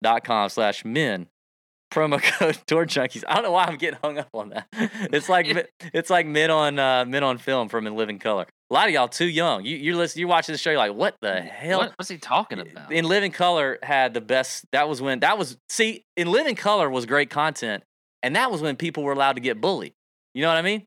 dot 0.02 0.24
com 0.24 0.48
slash 0.48 0.84
men. 0.84 1.26
Promo 1.92 2.22
code 2.38 2.58
Tour 2.66 2.86
Junkies. 2.86 3.24
I 3.28 3.34
don't 3.34 3.44
know 3.44 3.52
why 3.52 3.64
I'm 3.64 3.76
getting 3.76 3.98
hung 4.02 4.18
up 4.18 4.28
on 4.32 4.50
that. 4.50 4.66
It's 5.12 5.28
like 5.28 5.70
it's 5.92 6.10
like 6.10 6.26
men 6.26 6.50
on 6.50 6.78
uh, 6.78 7.04
men 7.04 7.24
on 7.24 7.38
film 7.38 7.68
from 7.68 7.86
In 7.86 7.96
Living 7.96 8.18
Color. 8.18 8.46
A 8.70 8.74
lot 8.74 8.86
of 8.86 8.94
y'all 8.94 9.08
too 9.08 9.28
young. 9.28 9.64
You 9.64 9.76
you're 9.76 9.96
listening, 9.96 10.20
you're 10.20 10.28
watching 10.28 10.52
the 10.52 10.58
show. 10.58 10.70
You're 10.70 10.78
like, 10.78 10.94
what 10.94 11.16
the 11.20 11.40
hell? 11.40 11.80
What, 11.80 11.92
what's 11.96 12.08
he 12.08 12.18
talking 12.18 12.60
about? 12.60 12.92
In 12.92 13.04
Living 13.04 13.32
Color 13.32 13.78
had 13.82 14.14
the 14.14 14.20
best. 14.20 14.64
That 14.70 14.88
was 14.88 15.02
when 15.02 15.20
that 15.20 15.38
was 15.38 15.56
see. 15.68 16.04
In 16.16 16.30
Living 16.30 16.54
Color 16.54 16.88
was 16.88 17.04
great 17.04 17.30
content, 17.30 17.82
and 18.22 18.36
that 18.36 18.52
was 18.52 18.62
when 18.62 18.76
people 18.76 19.02
were 19.02 19.12
allowed 19.12 19.32
to 19.32 19.40
get 19.40 19.60
bullied. 19.60 19.92
You 20.34 20.42
know 20.42 20.48
what 20.48 20.56
I 20.56 20.62
mean? 20.62 20.86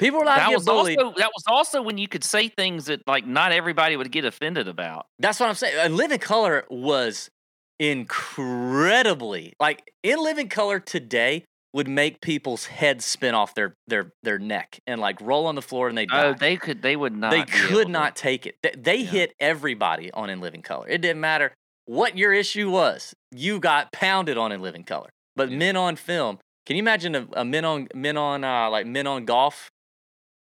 People 0.00 0.18
were 0.18 0.24
allowed 0.24 0.38
that 0.38 0.44
to 0.46 0.50
get 0.50 0.56
was 0.56 0.64
bullied. 0.66 0.98
also 0.98 1.18
that 1.18 1.30
was 1.32 1.44
also 1.46 1.82
when 1.82 1.96
you 1.96 2.08
could 2.08 2.24
say 2.24 2.48
things 2.48 2.86
that 2.86 3.06
like 3.06 3.24
not 3.24 3.52
everybody 3.52 3.96
would 3.96 4.10
get 4.10 4.24
offended 4.24 4.66
about. 4.66 5.06
That's 5.20 5.38
what 5.38 5.48
I'm 5.48 5.54
saying. 5.54 5.76
And 5.78 5.94
Living 5.94 6.18
Color 6.18 6.64
was 6.70 7.30
incredibly 7.78 9.52
like 9.60 9.90
in 10.02 10.22
Living 10.22 10.48
Color 10.48 10.80
today 10.80 11.44
would 11.72 11.86
make 11.88 12.20
people's 12.20 12.66
heads 12.66 13.04
spin 13.04 13.34
off 13.34 13.54
their 13.54 13.76
their 13.86 14.12
their 14.22 14.38
neck 14.38 14.80
and 14.86 15.00
like 15.00 15.20
roll 15.20 15.46
on 15.46 15.54
the 15.54 15.62
floor 15.62 15.88
and 15.88 15.96
they. 15.96 16.06
Oh, 16.10 16.34
they 16.34 16.56
could 16.56 16.82
they 16.82 16.96
would 16.96 17.14
not. 17.14 17.30
they 17.30 17.44
could 17.44 17.86
to- 17.86 17.92
not 17.92 18.16
take 18.16 18.46
it. 18.46 18.56
They, 18.62 18.72
they 18.76 18.96
Yeah. 18.96 19.10
hit 19.10 19.34
everybody 19.38 20.10
on 20.12 20.30
In 20.30 20.40
Living 20.40 20.62
Color. 20.62 20.88
It 20.88 21.00
didn't 21.00 21.20
matter 21.20 21.52
what 21.86 22.16
your 22.18 22.32
issue 22.32 22.70
was. 22.70 23.14
You 23.30 23.60
got 23.60 23.92
pounded 23.92 24.36
on 24.38 24.52
In 24.52 24.60
Living 24.62 24.84
Color. 24.84 25.10
But 25.36 25.50
Yeah. 25.50 25.58
men 25.58 25.76
on 25.76 25.96
film, 25.96 26.38
can 26.66 26.76
you 26.76 26.82
imagine 26.82 27.14
a, 27.14 27.26
a 27.34 27.44
men 27.44 27.64
on 27.64 27.88
men 27.94 28.16
on 28.16 28.42
uh, 28.44 28.68
like 28.70 28.86
men 28.86 29.06
on 29.06 29.24
golf 29.24 29.70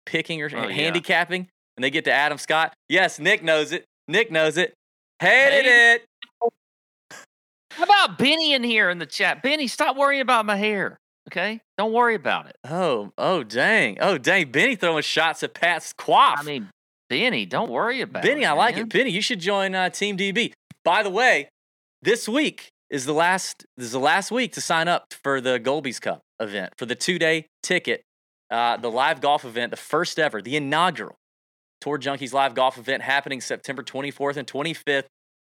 picking 0.05 0.41
or 0.41 0.49
Oh, 0.53 0.67
yeah. 0.67 0.73
handicapping, 0.73 1.47
and 1.77 1.83
they 1.83 1.89
get 1.89 2.03
to 2.05 2.11
Adam 2.11 2.37
Scott? 2.37 2.73
Yes, 2.89 3.17
Nick 3.19 3.43
knows 3.43 3.71
it. 3.71 3.85
Nick 4.09 4.29
knows 4.29 4.57
it. 4.57 4.73
Hated 5.21 5.63
Hated 5.65 6.01
it. 6.01 6.05
How 7.71 7.83
about 7.85 8.17
Benny 8.17 8.53
in 8.53 8.63
here 8.63 8.89
in 8.89 8.99
the 8.99 9.05
chat? 9.05 9.41
Benny, 9.41 9.67
stop 9.67 9.95
worrying 9.95 10.21
about 10.21 10.45
my 10.45 10.57
hair. 10.57 10.99
Okay, 11.29 11.61
don't 11.77 11.93
worry 11.93 12.15
about 12.15 12.47
it. 12.47 12.57
Oh, 12.65 13.11
oh, 13.17 13.43
dang. 13.43 13.97
Oh, 14.01 14.17
dang. 14.17 14.51
Benny 14.51 14.75
throwing 14.75 15.03
shots 15.03 15.41
at 15.41 15.53
Pat's 15.53 15.93
quaff. 15.93 16.39
I 16.41 16.43
mean, 16.43 16.69
Benny, 17.09 17.45
don't 17.45 17.71
worry 17.71 18.01
about 18.01 18.25
it. 18.25 18.27
Benny, 18.27 18.45
I 18.45 18.51
like 18.51 18.75
man. 18.75 18.85
it. 18.85 18.89
Benny, 18.89 19.11
you 19.11 19.21
should 19.21 19.39
join 19.39 19.73
uh, 19.73 19.89
Team 19.89 20.17
DB. 20.17 20.51
By 20.83 21.01
the 21.01 21.09
way, 21.09 21.49
this 22.01 22.27
week 22.27 22.67
is 22.89 23.05
the 23.05 23.13
last. 23.13 23.65
This 23.77 23.85
is 23.87 23.91
the 23.93 23.99
last 23.99 24.31
week 24.31 24.53
to 24.53 24.61
sign 24.61 24.87
up 24.87 25.13
for 25.23 25.39
the 25.39 25.59
Golby's 25.59 25.99
Cup 25.99 26.21
event 26.39 26.73
for 26.77 26.85
the 26.85 26.95
two 26.95 27.17
day 27.17 27.47
ticket, 27.61 28.01
uh, 28.51 28.77
the 28.77 28.91
live 28.91 29.21
golf 29.21 29.45
event, 29.45 29.71
the 29.71 29.77
first 29.77 30.19
ever, 30.19 30.41
the 30.41 30.57
inaugural 30.57 31.15
Tour 31.83 31.99
Junkies 31.99 32.31
live 32.31 32.55
golf 32.55 32.77
event 32.77 33.03
happening 33.03 33.41
September 33.41 33.83
24th 33.83 34.37
and 34.37 34.47
25th 34.47 35.03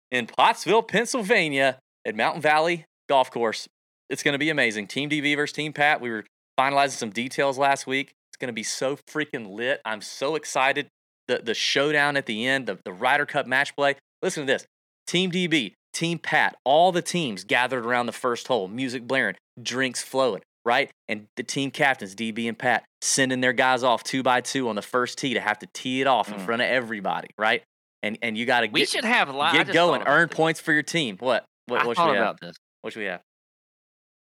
in 0.09 0.25
Pottsville, 0.25 0.81
Pennsylvania, 0.81 1.77
at 2.05 2.15
Mountain 2.15 2.41
Valley 2.41 2.85
Golf 3.07 3.29
Course. 3.29 3.67
It's 4.13 4.23
going 4.23 4.33
to 4.33 4.39
be 4.39 4.49
amazing. 4.51 4.87
Team 4.87 5.09
DB 5.09 5.35
versus 5.35 5.53
Team 5.53 5.73
Pat. 5.73 5.99
We 5.99 6.09
were 6.11 6.23
finalizing 6.59 6.91
some 6.91 7.09
details 7.09 7.57
last 7.57 7.87
week. 7.87 8.13
It's 8.29 8.37
going 8.37 8.47
to 8.47 8.53
be 8.53 8.63
so 8.63 8.95
freaking 8.95 9.49
lit. 9.51 9.81
I'm 9.83 10.01
so 10.01 10.35
excited. 10.35 10.87
The 11.27 11.39
the 11.43 11.53
showdown 11.53 12.15
at 12.15 12.25
the 12.27 12.45
end, 12.45 12.67
the, 12.67 12.77
the 12.85 12.93
Ryder 12.93 13.25
Cup 13.25 13.47
match 13.47 13.75
play. 13.75 13.95
Listen 14.21 14.45
to 14.45 14.53
this. 14.53 14.65
Team 15.07 15.31
DB, 15.31 15.73
Team 15.93 16.19
Pat, 16.19 16.55
all 16.63 16.91
the 16.91 17.01
teams 17.01 17.43
gathered 17.43 17.85
around 17.85 18.05
the 18.05 18.11
first 18.13 18.47
hole, 18.47 18.67
music 18.67 19.07
blaring, 19.07 19.35
drinks 19.61 20.01
flowing, 20.03 20.41
right? 20.65 20.89
And 21.09 21.25
the 21.35 21.43
team 21.43 21.71
captains, 21.71 22.13
DB 22.15 22.47
and 22.47 22.57
Pat, 22.57 22.83
sending 23.01 23.41
their 23.41 23.51
guys 23.53 23.83
off 23.83 24.03
two 24.03 24.21
by 24.23 24.41
two 24.41 24.69
on 24.69 24.75
the 24.75 24.81
first 24.81 25.17
tee 25.17 25.33
to 25.33 25.39
have 25.41 25.59
to 25.59 25.67
tee 25.73 26.01
it 26.01 26.07
off 26.07 26.29
in 26.29 26.35
Mm. 26.39 26.45
front 26.45 26.61
of 26.61 26.67
everybody, 26.67 27.29
right? 27.37 27.63
And 28.03 28.17
and 28.21 28.37
you 28.37 28.45
got 28.45 28.61
to 28.61 28.67
We 28.67 28.81
get, 28.81 28.89
should 28.89 29.05
have 29.05 29.29
live. 29.29 29.55
I 29.55 29.63
get 29.63 29.73
going, 29.73 30.03
earn 30.05 30.27
this. 30.27 30.35
points 30.37 30.59
for 30.59 30.71
your 30.73 30.83
team. 30.83 31.17
What? 31.19 31.45
What, 31.67 31.85
what 31.87 31.97
should 31.97 32.03
we 32.11 32.15
have? 32.17 32.21
about 32.21 32.39
this. 32.41 32.55
What 32.81 32.93
should 32.93 32.99
we 32.99 33.05
have? 33.05 33.21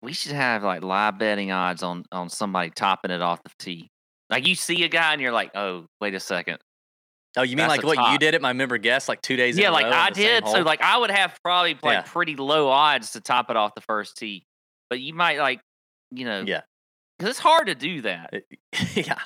We 0.04 0.12
should 0.14 0.34
have 0.34 0.64
like 0.64 0.84
live 0.84 1.18
betting 1.18 1.52
odds 1.52 1.82
on 1.82 2.04
on 2.12 2.30
somebody 2.30 2.70
topping 2.70 3.10
it 3.12 3.22
off 3.22 3.42
the 3.42 3.52
tee. 3.58 3.90
Like 4.30 4.46
you 4.46 4.54
see 4.54 4.84
a 4.84 4.90
guy 4.90 5.14
and 5.14 5.22
you're 5.22 5.32
like, 5.32 5.52
oh, 5.56 5.86
wait 6.02 6.14
a 6.14 6.20
second. 6.20 6.58
Oh, 7.38 7.42
you 7.42 7.56
mean 7.56 7.68
That's 7.68 7.84
like 7.84 7.98
what 7.98 8.12
you 8.12 8.20
did 8.20 8.36
at 8.36 8.42
my 8.42 8.54
member 8.54 8.78
guest 8.78 9.08
like 9.08 9.22
two 9.22 9.36
days? 9.36 9.58
yeah, 9.58 9.70
like 9.70 9.86
I 9.86 10.10
did. 10.10 10.46
So 10.48 10.62
like 10.62 10.82
I 10.82 10.98
would 10.98 11.10
have 11.10 11.40
probably 11.44 11.78
like 11.82 11.94
Yeah. 11.94 12.02
pretty 12.06 12.36
low 12.36 12.68
odds 12.70 13.12
to 13.12 13.22
top 13.22 13.50
it 13.50 13.56
off 13.56 13.74
the 13.76 13.82
first 13.82 14.18
tee, 14.18 14.46
but 14.90 15.00
you 15.00 15.14
might 15.14 15.40
like, 15.40 15.62
you 16.12 16.26
know, 16.26 16.44
yeah, 16.46 16.62
because 17.18 17.32
it's 17.32 17.40
hard 17.40 17.68
to 17.68 17.76
do 17.76 18.02
that. 18.02 18.34
yeah. 18.96 19.20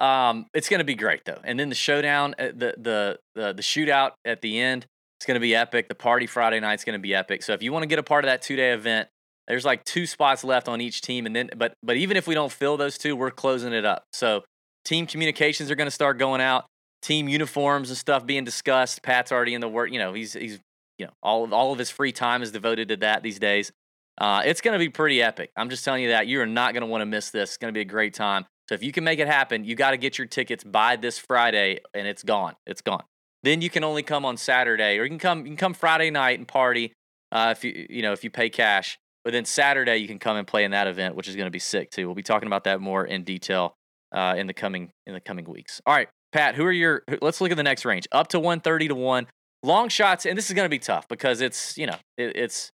Um, 0.00 0.46
it's 0.54 0.68
gonna 0.68 0.84
be 0.84 0.94
great 0.94 1.24
though. 1.24 1.40
And 1.42 1.58
then 1.58 1.68
the 1.68 1.74
showdown, 1.74 2.34
uh, 2.38 2.52
the 2.54 2.74
the 2.78 3.18
the 3.34 3.52
the 3.54 3.62
shootout 3.62 4.12
at 4.24 4.40
the 4.40 4.60
end, 4.60 4.86
it's 5.18 5.26
gonna 5.26 5.40
be 5.40 5.54
epic. 5.54 5.88
The 5.88 5.94
party 5.94 6.26
Friday 6.26 6.60
night's 6.60 6.84
gonna 6.84 6.98
be 6.98 7.14
epic. 7.14 7.42
So 7.42 7.52
if 7.52 7.62
you 7.62 7.72
want 7.72 7.82
to 7.82 7.86
get 7.88 7.98
a 7.98 8.02
part 8.02 8.24
of 8.24 8.28
that 8.28 8.40
two 8.40 8.56
day 8.56 8.72
event, 8.72 9.08
there's 9.48 9.64
like 9.64 9.84
two 9.84 10.06
spots 10.06 10.44
left 10.44 10.68
on 10.68 10.80
each 10.80 11.00
team, 11.00 11.26
and 11.26 11.34
then 11.34 11.50
but 11.56 11.74
but 11.82 11.96
even 11.96 12.16
if 12.16 12.26
we 12.26 12.34
don't 12.34 12.52
fill 12.52 12.76
those 12.76 12.98
two, 12.98 13.16
we're 13.16 13.30
closing 13.30 13.72
it 13.72 13.84
up. 13.84 14.04
So 14.12 14.42
team 14.84 15.06
communications 15.06 15.70
are 15.70 15.74
gonna 15.74 15.90
start 15.90 16.18
going 16.18 16.40
out. 16.40 16.66
Team 17.02 17.28
uniforms 17.28 17.88
and 17.90 17.98
stuff 17.98 18.24
being 18.24 18.44
discussed. 18.44 19.02
Pat's 19.02 19.32
already 19.32 19.54
in 19.54 19.60
the 19.60 19.68
work. 19.68 19.90
You 19.90 19.98
know, 19.98 20.12
he's 20.12 20.34
he's 20.34 20.60
you 20.98 21.06
know 21.06 21.12
all 21.22 21.44
of 21.44 21.52
all 21.52 21.72
of 21.72 21.78
his 21.78 21.90
free 21.90 22.12
time 22.12 22.42
is 22.42 22.52
devoted 22.52 22.88
to 22.88 22.96
that 22.98 23.22
these 23.22 23.38
days. 23.38 23.72
Uh, 24.18 24.42
it's 24.44 24.60
going 24.60 24.74
to 24.74 24.78
be 24.78 24.90
pretty 24.90 25.22
epic. 25.22 25.50
I'm 25.56 25.70
just 25.70 25.84
telling 25.84 26.02
you 26.02 26.10
that 26.10 26.26
you 26.26 26.40
are 26.40 26.46
not 26.46 26.74
going 26.74 26.82
to 26.82 26.86
want 26.86 27.00
to 27.00 27.06
miss 27.06 27.30
this. 27.30 27.50
It's 27.50 27.56
going 27.56 27.72
to 27.72 27.76
be 27.76 27.80
a 27.80 27.84
great 27.84 28.12
time. 28.12 28.44
So 28.68 28.74
if 28.74 28.82
you 28.82 28.92
can 28.92 29.04
make 29.04 29.18
it 29.18 29.26
happen, 29.26 29.64
you 29.64 29.74
got 29.74 29.92
to 29.92 29.96
get 29.96 30.18
your 30.18 30.26
tickets 30.26 30.64
by 30.64 30.96
this 30.96 31.18
Friday, 31.18 31.80
and 31.94 32.06
it's 32.06 32.22
gone. 32.22 32.54
It's 32.66 32.82
gone. 32.82 33.02
Then 33.42 33.60
you 33.60 33.70
can 33.70 33.84
only 33.84 34.02
come 34.02 34.24
on 34.24 34.36
Saturday, 34.36 34.98
or 34.98 35.04
you 35.04 35.08
can 35.08 35.18
come. 35.18 35.40
You 35.40 35.46
can 35.46 35.56
come 35.56 35.74
Friday 35.74 36.10
night 36.10 36.38
and 36.38 36.46
party 36.46 36.92
uh, 37.32 37.54
if 37.56 37.64
you 37.64 37.86
you 37.90 38.02
know 38.02 38.12
if 38.12 38.22
you 38.22 38.30
pay 38.30 38.50
cash. 38.50 38.98
But 39.24 39.32
then 39.32 39.44
Saturday 39.44 39.98
you 39.98 40.08
can 40.08 40.18
come 40.18 40.36
and 40.36 40.46
play 40.46 40.64
in 40.64 40.72
that 40.72 40.86
event, 40.86 41.14
which 41.14 41.28
is 41.28 41.36
going 41.36 41.46
to 41.46 41.50
be 41.50 41.58
sick 41.58 41.90
too. 41.90 42.06
We'll 42.06 42.14
be 42.14 42.22
talking 42.22 42.46
about 42.46 42.64
that 42.64 42.80
more 42.80 43.04
in 43.04 43.24
detail 43.24 43.74
uh, 44.12 44.34
in 44.36 44.46
the 44.46 44.54
coming 44.54 44.90
in 45.06 45.14
the 45.14 45.20
coming 45.20 45.44
weeks. 45.44 45.80
All 45.86 45.94
right, 45.94 46.08
Pat, 46.32 46.54
who 46.54 46.64
are 46.64 46.72
your? 46.72 47.02
Let's 47.20 47.40
look 47.40 47.50
at 47.50 47.56
the 47.56 47.62
next 47.62 47.84
range. 47.84 48.08
Up 48.12 48.28
to 48.28 48.40
130 48.40 48.88
to 48.88 48.94
one. 48.94 49.26
Long 49.64 49.88
shots, 49.88 50.26
and 50.26 50.36
this 50.36 50.48
is 50.50 50.54
going 50.54 50.66
to 50.66 50.70
be 50.70 50.80
tough 50.80 51.06
because 51.06 51.40
it's 51.40 51.78
you 51.78 51.86
know 51.86 51.96
it, 52.18 52.36
it's 52.36 52.72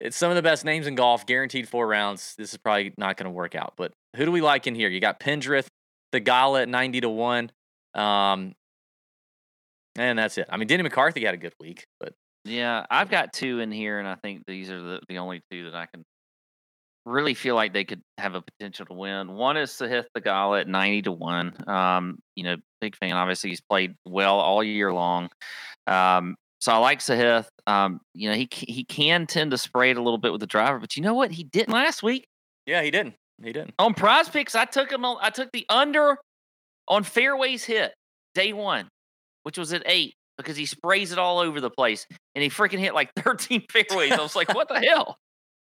it's 0.00 0.16
some 0.16 0.30
of 0.30 0.36
the 0.36 0.42
best 0.42 0.64
names 0.64 0.86
in 0.86 0.94
golf, 0.94 1.26
guaranteed 1.26 1.68
four 1.68 1.86
rounds. 1.86 2.34
This 2.36 2.52
is 2.52 2.58
probably 2.58 2.92
not 2.96 3.16
going 3.16 3.24
to 3.24 3.30
work 3.30 3.54
out. 3.54 3.74
But 3.76 3.92
who 4.16 4.24
do 4.24 4.32
we 4.32 4.40
like 4.40 4.66
in 4.66 4.74
here? 4.74 4.88
You 4.88 5.00
got 5.00 5.18
Pendrith, 5.18 5.66
Theegala 6.12 6.62
at 6.62 6.68
90 6.68 7.00
to 7.02 7.08
1. 7.08 7.50
Um, 7.94 8.54
and 9.96 10.18
that's 10.18 10.38
it. 10.38 10.46
I 10.48 10.56
mean, 10.56 10.68
Denny 10.68 10.84
McCarthy 10.84 11.24
had 11.24 11.34
a 11.34 11.38
good 11.38 11.54
week, 11.58 11.84
but 11.98 12.14
Yeah, 12.48 12.84
I've 12.90 13.10
got 13.10 13.32
two 13.32 13.60
in 13.60 13.70
here, 13.70 13.98
and 13.98 14.08
I 14.08 14.14
think 14.16 14.42
these 14.46 14.70
are 14.70 14.80
the, 14.80 15.00
the 15.08 15.18
only 15.18 15.42
two 15.50 15.64
that 15.70 15.74
I 15.74 15.86
can 15.86 16.04
really 17.04 17.34
feel 17.34 17.54
like 17.54 17.72
they 17.72 17.84
could 17.84 18.02
have 18.18 18.34
a 18.34 18.42
potential 18.42 18.86
to 18.86 18.94
win. 18.94 19.32
One 19.32 19.56
is 19.56 19.70
Sahith 19.70 20.04
Theegala 20.16 20.60
at 20.62 20.68
90 20.68 21.02
to 21.02 21.12
1. 21.12 21.68
Um, 21.68 22.18
you 22.34 22.44
know, 22.44 22.56
big 22.80 22.96
fan. 22.96 23.12
Obviously, 23.12 23.50
he's 23.50 23.62
played 23.62 23.94
well 24.04 24.38
all 24.40 24.62
year 24.62 24.92
long. 24.92 25.28
Um, 25.86 26.36
So 26.60 26.72
I 26.72 26.78
like 26.78 26.98
Sahith. 26.98 27.46
Um, 27.66 28.00
you 28.14 28.28
know, 28.28 28.34
he 28.34 28.48
he 28.50 28.84
can 28.84 29.26
tend 29.26 29.52
to 29.52 29.58
spray 29.58 29.90
it 29.90 29.96
a 29.96 30.02
little 30.02 30.18
bit 30.18 30.32
with 30.32 30.40
the 30.40 30.46
driver, 30.46 30.78
but 30.78 30.96
you 30.96 31.02
know 31.02 31.14
what? 31.14 31.30
He 31.30 31.44
didn't 31.44 31.72
last 31.72 32.02
week 32.02 32.26
Yeah, 32.66 32.82
he 32.82 32.90
didn't. 32.90 33.14
He 33.42 33.52
didn't. 33.52 33.74
on 33.78 33.94
Prize 33.94 34.28
Picks. 34.28 34.54
I 34.54 34.64
took 34.64 34.90
him. 34.90 35.04
On, 35.04 35.16
I 35.22 35.30
took 35.30 35.50
the 35.52 35.64
under 35.68 36.16
on 36.88 37.04
fairways 37.04 37.62
hit 37.64 37.94
day 38.34 38.52
one, 38.52 38.88
which 39.44 39.56
was 39.56 39.72
at 39.72 39.82
eight 39.86 40.14
because 40.38 40.56
he 40.56 40.64
sprays 40.64 41.12
it 41.12 41.18
all 41.18 41.38
over 41.40 41.60
the 41.60 41.70
place, 41.70 42.06
and 42.34 42.42
he 42.42 42.48
freaking 42.48 42.78
hit 42.78 42.94
like 42.94 43.12
13 43.16 43.64
fairways. 43.70 44.12
I 44.12 44.22
was 44.22 44.36
like, 44.36 44.54
what 44.54 44.68
the 44.68 44.80
hell? 44.80 45.18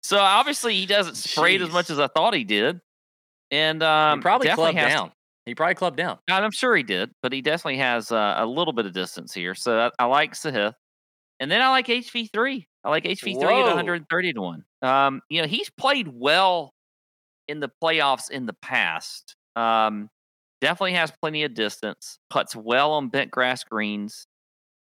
So 0.02 0.18
obviously 0.18 0.76
he 0.76 0.86
doesn't 0.86 1.16
spray 1.16 1.56
it 1.56 1.62
as 1.62 1.70
much 1.70 1.90
as 1.90 1.98
I 1.98 2.06
thought 2.06 2.34
he 2.34 2.44
did, 2.44 2.80
and 3.50 3.82
um, 3.82 4.18
he 4.18 4.22
probably 4.22 4.48
clubbed 4.48 4.76
down. 4.76 5.12
He 5.46 5.54
probably 5.54 5.74
clubbed 5.74 5.96
down. 5.96 6.18
I'm 6.28 6.52
sure 6.52 6.76
he 6.76 6.82
did, 6.82 7.10
but 7.22 7.32
he 7.32 7.42
definitely 7.42 7.78
has 7.78 8.12
uh, 8.12 8.34
a 8.36 8.46
little 8.46 8.72
bit 8.72 8.86
of 8.86 8.92
distance 8.92 9.34
here. 9.34 9.54
So 9.54 9.90
I, 9.98 10.04
I 10.04 10.04
like 10.04 10.34
Sahith. 10.34 10.74
And 11.40 11.50
then 11.50 11.62
I 11.62 11.70
like 11.70 11.86
HV3. 11.86 12.66
I 12.84 12.90
like 12.90 13.04
HV3 13.04 13.42
at 13.42 13.66
130 13.66 14.32
to 14.34 14.40
1. 14.40 14.64
Um, 14.82 15.22
you 15.30 15.40
know, 15.40 15.48
he's 15.48 15.70
played 15.70 16.08
well 16.08 16.74
in 17.48 17.60
the 17.60 17.70
playoffs 17.82 18.30
in 18.30 18.46
the 18.46 18.52
past. 18.62 19.34
Um, 19.56 20.10
definitely 20.60 20.92
has 20.92 21.10
plenty 21.22 21.44
of 21.44 21.54
distance, 21.54 22.18
puts 22.28 22.54
well 22.54 22.92
on 22.92 23.08
bent 23.08 23.30
grass 23.30 23.64
greens. 23.64 24.26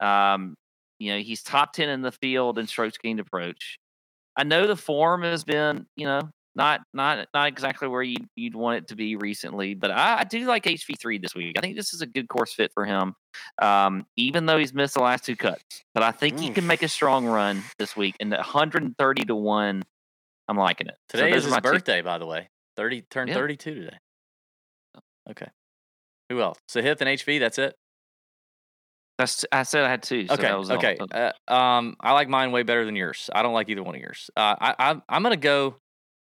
Um, 0.01 0.55
you 0.99 1.13
know, 1.13 1.19
he's 1.21 1.43
top 1.43 1.73
10 1.73 1.89
in 1.89 2.03
the 2.03 2.13
field 2.13 2.59
in 2.59 2.67
strokes 2.67 2.97
gained 2.99 3.21
approach. 3.21 3.79
I 4.37 4.45
know 4.45 4.67
the 4.67 4.77
form 4.77 5.23
has 5.23 5.45
been, 5.45 5.87
you 5.97 6.07
know, 6.07 6.23
not 6.55 6.81
not 6.95 7.29
not 7.35 7.49
exactly 7.49 7.87
where 7.87 8.03
you 8.03 8.17
you'd 8.35 8.55
want 8.55 8.79
it 8.79 8.89
to 8.89 8.97
be 8.97 9.17
recently, 9.17 9.75
but 9.75 9.91
I, 9.91 10.21
I 10.21 10.25
do 10.25 10.47
like 10.47 10.65
HV 10.65 10.99
three 10.99 11.19
this 11.19 11.35
week. 11.35 11.57
I 11.59 11.61
think 11.61 11.77
this 11.77 11.93
is 11.93 12.01
a 12.01 12.07
good 12.07 12.29
course 12.29 12.55
fit 12.55 12.71
for 12.73 12.87
him, 12.87 13.15
um, 13.61 14.07
even 14.17 14.47
though 14.47 14.57
he's 14.57 14.73
missed 14.73 14.95
the 14.95 15.01
last 15.03 15.25
two 15.25 15.37
cuts. 15.37 15.63
But 15.93 16.03
I 16.03 16.13
think 16.13 16.39
he 16.41 16.49
can 16.51 16.67
make 16.67 16.83
a 16.83 16.89
strong 16.89 17.27
run 17.27 17.63
this 17.79 17.95
week. 17.95 18.17
And 18.21 18.33
the 18.33 18.37
130 18.37 19.25
to 19.27 19.35
one, 19.35 19.83
I'm 20.49 20.57
liking 20.57 20.87
it. 20.87 20.97
Today 21.11 21.31
those 21.31 21.41
is 21.41 21.45
his 21.45 21.51
my 21.53 21.61
two- 21.61 21.73
birthday, 21.73 22.01
by 22.01 22.17
the 22.17 22.27
way. 22.27 22.49
Thirty 22.79 23.03
turned 23.03 23.29
Yeah. 23.29 23.35
thirty-two 23.37 23.75
today. 23.75 23.97
Okay. 25.31 25.47
Who 26.31 26.41
else? 26.41 26.59
Sahith 26.71 27.01
and 27.01 27.09
HV. 27.09 27.39
That's 27.39 27.59
it. 27.59 27.75
That's 29.19 29.47
I 29.51 29.62
said 29.62 29.85
I 29.85 29.89
had 29.89 30.03
two. 30.03 30.27
So 30.27 30.35
okay. 30.35 30.43
that 30.43 30.59
was 30.59 30.71
okay. 30.71 30.97
Uh, 30.99 31.33
um, 31.53 31.97
I 32.01 32.12
like 32.12 32.29
mine 32.29 32.53
way 32.53 32.62
better 32.62 32.85
than 32.85 32.97
yours. 32.97 33.31
I 33.35 33.43
don't 33.43 33.55
like 33.55 33.69
either 33.71 33.83
one 33.83 33.95
of 33.95 34.01
yours. 34.01 34.31
Uh, 34.37 34.57
I, 34.61 34.75
I 34.79 35.01
I'm 35.09 35.23
gonna 35.23 35.37
go. 35.37 35.77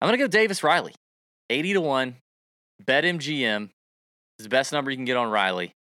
I'm 0.01 0.07
gonna 0.07 0.18
go 0.18 0.29
Davis 0.29 0.62
Riley, 0.62 0.95
eighty 1.51 1.72
to 1.72 1.81
one. 1.81 2.16
Bet 2.85 3.03
MGM 3.03 3.70
is 4.39 4.45
the 4.45 4.49
best 4.49 4.72
number 4.72 4.93
you 4.93 4.97
can 4.97 5.05
get 5.05 5.16
on 5.16 5.29
Riley. 5.29 5.72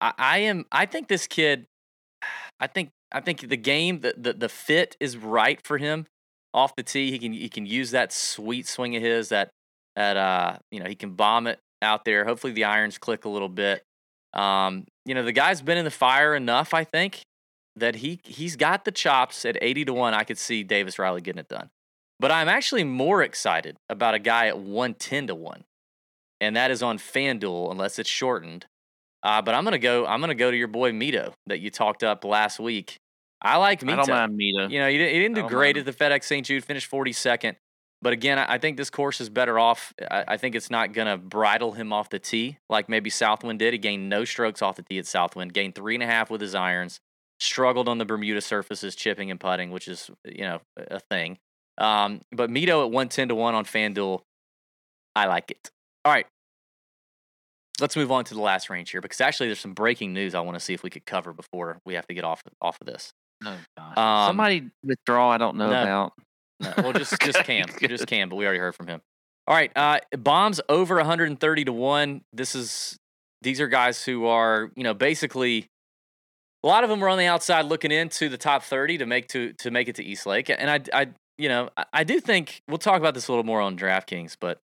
I, 0.00 0.12
I 0.16 0.38
am. 0.38 0.64
I 0.72 0.86
think 0.86 1.08
this 1.08 1.26
kid. 1.26 1.66
I 2.60 2.68
think. 2.68 2.90
I 3.12 3.20
think 3.20 3.48
the 3.48 3.56
game, 3.56 4.00
the, 4.00 4.14
the 4.16 4.32
the 4.32 4.48
fit 4.48 4.96
is 4.98 5.16
right 5.16 5.64
for 5.64 5.78
him 5.78 6.06
off 6.54 6.74
the 6.74 6.82
tee. 6.82 7.10
He 7.10 7.18
can 7.18 7.32
he 7.34 7.48
can 7.50 7.66
use 7.66 7.90
that 7.90 8.12
sweet 8.12 8.66
swing 8.66 8.96
of 8.96 9.02
his. 9.02 9.28
That 9.28 9.50
that 9.94 10.16
uh 10.16 10.56
you 10.70 10.80
know 10.80 10.88
he 10.88 10.94
can 10.94 11.10
bomb 11.10 11.46
it 11.46 11.60
out 11.82 12.04
there. 12.04 12.24
Hopefully 12.24 12.54
the 12.54 12.64
irons 12.64 12.96
click 12.96 13.26
a 13.26 13.28
little 13.28 13.50
bit. 13.50 13.82
Um, 14.34 14.84
you 15.04 15.14
know 15.14 15.22
the 15.22 15.32
guy's 15.32 15.62
been 15.62 15.78
in 15.78 15.84
the 15.84 15.90
fire 15.90 16.34
enough. 16.34 16.74
I 16.74 16.84
think 16.84 17.22
that 17.76 17.96
he 17.96 18.20
he's 18.24 18.56
got 18.56 18.84
the 18.84 18.92
chops 18.92 19.44
at 19.44 19.56
eighty 19.62 19.84
to 19.84 19.92
one. 19.92 20.14
I 20.14 20.24
could 20.24 20.38
see 20.38 20.62
Davis 20.62 20.98
Riley 20.98 21.20
getting 21.20 21.40
it 21.40 21.48
done. 21.48 21.70
But 22.20 22.30
I'm 22.30 22.48
actually 22.48 22.84
more 22.84 23.22
excited 23.22 23.76
about 23.88 24.14
a 24.14 24.18
guy 24.18 24.46
at 24.48 24.58
one 24.58 24.94
ten 24.94 25.26
to 25.28 25.34
one, 25.34 25.64
and 26.40 26.56
that 26.56 26.70
is 26.70 26.82
on 26.82 26.98
FanDuel 26.98 27.70
unless 27.70 27.98
it's 27.98 28.10
shortened. 28.10 28.66
Uh, 29.22 29.40
but 29.40 29.54
I'm 29.54 29.64
gonna 29.64 29.78
go. 29.78 30.06
I'm 30.06 30.20
gonna 30.20 30.34
go 30.34 30.50
to 30.50 30.56
your 30.56 30.68
boy 30.68 30.92
Mito 30.92 31.32
that 31.46 31.60
you 31.60 31.70
talked 31.70 32.02
up 32.02 32.24
last 32.24 32.58
week. 32.58 32.98
I 33.40 33.58
like 33.58 33.80
Mito. 33.80 33.92
I 33.92 33.96
don't 33.96 34.08
mind 34.08 34.36
Mita. 34.36 34.68
You 34.70 34.80
know, 34.80 34.88
he 34.88 34.96
didn't, 34.96 35.14
he 35.14 35.20
didn't 35.20 35.34
do 35.34 35.48
great 35.48 35.76
mind 35.76 35.86
at 35.86 35.98
the 35.98 36.04
FedEx 36.04 36.24
St. 36.24 36.46
Jude, 36.46 36.64
finished 36.64 36.90
42nd. 36.90 37.56
But 38.04 38.12
again, 38.12 38.38
I 38.38 38.58
think 38.58 38.76
this 38.76 38.90
course 38.90 39.18
is 39.18 39.30
better 39.30 39.58
off. 39.58 39.94
I, 40.10 40.24
I 40.28 40.36
think 40.36 40.54
it's 40.54 40.70
not 40.70 40.92
going 40.92 41.08
to 41.08 41.16
bridle 41.16 41.72
him 41.72 41.90
off 41.90 42.10
the 42.10 42.18
tee 42.18 42.58
like 42.68 42.86
maybe 42.86 43.08
Southwind 43.08 43.58
did. 43.58 43.72
He 43.72 43.78
gained 43.78 44.10
no 44.10 44.26
strokes 44.26 44.60
off 44.60 44.76
the 44.76 44.82
tee 44.82 44.98
at 44.98 45.06
Southwind, 45.06 45.54
gained 45.54 45.74
three 45.74 45.94
and 45.94 46.02
a 46.02 46.06
half 46.06 46.30
with 46.30 46.42
his 46.42 46.54
irons, 46.54 47.00
struggled 47.40 47.88
on 47.88 47.96
the 47.96 48.04
Bermuda 48.04 48.42
surfaces, 48.42 48.94
chipping 48.94 49.30
and 49.30 49.40
putting, 49.40 49.70
which 49.70 49.88
is, 49.88 50.10
you 50.22 50.42
know, 50.42 50.60
a 50.76 51.00
thing. 51.00 51.38
Um, 51.78 52.20
but 52.30 52.50
Mito 52.50 52.82
at 52.82 52.90
110 52.90 53.28
to 53.28 53.34
1 53.34 53.54
on 53.54 53.64
FanDuel, 53.64 54.20
I 55.16 55.24
like 55.24 55.50
it. 55.50 55.70
All 56.04 56.12
right. 56.12 56.26
Let's 57.80 57.96
move 57.96 58.12
on 58.12 58.24
to 58.26 58.34
the 58.34 58.42
last 58.42 58.68
range 58.68 58.90
here 58.90 59.00
because 59.00 59.22
actually 59.22 59.46
there's 59.46 59.60
some 59.60 59.72
breaking 59.72 60.12
news 60.12 60.34
I 60.34 60.40
want 60.40 60.56
to 60.56 60.60
see 60.60 60.74
if 60.74 60.82
we 60.82 60.90
could 60.90 61.06
cover 61.06 61.32
before 61.32 61.80
we 61.86 61.94
have 61.94 62.06
to 62.08 62.14
get 62.14 62.24
off 62.24 62.42
off 62.60 62.78
of 62.82 62.86
this. 62.86 63.14
Oh, 63.46 63.56
gosh. 63.78 63.96
Um, 63.96 64.28
Somebody 64.28 64.70
withdraw. 64.84 65.30
I 65.30 65.38
don't 65.38 65.56
know 65.56 65.70
no. 65.70 65.82
about. 65.82 66.12
No, 66.60 66.72
well, 66.78 66.92
just 66.92 67.18
just 67.22 67.38
Okay, 67.38 67.60
Cam, 67.60 67.68
good. 67.78 67.88
just 67.88 68.06
Cam, 68.06 68.28
but 68.28 68.36
we 68.36 68.44
already 68.44 68.60
heard 68.60 68.74
from 68.74 68.86
him. 68.86 69.00
All 69.46 69.54
right, 69.54 69.70
uh, 69.76 70.00
bombs 70.16 70.60
over 70.68 70.96
130 70.96 71.64
to 71.64 71.72
one. 71.72 72.22
This 72.32 72.54
is 72.54 72.98
these 73.42 73.60
are 73.60 73.68
guys 73.68 74.04
who 74.04 74.26
are 74.26 74.70
you 74.76 74.84
know 74.84 74.94
basically 74.94 75.68
a 76.62 76.66
lot 76.66 76.82
of 76.82 76.90
them 76.90 77.04
are 77.04 77.08
on 77.08 77.18
the 77.18 77.26
outside 77.26 77.66
looking 77.66 77.92
into 77.92 78.28
the 78.30 78.38
top 78.38 78.62
30 78.62 78.98
to 78.98 79.06
make 79.06 79.28
to 79.28 79.52
to 79.54 79.70
make 79.70 79.88
it 79.88 79.96
to 79.96 80.04
East 80.04 80.26
Lake, 80.26 80.48
and 80.50 80.70
I 80.70 80.80
I 80.92 81.08
you 81.36 81.48
know 81.48 81.68
I, 81.76 81.84
I 81.92 82.04
do 82.04 82.20
think 82.20 82.62
we'll 82.68 82.78
talk 82.78 82.98
about 82.98 83.14
this 83.14 83.28
a 83.28 83.32
little 83.32 83.44
more 83.44 83.60
on 83.60 83.76
DraftKings, 83.76 84.36
but 84.40 84.60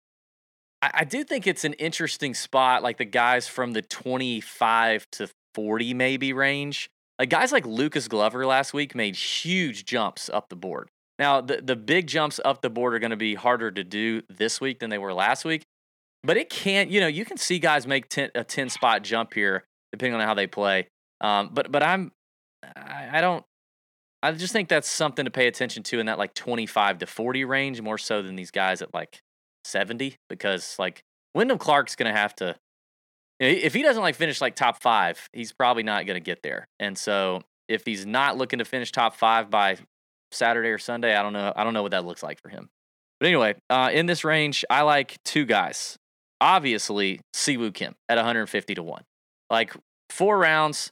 I, 0.81 0.91
I 0.93 1.03
do 1.05 1.23
think 1.23 1.47
it's 1.47 1.63
an 1.63 1.73
interesting 1.73 2.33
spot, 2.33 2.83
like 2.83 2.97
the 2.97 3.05
guys 3.05 3.47
from 3.47 3.73
the 3.73 3.81
25 3.81 5.07
to 5.13 5.29
40 5.53 5.93
maybe 5.93 6.33
range. 6.33 6.89
Like 7.17 7.29
guys 7.29 7.53
like 7.53 7.65
Lucas 7.65 8.09
Glover 8.09 8.45
last 8.45 8.73
week 8.73 8.93
made 8.93 9.15
huge 9.15 9.85
jumps 9.85 10.29
up 10.29 10.49
the 10.49 10.55
board. 10.57 10.89
Now, 11.17 11.41
the, 11.41 11.61
the 11.61 11.75
big 11.75 12.07
jumps 12.07 12.39
up 12.43 12.61
the 12.61 12.69
board 12.69 12.93
are 12.93 12.99
going 12.99 13.11
to 13.11 13.17
be 13.17 13.35
harder 13.35 13.71
to 13.71 13.83
do 13.83 14.21
this 14.29 14.59
week 14.59 14.79
than 14.79 14.89
they 14.89 14.97
were 14.97 15.13
last 15.13 15.45
week. 15.45 15.63
But 16.23 16.37
it 16.37 16.49
can't, 16.49 16.89
you 16.89 16.99
know, 16.99 17.07
you 17.07 17.23
can 17.23 17.37
see 17.37 17.59
guys 17.59 17.87
make 17.87 18.09
10, 18.09 18.31
a 18.35 18.43
10 18.43 18.69
spot 18.69 19.03
jump 19.03 19.33
here, 19.33 19.63
depending 19.91 20.19
on 20.19 20.27
how 20.27 20.33
they 20.33 20.47
play. 20.47 20.87
Um, 21.21 21.51
but, 21.53 21.71
but 21.71 21.83
I'm, 21.83 22.11
I, 22.75 23.09
I 23.13 23.21
don't, 23.21 23.45
I 24.23 24.31
just 24.31 24.51
think 24.51 24.69
that's 24.69 24.89
something 24.89 25.25
to 25.25 25.31
pay 25.31 25.47
attention 25.47 25.83
to 25.83 25.99
in 25.99 26.07
that 26.07 26.17
like 26.17 26.33
25 26.33 26.99
to 26.99 27.05
40 27.05 27.45
range, 27.45 27.79
more 27.79 27.97
so 27.97 28.21
than 28.21 28.35
these 28.35 28.51
guys 28.51 28.81
at 28.81 28.93
like 28.93 29.21
70, 29.65 30.17
because 30.29 30.77
like 30.79 31.03
Wyndham 31.35 31.59
Clark's 31.59 31.95
going 31.95 32.11
to 32.11 32.19
have 32.19 32.35
to, 32.37 32.55
you 33.39 33.47
know, 33.47 33.57
if 33.61 33.73
he 33.73 33.83
doesn't 33.83 34.01
like 34.01 34.15
finish 34.15 34.41
like 34.41 34.55
top 34.55 34.81
five, 34.81 35.29
he's 35.31 35.53
probably 35.53 35.83
not 35.83 36.07
going 36.07 36.15
to 36.15 36.25
get 36.25 36.41
there. 36.41 36.67
And 36.79 36.97
so 36.97 37.41
if 37.67 37.85
he's 37.85 38.05
not 38.05 38.35
looking 38.35 38.59
to 38.59 38.65
finish 38.65 38.91
top 38.91 39.15
five 39.15 39.51
by 39.51 39.77
Saturday 40.31 40.69
or 40.69 40.77
Sunday. 40.77 41.15
I 41.15 41.21
don't 41.21 41.33
know. 41.33 41.53
I 41.55 41.63
don't 41.63 41.73
know 41.73 41.83
what 41.83 41.91
that 41.91 42.05
looks 42.05 42.23
like 42.23 42.41
for 42.41 42.49
him. 42.49 42.69
But 43.19 43.27
anyway, 43.27 43.55
uh, 43.69 43.91
in 43.93 44.05
this 44.05 44.23
range, 44.23 44.65
I 44.69 44.81
like 44.81 45.17
two 45.23 45.45
guys. 45.45 45.97
Obviously, 46.41 47.21
Siwoo 47.33 47.73
Kim 47.73 47.95
at 48.09 48.17
150 48.17 48.75
to 48.75 48.83
one. 48.83 49.03
Like 49.49 49.73
four 50.09 50.37
rounds, 50.37 50.91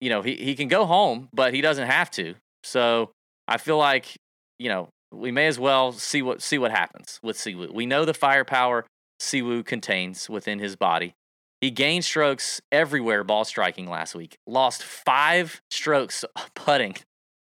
you 0.00 0.10
know, 0.10 0.22
he 0.22 0.34
he 0.34 0.54
can 0.54 0.68
go 0.68 0.84
home, 0.86 1.28
but 1.32 1.54
he 1.54 1.60
doesn't 1.60 1.86
have 1.86 2.10
to. 2.12 2.34
So 2.64 3.10
I 3.46 3.58
feel 3.58 3.78
like 3.78 4.16
you 4.58 4.68
know 4.68 4.88
we 5.12 5.30
may 5.30 5.46
as 5.46 5.58
well 5.58 5.92
see 5.92 6.22
what 6.22 6.42
see 6.42 6.58
what 6.58 6.70
happens 6.70 7.20
with 7.22 7.36
Siwoo. 7.36 7.72
We 7.72 7.86
know 7.86 8.04
the 8.04 8.14
firepower 8.14 8.84
Siwoo 9.20 9.64
contains 9.64 10.28
within 10.28 10.58
his 10.58 10.76
body. 10.76 11.14
He 11.60 11.70
gained 11.70 12.04
strokes 12.04 12.60
everywhere 12.70 13.24
ball 13.24 13.44
striking 13.44 13.88
last 13.88 14.14
week. 14.14 14.36
Lost 14.46 14.82
five 14.82 15.60
strokes 15.70 16.24
putting 16.54 16.96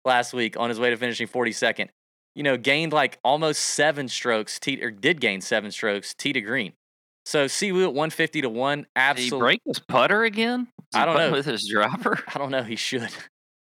last 0.09 0.33
week 0.35 0.57
on 0.59 0.69
his 0.69 0.81
way 0.81 0.91
to 0.91 0.97
finishing 0.97 1.29
42nd. 1.29 1.89
You 2.35 2.43
know, 2.43 2.57
gained 2.57 2.93
like 2.93 3.19
almost 3.25 3.61
seven 3.63 4.09
strokes, 4.09 4.59
tee, 4.59 4.83
or 4.83 4.91
did 4.91 5.21
gain 5.21 5.41
seven 5.41 5.71
strokes, 5.71 6.15
tee 6.15 6.33
to 6.33 6.41
green. 6.41 6.73
So 7.27 7.45
Siwoo 7.47 7.83
at 7.85 7.93
150 7.95 8.41
to 8.43 8.49
1, 8.49 8.79
Did 8.79 8.85
he 8.87 8.89
absolutely. 8.97 9.39
break 9.39 9.61
his 9.67 9.79
putter 9.81 10.25
again? 10.25 10.69
I 10.95 11.05
don't 11.05 11.17
know. 11.17 11.31
With 11.33 11.47
his 11.47 11.69
driver? 11.69 12.19
I 12.35 12.39
don't 12.39 12.51
know. 12.51 12.63
He 12.63 12.77
should. 12.77 13.09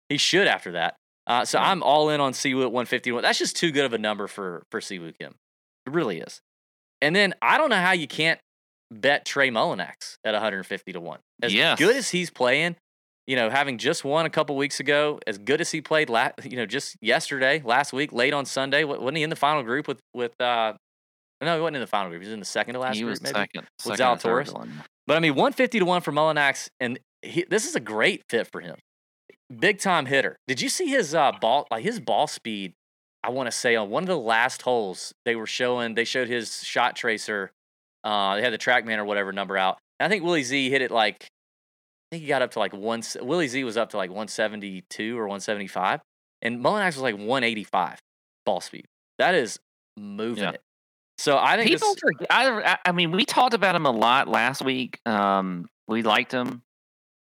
He 0.08 0.16
should 0.16 0.46
after 0.46 0.72
that. 0.72 0.96
Uh, 1.26 1.44
so 1.44 1.58
Yeah. 1.58 1.70
I'm 1.70 1.82
all 1.82 2.08
in 2.08 2.20
on 2.20 2.32
Siwoo 2.32 2.62
at 2.62 2.72
150 2.72 3.10
to 3.10 3.14
1. 3.14 3.22
That's 3.22 3.38
just 3.38 3.56
too 3.56 3.70
good 3.70 3.84
of 3.84 3.92
a 3.92 3.98
number 3.98 4.26
for, 4.26 4.64
for 4.70 4.80
Siwoo 4.80 5.12
Kim. 5.18 5.34
It 5.86 5.92
really 5.92 6.18
is. 6.20 6.40
And 7.02 7.14
then 7.14 7.34
I 7.42 7.58
don't 7.58 7.68
know 7.68 7.76
how 7.76 7.92
you 7.92 8.06
can't 8.08 8.40
bet 8.90 9.26
Trey 9.26 9.50
Mullinax 9.50 10.16
at 10.24 10.32
150 10.32 10.92
to 10.94 11.00
1. 11.00 11.18
As 11.42 11.52
Yes. 11.52 11.78
good 11.78 11.94
as 11.96 12.08
he's 12.08 12.30
playing, 12.30 12.76
you 13.28 13.36
know, 13.36 13.50
having 13.50 13.76
just 13.76 14.04
won 14.04 14.24
a 14.24 14.30
couple 14.30 14.56
weeks 14.56 14.80
ago, 14.80 15.20
as 15.26 15.36
good 15.36 15.60
as 15.60 15.70
he 15.70 15.82
played, 15.82 16.08
la- 16.08 16.30
you 16.42 16.56
know, 16.56 16.64
just 16.66 16.96
yesterday, 17.02 17.60
last 17.62 17.92
week, 17.92 18.10
late 18.10 18.32
on 18.32 18.46
Sunday, 18.46 18.84
wasn't 18.84 19.18
he 19.18 19.22
in 19.22 19.28
the 19.30 19.36
final 19.36 19.62
group 19.62 19.86
with 19.86 20.00
with? 20.14 20.32
uh 20.40 20.72
No, 21.42 21.54
he 21.54 21.60
wasn't 21.60 21.76
in 21.76 21.82
the 21.82 21.86
final 21.86 22.08
group. 22.08 22.22
He 22.22 22.26
was 22.28 22.32
in 22.32 22.40
the 22.40 22.46
second 22.46 22.74
to 22.74 22.80
last 22.80 22.96
he 22.96 23.02
group, 23.02 23.10
was 23.10 23.22
maybe. 23.22 23.34
second. 23.34 23.66
With 23.86 23.98
second 23.98 24.18
Zalatoris? 24.18 24.68
But 25.06 25.16
I 25.18 25.20
mean, 25.20 25.34
150 25.34 25.78
to 25.78 25.84
1 25.84 26.00
for 26.00 26.12
Mullinax, 26.12 26.68
and 26.80 26.98
he, 27.22 27.44
this 27.48 27.66
is 27.66 27.74
a 27.76 27.80
great 27.80 28.22
fit 28.28 28.48
for 28.50 28.60
him. 28.60 28.76
Big 29.60 29.78
time 29.78 30.06
hitter. 30.06 30.36
Did 30.46 30.60
you 30.60 30.68
see 30.70 30.88
his 30.88 31.14
uh, 31.14 31.32
ball, 31.40 31.66
like 31.70 31.84
his 31.84 32.00
ball 32.00 32.26
speed? 32.26 32.72
I 33.22 33.30
want 33.30 33.46
to 33.46 33.52
say 33.52 33.76
on 33.76 33.90
one 33.90 34.04
of 34.04 34.08
the 34.08 34.18
last 34.18 34.62
holes, 34.62 35.12
they 35.24 35.36
were 35.36 35.46
showing, 35.46 35.94
they 35.94 36.04
showed 36.04 36.28
his 36.28 36.62
shot 36.62 36.96
tracer. 36.96 37.50
Uh, 38.04 38.36
they 38.36 38.42
had 38.42 38.52
the 38.52 38.58
TrackMan 38.58 38.96
or 38.98 39.04
whatever 39.04 39.32
number 39.32 39.56
out. 39.58 39.78
And 39.98 40.06
I 40.06 40.08
think 40.08 40.24
Willie 40.24 40.44
Z 40.44 40.70
hit 40.70 40.82
it 40.82 40.90
like 40.90 41.28
think 42.10 42.22
he 42.22 42.28
got 42.28 42.42
up 42.42 42.52
to 42.52 42.58
like 42.58 42.72
one. 42.72 43.02
Willie 43.20 43.48
Z 43.48 43.62
was 43.64 43.76
up 43.76 43.90
to 43.90 43.96
like 43.96 44.10
172 44.10 45.16
or 45.18 45.22
175, 45.22 46.00
and 46.42 46.60
Mullinax 46.60 46.86
was 46.94 46.98
like 46.98 47.14
185 47.16 47.98
ball 48.46 48.60
speed. 48.60 48.86
That 49.18 49.34
is 49.34 49.58
moving 49.96 50.44
Yeah. 50.44 50.50
it. 50.50 50.60
So 51.18 51.36
I 51.36 51.56
think 51.56 51.68
People 51.68 51.88
this, 51.94 51.98
forget. 52.00 52.28
I, 52.30 52.72
I- 52.74 52.78
I 52.86 52.92
mean, 52.92 53.10
we 53.10 53.24
talked 53.24 53.54
about 53.54 53.74
him 53.74 53.86
a 53.86 53.90
lot 53.90 54.28
last 54.28 54.62
week. 54.64 55.00
Um, 55.04 55.68
we 55.88 56.02
liked 56.02 56.30
him. 56.32 56.62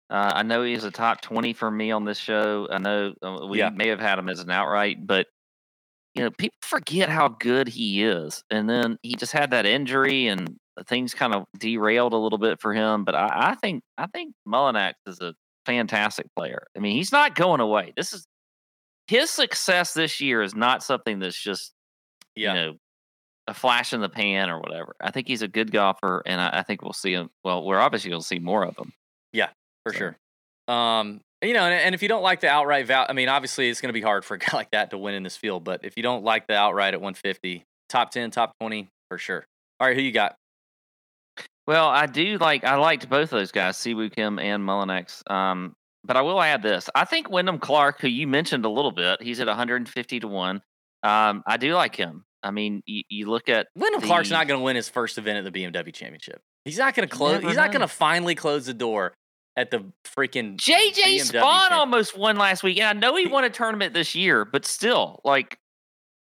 Uh, 0.10 0.32
I 0.36 0.44
know 0.44 0.64
he's 0.64 0.84
a 0.84 0.92
top 0.92 1.22
twenty 1.22 1.54
for 1.54 1.70
me 1.70 1.92
on 1.92 2.04
this 2.04 2.18
show. 2.18 2.68
I 2.72 2.78
know 2.80 3.14
uh, 3.22 3.46
we 3.48 3.60
Yeah. 3.60 3.70
may 3.70 3.88
have 3.90 4.00
had 4.00 4.18
him 4.20 4.30
as 4.30 4.40
an 4.40 4.50
outright, 4.50 5.06
but 5.06 5.28
you 6.16 6.24
know, 6.24 6.30
people 6.32 6.58
forget 6.62 7.10
how 7.10 7.28
good 7.28 7.68
he 7.68 8.04
is. 8.04 8.44
And 8.52 8.70
then 8.70 8.98
he 9.02 9.16
just 9.16 9.32
had 9.32 9.52
that 9.52 9.66
injury, 9.66 10.28
and 10.28 10.58
things 10.88 11.14
kind 11.14 11.34
of 11.34 11.46
derailed 11.58 12.14
a 12.14 12.18
little 12.18 12.38
bit 12.38 12.60
for 12.60 12.74
him. 12.74 13.04
But 13.04 13.16
I, 13.16 13.52
I 13.52 13.56
think 13.56 13.84
I 13.98 14.08
think 14.08 14.34
Mullinax 14.48 14.94
is 15.08 15.20
a 15.22 15.34
fantastic 15.66 16.28
player. 16.36 16.66
I 16.76 16.80
mean, 16.80 16.96
he's 16.96 17.12
not 17.12 17.36
going 17.36 17.62
away. 17.62 17.94
This 17.96 18.14
is 18.14 18.26
his 19.08 19.30
success 19.30 19.94
this 19.94 20.22
year 20.22 20.42
is 20.42 20.56
not 20.56 20.84
something 20.84 21.20
that's 21.20 21.42
just 21.42 21.74
yeah, 22.36 22.54
you 22.54 22.60
know, 22.60 22.74
a 23.48 23.54
flash 23.54 23.94
in 23.94 24.02
the 24.02 24.10
pan 24.10 24.50
or 24.50 24.60
whatever. 24.60 24.96
I 25.02 25.12
think 25.12 25.28
he's 25.28 25.42
a 25.42 25.48
good 25.48 25.72
golfer, 25.72 26.24
and 26.26 26.40
I, 26.40 26.60
I 26.60 26.64
think 26.64 26.82
we'll 26.82 26.94
see 26.94 27.14
him. 27.14 27.30
Well, 27.44 27.64
we're 27.64 27.80
obviously 27.80 28.10
going 28.10 28.22
to 28.22 28.28
see 28.28 28.40
more 28.40 28.66
of 28.66 28.78
him. 28.78 28.94
Yeah, 29.32 29.50
for 29.84 29.94
so- 29.94 29.98
sure. 30.00 30.18
Um, 30.68 31.20
you 31.44 31.54
know, 31.54 31.66
and, 31.66 31.74
and 31.74 31.94
if 31.94 32.02
you 32.02 32.08
don't 32.08 32.24
like 32.24 32.40
the 32.40 32.48
outright 32.48 32.88
val, 32.88 33.06
I 33.10 33.14
mean, 33.14 33.28
obviously 33.28 33.70
it's 33.70 33.82
going 33.82 33.90
to 33.90 33.94
be 33.94 34.02
hard 34.02 34.24
for 34.24 34.36
a 34.36 34.38
guy 34.40 34.56
like 34.56 34.72
that 34.72 34.92
to 34.92 34.98
win 34.98 35.14
in 35.14 35.24
this 35.24 35.36
field. 35.36 35.64
But 35.64 35.82
if 35.84 35.98
you 35.98 36.04
don't 36.04 36.24
like 36.24 36.48
the 36.48 36.56
outright 36.56 36.94
at 36.94 37.02
150, 37.02 37.66
top 37.90 38.12
10, 38.12 38.32
top 38.32 38.54
20 38.62 38.88
for 39.10 39.18
sure. 39.18 39.46
All 39.80 39.88
right, 39.88 39.96
who 39.96 40.02
you 40.02 40.12
got? 40.12 40.36
Well, 41.66 41.88
I 41.88 42.08
do 42.08 42.38
like. 42.38 42.64
I 42.64 42.76
liked 42.76 43.10
both 43.10 43.32
of 43.32 43.40
those 43.40 43.52
guys, 43.52 43.78
Siwoo 43.78 44.14
Kim 44.14 44.40
and 44.40 44.64
Mullinax. 44.64 45.30
Um, 45.32 45.76
but 46.04 46.18
I 46.18 46.22
will 46.22 46.42
add 46.42 46.62
this: 46.62 46.90
I 46.94 47.06
think 47.06 47.30
Wyndham 47.30 47.60
Clark, 47.60 48.02
who 48.02 48.08
you 48.08 48.28
mentioned 48.28 48.66
a 48.66 48.70
little 48.70 48.92
bit, 48.92 49.22
he's 49.22 49.40
at 49.40 49.48
150 49.48 50.20
to 50.20 50.28
one. 50.28 50.62
Um, 51.04 51.44
I 51.48 51.58
do 51.58 51.74
like 51.74 51.96
him. 51.96 52.26
I 52.42 52.52
mean, 52.52 52.82
you, 52.86 53.04
you 53.10 53.30
look 53.30 53.48
at 53.48 53.68
Wyndham 53.76 54.02
Clark's 54.02 54.30
not 54.30 54.48
going 54.48 54.60
to 54.60 54.64
win 54.64 54.76
his 54.76 54.90
first 54.90 55.18
event 55.18 55.46
at 55.46 55.54
the 55.54 55.64
BMW 55.64 55.94
Championship. 55.94 56.42
He's 56.66 56.78
not 56.78 56.94
going 56.96 57.08
to 57.08 57.14
close. 57.16 57.42
He's 57.42 57.56
not 57.56 57.72
going 57.72 57.82
to 57.82 57.88
finally 57.88 58.36
close 58.36 58.66
the 58.66 58.74
door 58.74 59.14
at 59.56 59.72
the 59.72 59.86
freaking. 60.06 60.58
JJ 60.58 61.20
BMW 61.20 61.32
Spaun 61.32 61.72
almost 61.72 62.18
won 62.18 62.36
last 62.38 62.64
week, 62.64 62.80
and 62.80 62.88
I 62.88 62.94
know 63.00 63.16
he 63.16 63.28
won 63.28 63.44
a 63.46 63.50
tournament 63.50 63.94
this 63.94 64.16
year, 64.16 64.44
but 64.44 64.66
still, 64.66 65.22
like, 65.24 65.58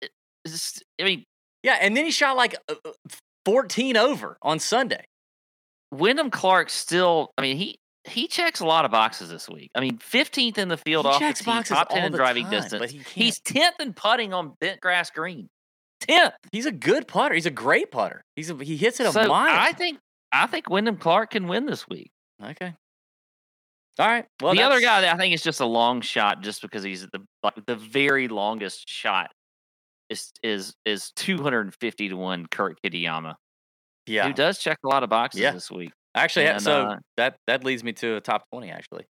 I 0.03 1.05
mean, 1.05 1.25
Yeah, 1.63 1.79
and 1.81 1.97
then 1.97 2.05
he 2.05 2.11
shot 2.11 2.37
like 2.37 2.57
uh, 2.69 2.75
uh, 2.85 2.91
14 3.47 3.97
over 3.97 4.37
on 4.43 4.59
Sunday. 4.59 5.05
Wyndham 5.91 6.31
Clark 6.31 6.71
still. 6.71 7.33
I 7.37 7.43
mean, 7.43 7.57
he 7.57 7.79
he 8.05 8.27
checks 8.29 8.61
a 8.61 8.67
lot 8.67 8.85
of 8.85 8.91
boxes 8.91 9.29
this 9.29 9.49
week. 9.49 9.71
I 9.75 9.81
mean, 9.81 9.99
15th 9.99 10.59
in 10.59 10.69
the 10.69 10.77
field 10.77 11.05
He 11.07 11.13
off 11.13 11.19
checks 11.19 11.41
the 11.41 11.45
tee, 11.45 11.51
boxes 11.51 11.77
top 11.77 11.91
10 11.91 12.05
in 12.05 12.13
driving 12.13 12.45
time, 12.45 12.53
distance. 12.53 12.91
he. 12.91 13.03
He's 13.15 13.41
10th 13.41 13.81
in 13.81 13.93
putting 13.93 14.33
on 14.33 14.55
bent 14.61 14.81
grass 14.81 15.11
green. 15.11 15.49
10th. 16.09 16.33
He's 16.51 16.67
a 16.67 16.73
good 16.73 17.07
putter. 17.07 17.35
He's 17.35 17.47
a 17.47 17.51
great 17.51 17.91
putter. 17.91 18.25
He's 18.37 18.51
a, 18.51 18.55
he 18.57 18.77
hits 18.77 19.01
it 19.01 19.07
a 19.07 19.13
So 19.13 19.27
mile. 19.29 19.55
I 19.55 19.73
think 19.73 19.99
I 20.33 20.47
think 20.47 20.71
Wyndham 20.71 20.97
Clark 20.97 21.31
can 21.33 21.47
win 21.49 21.67
this 21.67 21.89
week. 21.89 22.11
okay. 22.43 22.75
All 23.99 24.07
right. 24.07 24.25
Well, 24.41 24.55
the 24.55 24.63
other 24.63 24.81
guy, 24.81 25.03
that 25.03 25.15
I 25.15 25.19
think, 25.19 25.35
is 25.35 25.43
just 25.43 25.61
a 25.61 25.67
long 25.67 26.01
shot, 26.01 26.43
just 26.43 26.63
because 26.63 26.83
he's 26.83 27.03
the 27.03 27.21
like 27.43 27.55
the 27.67 27.77
very 27.77 28.29
longest 28.29 28.89
shot 28.89 29.31
is 30.09 30.33
is 30.43 30.75
is 30.87 31.13
250 31.17 32.09
to 32.09 32.15
one. 32.17 32.47
Kurt 32.47 32.79
Kitayama, 32.83 33.35
yeah. 34.11 34.27
who 34.27 34.33
does 34.33 34.59
check 34.59 34.79
a 34.85 34.89
lot 34.89 35.03
of 35.03 35.11
boxes 35.11 35.41
Yeah. 35.41 35.53
this 35.53 35.71
week. 35.71 35.93
Actually, 36.15 36.47
And, 36.47 36.63
so 36.63 36.83
uh, 36.83 36.97
that 37.17 37.37
that 37.47 37.65
leads 37.65 37.85
me 37.85 37.93
to 37.95 38.17
a 38.17 38.21
top 38.21 38.43
twenty. 38.53 38.71
Actually, 38.71 39.05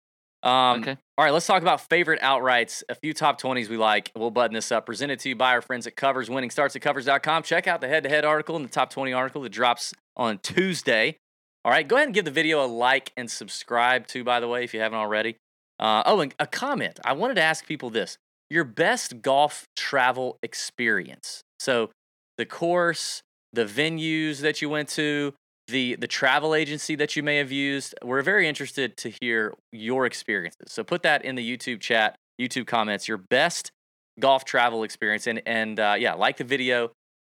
um, 0.42 0.80
okay. 0.80 0.96
all 1.16 1.24
right. 1.24 1.32
Let's 1.32 1.46
talk 1.46 1.62
about 1.62 1.88
favorite 1.88 2.20
outrights. 2.20 2.82
A 2.88 2.94
few 2.96 3.12
top 3.12 3.38
twenties 3.38 3.68
we 3.68 3.76
like. 3.76 4.10
We'll 4.16 4.32
button 4.32 4.54
this 4.54 4.72
up. 4.72 4.86
Presented 4.86 5.20
to 5.20 5.28
you 5.28 5.36
by 5.36 5.52
our 5.52 5.62
friends 5.62 5.86
at 5.86 5.94
Covers. 5.94 6.28
Winning 6.28 6.50
starts 6.50 6.74
at 6.74 6.82
Covers.com. 6.82 7.44
Check 7.44 7.68
out 7.68 7.80
the 7.80 7.88
head-to-head 7.88 8.24
article 8.24 8.56
and 8.56 8.64
the 8.64 8.68
top 8.70 8.90
twenty 8.90 9.12
article 9.12 9.42
that 9.42 9.50
drops 9.50 9.94
on 10.16 10.38
Tuesday. 10.38 11.16
All 11.64 11.70
right, 11.72 11.86
go 11.86 11.96
ahead 11.96 12.08
and 12.08 12.14
give 12.14 12.24
the 12.24 12.30
video 12.32 12.64
a 12.64 12.66
like 12.66 13.12
and 13.16 13.30
subscribe 13.30 14.06
too. 14.08 14.24
By 14.24 14.40
the 14.40 14.48
way, 14.48 14.64
if 14.64 14.74
you 14.74 14.80
haven't 14.80 14.98
already. 14.98 15.36
Uh, 15.78 16.02
oh, 16.04 16.18
and 16.20 16.34
a 16.40 16.46
comment. 16.48 16.98
I 17.04 17.12
wanted 17.12 17.34
to 17.34 17.42
ask 17.42 17.64
people 17.64 17.90
this: 17.90 18.18
your 18.50 18.64
best 18.64 19.22
golf 19.22 19.66
travel 19.76 20.38
experience. 20.42 21.42
So 21.60 21.90
the 22.38 22.46
course, 22.46 23.22
the 23.52 23.64
venues 23.64 24.40
that 24.40 24.60
you 24.60 24.68
went 24.68 24.88
to, 24.90 25.34
the 25.68 25.96
the 25.96 26.06
travel 26.06 26.54
agency 26.54 26.94
that 26.96 27.16
you 27.16 27.22
may 27.22 27.36
have 27.36 27.52
used. 27.52 27.94
We're 28.02 28.22
very 28.22 28.48
interested 28.48 28.96
to 28.98 29.12
hear 29.20 29.54
your 29.72 30.06
experiences. 30.06 30.72
So 30.72 30.84
put 30.84 31.02
that 31.02 31.24
in 31.24 31.34
the 31.34 31.56
YouTube 31.56 31.80
chat, 31.80 32.16
YouTube 32.40 32.66
comments. 32.66 33.08
Your 33.08 33.18
best 33.18 33.70
golf 34.18 34.44
travel 34.44 34.82
experience, 34.82 35.26
and 35.26 35.42
and 35.46 35.78
uh, 35.78 35.96
yeah, 35.98 36.14
like 36.14 36.36
the 36.36 36.44
video 36.44 36.90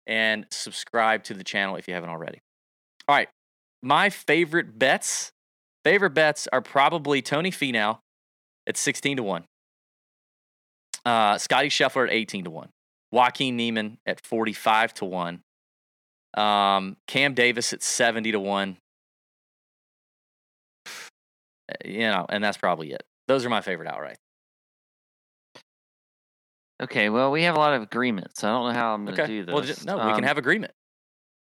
and 0.07 0.45
subscribe 0.51 1.23
to 1.23 1.33
the 1.33 1.43
channel 1.43 1.77
if 1.77 1.87
you 1.87 1.93
haven't 1.93 2.09
already. 2.09 2.39
All 3.07 3.15
right, 3.15 3.29
my 3.81 4.09
favorite 4.09 4.77
bets. 4.77 5.31
Favorite 5.83 6.15
bets 6.15 6.47
are 6.51 6.61
probably 6.61 7.21
Tony 7.21 7.51
Finau 7.51 7.99
at 8.67 8.75
sixteen 8.75 9.17
to 9.17 9.23
one. 9.23 9.45
Uh, 11.05 11.37
Scotty 11.37 11.69
Scheffler 11.69 12.07
at 12.07 12.11
eighteen 12.11 12.43
to 12.43 12.49
one. 12.49 12.69
Joaquin 13.11 13.55
Niemann 13.55 13.97
at 14.05 14.25
forty-five 14.25 14.93
to 14.95 15.05
one. 15.05 15.41
Um, 16.35 16.97
Cam 17.07 17.33
Davis 17.33 17.73
at 17.73 17.81
70 17.81 18.33
to 18.33 18.39
1. 18.39 18.77
You 21.83 21.99
know, 21.99 22.25
and 22.29 22.43
that's 22.43 22.57
probably 22.57 22.91
it. 22.91 23.03
Those 23.27 23.45
are 23.45 23.49
my 23.49 23.61
favorite 23.61 23.87
outright. 23.87 24.17
Okay. 26.81 27.09
Well, 27.09 27.31
we 27.31 27.43
have 27.43 27.55
a 27.55 27.59
lot 27.59 27.73
of 27.73 27.81
agreements. 27.81 28.43
I 28.43 28.49
don't 28.49 28.67
know 28.67 28.73
how 28.73 28.93
I'm 28.93 29.05
going 29.05 29.17
to 29.17 29.23
Okay. 29.23 29.33
do 29.33 29.45
this. 29.45 29.53
Well, 29.53 29.63
just, 29.63 29.85
no, 29.85 29.95
we 29.95 30.13
can 30.13 30.17
Um, 30.17 30.23
have 30.23 30.37
agreement. 30.37 30.73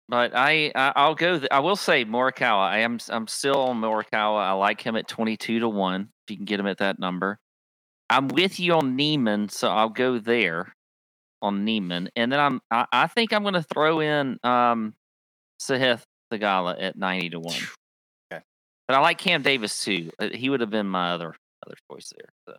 But 0.08 0.34
I, 0.34 0.72
I 0.74 0.92
I'll 0.96 1.14
go. 1.14 1.38
Th- 1.38 1.50
I 1.50 1.60
will 1.60 1.76
say 1.76 2.04
Morikawa. 2.06 2.66
I 2.70 2.78
am 2.78 2.98
I'm 3.10 3.26
still 3.26 3.60
on 3.60 3.80
Morikawa. 3.80 4.40
I 4.42 4.52
like 4.52 4.80
him 4.80 4.96
at 4.96 5.06
twenty 5.06 5.36
two 5.36 5.60
to 5.60 5.68
one. 5.68 6.08
If 6.26 6.30
you 6.30 6.36
can 6.36 6.46
get 6.46 6.58
him 6.58 6.66
at 6.66 6.78
that 6.78 6.98
number, 6.98 7.38
I'm 8.08 8.28
with 8.28 8.58
you 8.58 8.72
on 8.72 8.96
Niemann, 8.96 9.50
so 9.50 9.68
I'll 9.68 9.90
go 9.90 10.18
there 10.18 10.74
on 11.42 11.64
Niemann, 11.64 12.10
and 12.16 12.32
then 12.32 12.40
I'm 12.40 12.60
I, 12.70 12.86
I 12.92 13.06
think 13.06 13.32
I'm 13.32 13.42
going 13.42 13.54
to 13.54 13.62
throw 13.62 14.00
in 14.00 14.38
um 14.42 14.94
Sahith 15.60 16.02
Theegala 16.32 16.76
at 16.80 16.96
ninety 16.96 17.30
to 17.30 17.40
one. 17.40 17.56
Okay. 18.32 18.42
But 18.86 18.96
I 18.96 19.00
like 19.00 19.18
Cam 19.18 19.42
Davis 19.42 19.84
too. 19.84 20.10
Uh, 20.18 20.28
He 20.32 20.50
would 20.50 20.60
have 20.60 20.70
been 20.70 20.88
my 20.88 21.12
other 21.12 21.34
other 21.66 21.76
choice 21.90 22.12
there. 22.16 22.28
So. 22.48 22.56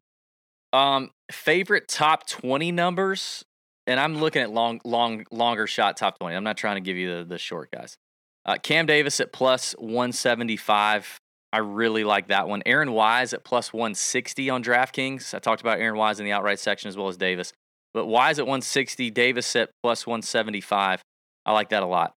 Um, 0.71 1.09
favorite 1.31 1.87
top 1.87 2.27
20 2.27 2.71
numbers, 2.71 3.43
and 3.87 3.99
I'm 3.99 4.17
looking 4.17 4.41
at 4.41 4.51
long, 4.51 4.81
long, 4.85 5.25
longer 5.31 5.65
shot 5.65 5.97
top 5.97 6.19
20. 6.19 6.35
I'm 6.35 6.43
not 6.43 6.57
trying 6.57 6.75
to 6.75 6.81
give 6.81 6.95
you 6.95 7.17
the, 7.17 7.23
the 7.25 7.37
short 7.39 7.71
guys. 7.71 7.97
Uh, 8.45 8.57
Cam 8.61 8.85
Davis 8.85 9.19
at 9.19 9.33
plus 9.33 9.73
175. 9.79 11.19
I 11.51 11.57
really 11.57 12.03
like 12.03 12.27
that 12.27 12.47
one. 12.47 12.61
Aaron 12.67 12.91
Wise 12.91 13.33
at 13.33 13.43
plus 13.43 13.73
160 13.73 14.49
on 14.51 14.63
DraftKings. 14.63 15.33
I 15.33 15.39
talked 15.39 15.61
about 15.61 15.79
Aaron 15.79 15.97
Wise 15.97 16.19
in 16.19 16.25
the 16.25 16.31
outright 16.31 16.59
section 16.59 16.87
as 16.87 16.95
well 16.95 17.07
as 17.07 17.17
Davis. 17.17 17.51
But 17.93 18.05
why 18.05 18.29
is 18.29 18.39
it 18.39 18.43
160, 18.43 19.09
Davis 19.11 19.55
at 19.55 19.71
plus 19.81 20.05
175. 20.05 21.03
I 21.45 21.51
like 21.51 21.69
that 21.69 21.83
a 21.83 21.87
lot. 21.87 22.13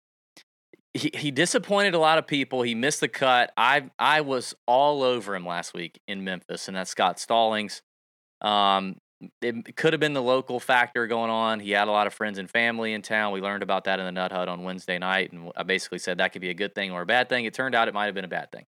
He, 0.95 1.11
he 1.15 1.31
disappointed 1.31 1.95
a 1.95 1.99
lot 1.99 2.19
of 2.19 2.27
people. 2.27 2.63
He 2.63 2.75
missed 2.75 3.01
the 3.01 3.09
cut. 3.09 3.51
I 3.57 3.91
I 3.99 4.21
was 4.21 4.55
all 4.67 5.03
over 5.03 5.35
him 5.35 5.47
last 5.47 5.73
week 5.73 5.99
in 6.07 6.23
Memphis, 6.23 6.69
and 6.69 6.77
that's 6.77 6.91
Scott 6.91 7.19
Stallings. 7.19 7.81
Um, 8.43 8.97
it 9.41 9.77
could 9.77 9.93
have 9.93 10.01
been 10.01 10.13
the 10.13 10.23
local 10.23 10.61
factor 10.61 11.07
going 11.07 11.31
on. 11.31 11.61
He 11.61 11.71
had 11.71 11.89
a 11.89 11.91
lot 11.91 12.07
of 12.07 12.13
friends 12.13 12.39
and 12.39 12.51
family 12.51 12.93
in 12.93 13.03
town. 13.03 13.33
We 13.33 13.41
learned 13.41 13.63
about 13.63 13.85
that 13.85 14.01
in 14.01 14.05
the 14.05 14.13
Nut 14.13 14.33
Hut 14.33 14.49
on 14.49 14.65
Wednesday 14.65 14.99
night, 14.99 15.33
and 15.33 15.51
I 15.57 15.63
basically 15.63 15.99
said 15.99 16.19
that 16.19 16.33
could 16.33 16.43
be 16.43 16.51
a 16.51 16.55
good 16.55 16.75
thing 16.75 16.91
or 16.91 17.03
a 17.03 17.07
bad 17.07 17.29
thing. 17.29 17.45
It 17.45 17.55
turned 17.55 17.75
out 17.75 17.89
it 17.89 17.95
might 17.95 18.07
have 18.07 18.15
been 18.15 18.25
a 18.25 18.29
bad 18.29 18.51
thing. 18.53 18.67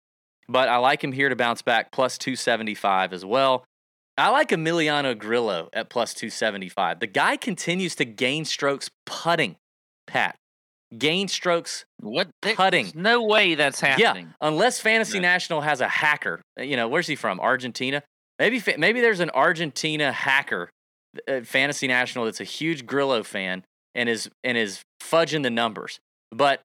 But 0.48 0.70
I 0.70 0.78
like 0.78 1.04
him 1.04 1.12
here 1.12 1.30
to 1.30 1.36
bounce 1.36 1.62
back, 1.62 1.92
plus 1.92 2.18
275 2.18 3.14
as 3.14 3.26
well. 3.26 3.66
I 4.18 4.30
like 4.30 4.50
Emiliano 4.50 5.18
Grillo 5.18 5.70
at 5.74 5.90
plus 5.90 6.14
275. 6.14 7.00
The 7.00 7.08
guy 7.08 7.36
continues 7.38 7.96
to 7.96 8.06
gain 8.06 8.46
strokes 8.46 8.90
putting, 9.06 9.56
Pat. 10.08 10.36
Gain 10.96 11.28
strokes 11.28 11.86
What 12.02 12.30
Putting. 12.44 12.84
there's 12.86 12.96
no 12.96 13.24
way 13.24 13.56
that's 13.56 13.80
happening. 13.80 14.28
yeah, 14.28 14.32
unless 14.48 14.80
Fantasy 14.80 15.18
No. 15.20 15.24
National 15.24 15.62
has 15.62 15.82
a 15.82 15.88
hacker. 15.88 16.42
uh, 16.60 16.62
You 16.64 16.76
know, 16.78 16.88
where's 16.88 17.08
he 17.08 17.16
from? 17.16 17.40
Argentina. 17.40 18.04
Maybe 18.38 18.62
maybe 18.78 19.02
there's 19.02 19.20
an 19.20 19.32
Argentina 19.32 20.12
hacker 20.12 20.70
at 21.28 21.48
Fantasy 21.48 21.88
National 21.88 22.26
that's 22.26 22.42
a 22.42 22.44
huge 22.44 22.86
Grillo 22.86 23.24
fan 23.24 23.64
and 23.96 24.08
is 24.08 24.30
and 24.44 24.56
is 24.56 24.82
fudging 25.02 25.42
the 25.42 25.50
numbers. 25.50 26.00
But 26.32 26.62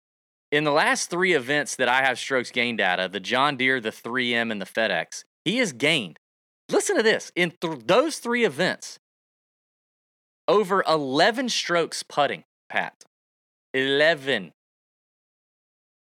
in 0.52 0.64
the 0.64 0.72
last 0.72 1.08
three 1.08 1.32
events 1.32 1.76
that 1.76 1.88
I 1.88 2.02
have 2.02 2.18
strokes 2.18 2.50
gain 2.50 2.76
data, 2.76 3.08
the 3.10 3.20
John 3.20 3.56
Deere, 3.56 3.80
the 3.80 3.90
3M, 3.90 4.50
and 4.52 4.60
the 4.60 4.66
FedEx, 4.66 5.24
he 5.46 5.56
has 5.58 5.72
gained. 5.72 6.18
Listen 6.70 6.96
to 6.96 7.02
this. 7.02 7.32
In 7.34 7.52
th- 7.60 7.80
those 7.86 8.18
three 8.18 8.44
events, 8.44 8.98
over 10.46 10.82
11 10.88 11.48
strokes 11.48 12.02
putting, 12.02 12.44
Pat. 12.68 13.04
11. 13.74 14.52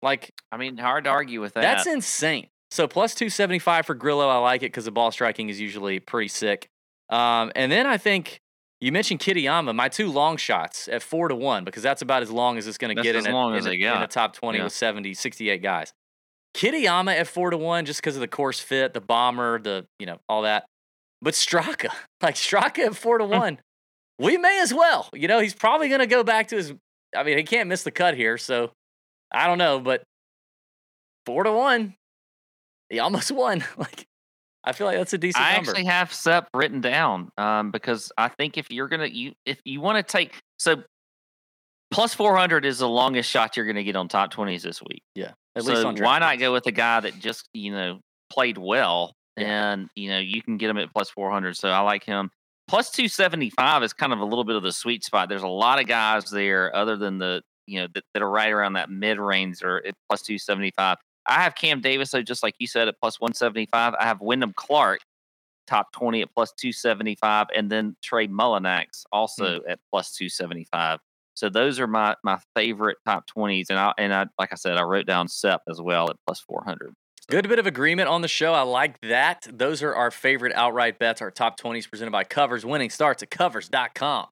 Like 0.01 0.31
I 0.51 0.57
mean, 0.57 0.77
hard 0.77 1.05
to 1.05 1.09
argue 1.09 1.41
with 1.41 1.53
that. 1.53 1.61
that's 1.61 1.87
insane. 1.87 2.47
So 2.69 2.87
plus 2.87 3.15
275 3.15 3.85
for 3.85 3.95
Grillo. 3.95 4.27
I 4.27 4.37
like 4.37 4.61
it 4.61 4.67
because 4.67 4.85
the 4.85 4.91
ball 4.91 5.11
striking 5.11 5.49
is 5.49 5.59
usually 5.59 5.99
pretty 5.99 6.27
sick. 6.27 6.69
Um, 7.09 7.51
and 7.55 7.71
then 7.71 7.85
I 7.87 7.97
think 7.97 8.41
you 8.79 8.91
mentioned 8.91 9.21
Kitayama, 9.21 9.73
my 9.73 9.89
two 9.89 10.11
long 10.11 10.37
shots 10.37 10.87
at 10.87 11.01
four 11.01 11.29
to 11.29 11.35
one, 11.35 11.63
because 11.63 11.81
that's 11.81 12.01
about 12.01 12.21
as 12.21 12.29
long 12.29 12.57
as 12.57 12.67
it's 12.67 12.77
going 12.77 12.95
to 12.95 13.01
get 13.01 13.15
in, 13.15 13.25
a, 13.25 13.31
long 13.31 13.53
in, 13.53 13.59
as 13.59 13.65
a- 13.65 13.71
in 13.73 14.01
the 14.01 14.07
top 14.07 14.33
20 14.33 14.57
Yeah. 14.59 14.65
with 14.65 14.73
70, 14.73 15.13
68 15.13 15.63
guys. 15.63 15.93
Kitayama 16.55 17.15
at 17.15 17.27
four 17.27 17.49
to 17.51 17.57
one, 17.57 17.85
just 17.85 18.01
because 18.01 18.15
of 18.15 18.21
the 18.21 18.27
course 18.27 18.59
fit, 18.59 18.93
the 18.93 19.01
bomber, 19.01 19.59
the, 19.59 19.85
you 19.99 20.05
know, 20.05 20.17
all 20.27 20.41
that. 20.43 20.65
But 21.21 21.33
Straka, 21.33 21.89
like 22.21 22.35
Straka 22.35 22.79
at 22.87 22.95
four 22.95 23.17
to 23.19 23.25
Hmm. 23.25 23.31
one, 23.31 23.59
we 24.19 24.37
may 24.37 24.59
as 24.61 24.73
well. 24.73 25.09
You 25.13 25.27
know, 25.27 25.39
he's 25.39 25.53
probably 25.53 25.89
going 25.89 25.99
to 25.99 26.07
go 26.07 26.23
back 26.23 26.47
to 26.49 26.55
his, 26.55 26.73
I 27.15 27.23
mean, 27.23 27.37
he 27.37 27.43
can't 27.43 27.69
miss 27.69 27.83
the 27.83 27.91
cut 27.91 28.15
here. 28.15 28.37
So 28.37 28.71
I 29.31 29.47
don't 29.47 29.57
know, 29.59 29.79
but 29.79 30.03
four 31.25 31.43
to 31.43 31.51
one, 31.51 31.95
he 32.89 32.99
almost 32.99 33.31
won. 33.31 33.63
like, 33.77 34.05
I 34.63 34.73
feel 34.73 34.87
like 34.87 34.97
that's 34.97 35.13
a 35.13 35.17
decent 35.17 35.43
I 35.45 35.53
number. 35.55 35.71
actually 35.71 35.85
have 35.85 36.13
Sepp 36.13 36.49
written 36.53 36.81
down 36.81 37.29
um, 37.37 37.71
because 37.71 38.11
I 38.17 38.27
think 38.29 38.57
if 38.57 38.69
you're 38.71 38.87
gonna 38.89 39.05
you 39.05 39.31
if 39.45 39.61
you 39.63 39.79
want 39.79 39.95
to 40.05 40.11
take 40.11 40.33
so 40.57 40.83
plus 41.89 42.13
400 42.13 42.65
is 42.65 42.79
the 42.79 42.87
longest 42.89 43.29
shot 43.29 43.55
you're 43.55 43.65
gonna 43.65 43.83
get 43.83 43.95
on 43.95 44.09
top 44.09 44.33
20s 44.33 44.63
this 44.63 44.81
week. 44.81 45.03
At 45.57 45.63
so 45.63 45.71
least 45.71 45.85
on 45.85 45.95
why 45.97 46.19
not 46.19 46.39
go 46.39 46.53
with 46.53 46.67
a 46.67 46.71
guy 46.71 46.99
that 46.99 47.19
just 47.19 47.49
you 47.53 47.71
know 47.71 47.99
played 48.29 48.57
well 48.57 49.15
Yeah. 49.37 49.71
and 49.71 49.89
you 49.95 50.09
know 50.09 50.19
you 50.19 50.41
can 50.41 50.57
get 50.57 50.69
him 50.69 50.77
at 50.77 50.93
plus 50.93 51.09
400. 51.09 51.57
So 51.57 51.69
I 51.69 51.79
like 51.79 52.03
him. 52.03 52.29
Plus 52.67 52.91
275 52.91 53.83
is 53.83 53.93
kind 53.93 54.11
of 54.11 54.19
a 54.19 54.25
little 54.25 54.43
bit 54.43 54.57
of 54.57 54.63
the 54.63 54.73
sweet 54.73 55.03
spot. 55.03 55.29
There's 55.29 55.43
a 55.43 55.47
lot 55.47 55.79
of 55.79 55.87
guys 55.87 56.29
there 56.29 56.75
other 56.75 56.97
than 56.97 57.17
the 57.17 57.41
you 57.65 57.81
know 57.81 57.87
that, 57.93 58.03
that 58.13 58.23
are 58.23 58.29
right 58.29 58.51
around 58.51 58.73
that 58.73 58.89
mid 58.89 59.19
range 59.19 59.63
or 59.63 59.85
at 59.85 59.93
plus 60.09 60.21
275. 60.21 60.97
I 61.27 61.41
have 61.41 61.55
Cam 61.55 61.81
Davis, 61.81 62.11
so 62.11 62.21
just 62.21 62.41
like 62.41 62.55
you 62.59 62.67
said, 62.67 62.87
at 62.87 62.95
plus 63.01 63.19
175. 63.19 63.93
I 63.99 64.03
have 64.05 64.21
Wyndham 64.21 64.53
Clark, 64.55 64.99
top 65.67 65.91
20 65.91 66.21
at 66.21 66.33
plus 66.33 66.53
275, 66.53 67.47
and 67.55 67.69
then 67.69 67.95
Trey 68.01 68.27
Mullinax 68.27 69.03
hmm. 69.03 69.17
also 69.17 69.61
at 69.67 69.79
plus 69.91 70.13
275. 70.13 70.99
So 71.37 71.49
those 71.49 71.79
are 71.79 71.85
my 71.85 72.15
my 72.23 72.39
favorite 72.55 72.97
top 73.05 73.25
20s, 73.37 73.67
and 73.69 73.77
I 73.77 73.93
and 73.99 74.11
I 74.11 74.25
like 74.39 74.51
I 74.51 74.55
said, 74.55 74.75
I 74.75 74.81
wrote 74.81 75.05
down 75.05 75.27
Sepp 75.27 75.61
as 75.69 75.79
well 75.79 76.09
at 76.09 76.15
plus 76.25 76.39
400. 76.39 76.95
Good 77.29 77.47
bit 77.47 77.59
of 77.59 77.67
agreement 77.67 78.09
on 78.09 78.23
the 78.23 78.27
show. 78.27 78.53
I 78.53 78.63
like 78.63 78.99
that. 79.01 79.45
Those 79.51 79.83
are 79.83 79.93
our 79.93 80.09
favorite 80.09 80.53
outright 80.55 80.97
bets. 80.97 81.21
Our 81.21 81.29
top 81.29 81.59
20s 81.59 81.87
presented 81.87 82.09
by 82.09 82.23
Covers. 82.23 82.65
Winning 82.65 82.89
starts 82.89 83.21
at 83.21 83.29
covers.com. 83.29 84.25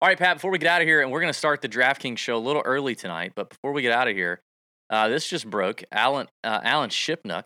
All 0.00 0.08
right, 0.08 0.16
Pat, 0.16 0.36
before 0.36 0.50
we 0.50 0.58
get 0.58 0.70
out 0.70 0.80
of 0.80 0.88
here, 0.88 1.02
and 1.02 1.10
we're 1.10 1.20
going 1.20 1.32
to 1.32 1.38
start 1.38 1.60
the 1.60 1.68
DraftKings 1.68 2.16
show 2.16 2.36
a 2.36 2.38
little 2.38 2.62
early 2.64 2.94
tonight, 2.94 3.32
but 3.36 3.50
before 3.50 3.72
we 3.72 3.82
get 3.82 3.92
out 3.92 4.08
of 4.08 4.16
here, 4.16 4.40
uh, 4.88 5.08
this 5.08 5.28
just 5.28 5.50
broke. 5.50 5.82
Alan, 5.92 6.28
uh, 6.42 6.60
Alan 6.62 6.88
Shipnuck, 6.88 7.44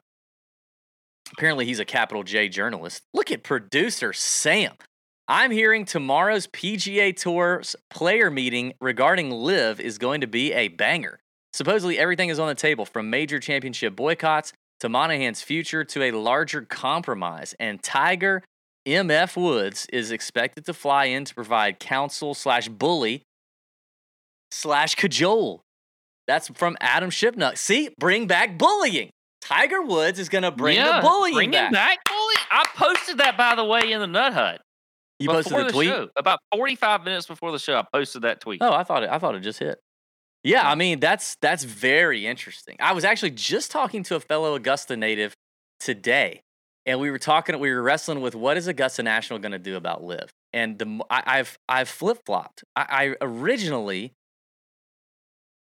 apparently 1.32 1.64
he's 1.64 1.80
a 1.80 1.84
capital 1.84 2.22
J 2.22 2.48
journalist. 2.48 3.02
Look 3.14 3.32
at 3.32 3.42
producer 3.42 4.12
Sam. 4.12 4.74
I'm 5.28 5.52
hearing 5.52 5.84
tomorrow's 5.84 6.48
PGA 6.48 7.16
Tour's 7.16 7.76
player 7.90 8.30
meeting 8.30 8.74
regarding 8.80 9.30
LIV 9.30 9.80
is 9.80 9.98
going 9.98 10.20
to 10.22 10.26
be 10.26 10.52
a 10.52 10.68
banger. 10.68 11.20
Supposedly, 11.52 11.98
everything 11.98 12.28
is 12.28 12.38
on 12.38 12.48
the 12.48 12.54
table 12.54 12.84
from 12.84 13.08
major 13.08 13.38
championship 13.38 13.94
boycotts 13.94 14.52
to 14.80 14.88
Monahan's 14.88 15.40
future 15.40 15.84
to 15.84 16.02
a 16.02 16.10
larger 16.10 16.62
compromise. 16.62 17.54
And 17.60 17.80
Tiger 17.82 18.42
MF 18.86 19.36
Woods 19.36 19.86
is 19.92 20.10
expected 20.10 20.66
to 20.66 20.74
fly 20.74 21.04
in 21.04 21.24
to 21.24 21.34
provide 21.34 21.78
counsel 21.78 22.34
slash 22.34 22.68
bully 22.68 23.22
slash 24.50 24.96
cajole. 24.96 25.60
That's 26.26 26.48
from 26.48 26.76
Adam 26.80 27.10
Shipnuck. 27.10 27.58
See, 27.58 27.90
bring 27.96 28.26
back 28.26 28.58
bullying. 28.58 29.10
Tiger 29.40 29.82
Woods 29.82 30.18
is 30.18 30.28
going 30.28 30.42
to 30.42 30.50
bring 30.50 30.76
yeah, 30.76 31.00
the 31.00 31.06
bullying 31.06 31.34
bring 31.34 31.50
back. 31.52 31.72
back. 31.72 31.98
Bully. 32.08 32.34
I 32.50 32.64
posted 32.74 33.18
that 33.18 33.36
by 33.36 33.54
the 33.54 33.64
way 33.64 33.92
in 33.92 34.00
the 34.00 34.06
Nut 34.06 34.32
Hut 34.32 34.60
You 35.22 35.28
before 35.28 35.42
posted 35.42 35.58
the 35.58 35.64
the 35.64 35.72
tweet. 35.72 35.88
show. 35.88 36.08
About 36.16 36.40
45 36.54 37.04
minutes 37.04 37.26
before 37.26 37.52
the 37.52 37.58
show, 37.58 37.76
I 37.78 37.84
posted 37.92 38.22
that 38.22 38.40
tweet. 38.40 38.62
Oh, 38.62 38.72
I 38.72 38.84
thought 38.84 39.02
it. 39.02 39.10
I 39.10 39.18
thought 39.18 39.34
it 39.34 39.40
just 39.40 39.58
hit. 39.58 39.78
Yeah, 40.44 40.68
I 40.68 40.74
mean 40.74 40.98
that's 41.00 41.36
that's 41.36 41.62
very 41.64 42.26
interesting. 42.26 42.76
I 42.80 42.92
was 42.92 43.04
actually 43.04 43.30
just 43.30 43.70
talking 43.70 44.02
to 44.04 44.16
a 44.16 44.20
fellow 44.20 44.54
Augusta 44.54 44.96
native 44.96 45.36
today, 45.78 46.42
and 46.84 46.98
we 46.98 47.10
were 47.10 47.18
talking. 47.18 47.58
We 47.60 47.70
were 47.70 47.82
wrestling 47.82 48.20
with 48.20 48.34
what 48.34 48.56
is 48.56 48.66
Augusta 48.66 49.02
National 49.04 49.38
going 49.38 49.52
to 49.52 49.58
do 49.58 49.76
about 49.76 50.02
LIV, 50.02 50.32
and 50.52 50.78
the 50.78 51.00
I, 51.08 51.36
have 51.36 51.58
I've 51.68 51.88
flip 51.88 52.18
flopped. 52.26 52.64
I, 52.74 52.86
I 52.90 53.16
originally 53.20 54.14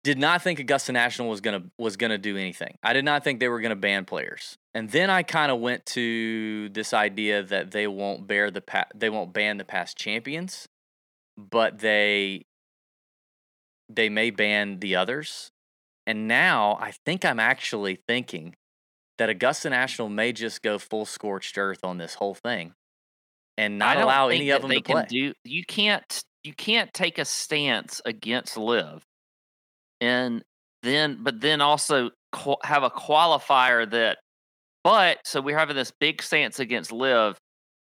did 0.09 0.17
not 0.17 0.41
think 0.41 0.59
Augusta 0.59 0.91
National 0.91 1.29
was 1.29 1.43
gonna 1.43 1.65
was 1.77 1.99
gonna 1.99 2.17
do 2.17 2.35
anything. 2.35 2.79
I 2.83 2.95
did 2.95 3.05
not 3.05 3.25
think 3.25 3.41
they 3.41 3.49
were 3.49 3.61
gonna 3.61 3.77
ban 3.77 4.07
players, 4.07 4.57
and 4.73 4.89
then 4.89 5.11
I 5.11 5.23
kind 5.23 5.53
of 5.53 5.61
went 5.61 5.85
to 5.87 6.71
this 6.71 6.95
idea 6.95 7.43
that 7.43 7.73
they 7.73 7.87
won't 7.87 8.27
bear 8.27 8.51
the 8.51 8.63
pa- 8.63 8.89
they 8.95 9.11
won't 9.11 9.35
ban 9.35 9.59
the 9.59 9.67
past 9.67 9.99
champions, 9.99 10.67
but 11.37 11.81
they 11.81 12.47
they 13.91 14.09
may 14.09 14.31
ban 14.31 14.81
the 14.81 14.97
others. 14.97 15.51
And 16.07 16.27
now 16.27 16.79
I 16.81 16.93
think 17.05 17.27
I'm 17.27 17.39
actually 17.39 17.97
thinking 18.09 18.57
that 19.19 19.29
Augusta 19.29 19.69
National 19.69 20.09
may 20.09 20.33
just 20.33 20.63
go 20.63 20.79
full 20.79 21.05
scorched 21.05 21.59
earth 21.59 21.81
on 21.85 21.99
this 21.99 22.15
whole 22.15 22.35
thing 22.35 22.73
and 23.59 23.79
not 23.79 23.99
allow 23.99 24.29
any 24.29 24.49
of 24.49 24.63
them 24.63 24.71
they 24.71 24.77
to 24.77 24.83
play. 24.83 25.03
Can 25.03 25.09
do, 25.11 25.35
you 25.45 25.65
can't 25.67 26.25
you 26.45 26.55
can't 26.55 26.95
take 26.95 27.19
a 27.19 27.27
stance 27.27 28.01
against 28.07 28.57
LIV, 28.57 29.05
and 30.01 30.43
then 30.83 31.19
but 31.23 31.41
then 31.41 31.61
also 31.61 32.11
have 32.63 32.83
a 32.83 32.91
qualifier 32.91 33.89
that. 33.91 34.19
But 34.85 35.19
so 35.25 35.41
we're 35.41 35.59
having 35.59 35.77
this 35.77 35.93
big 35.99 36.23
stance 36.23 36.61
against 36.61 36.93
LIV. 36.93 37.37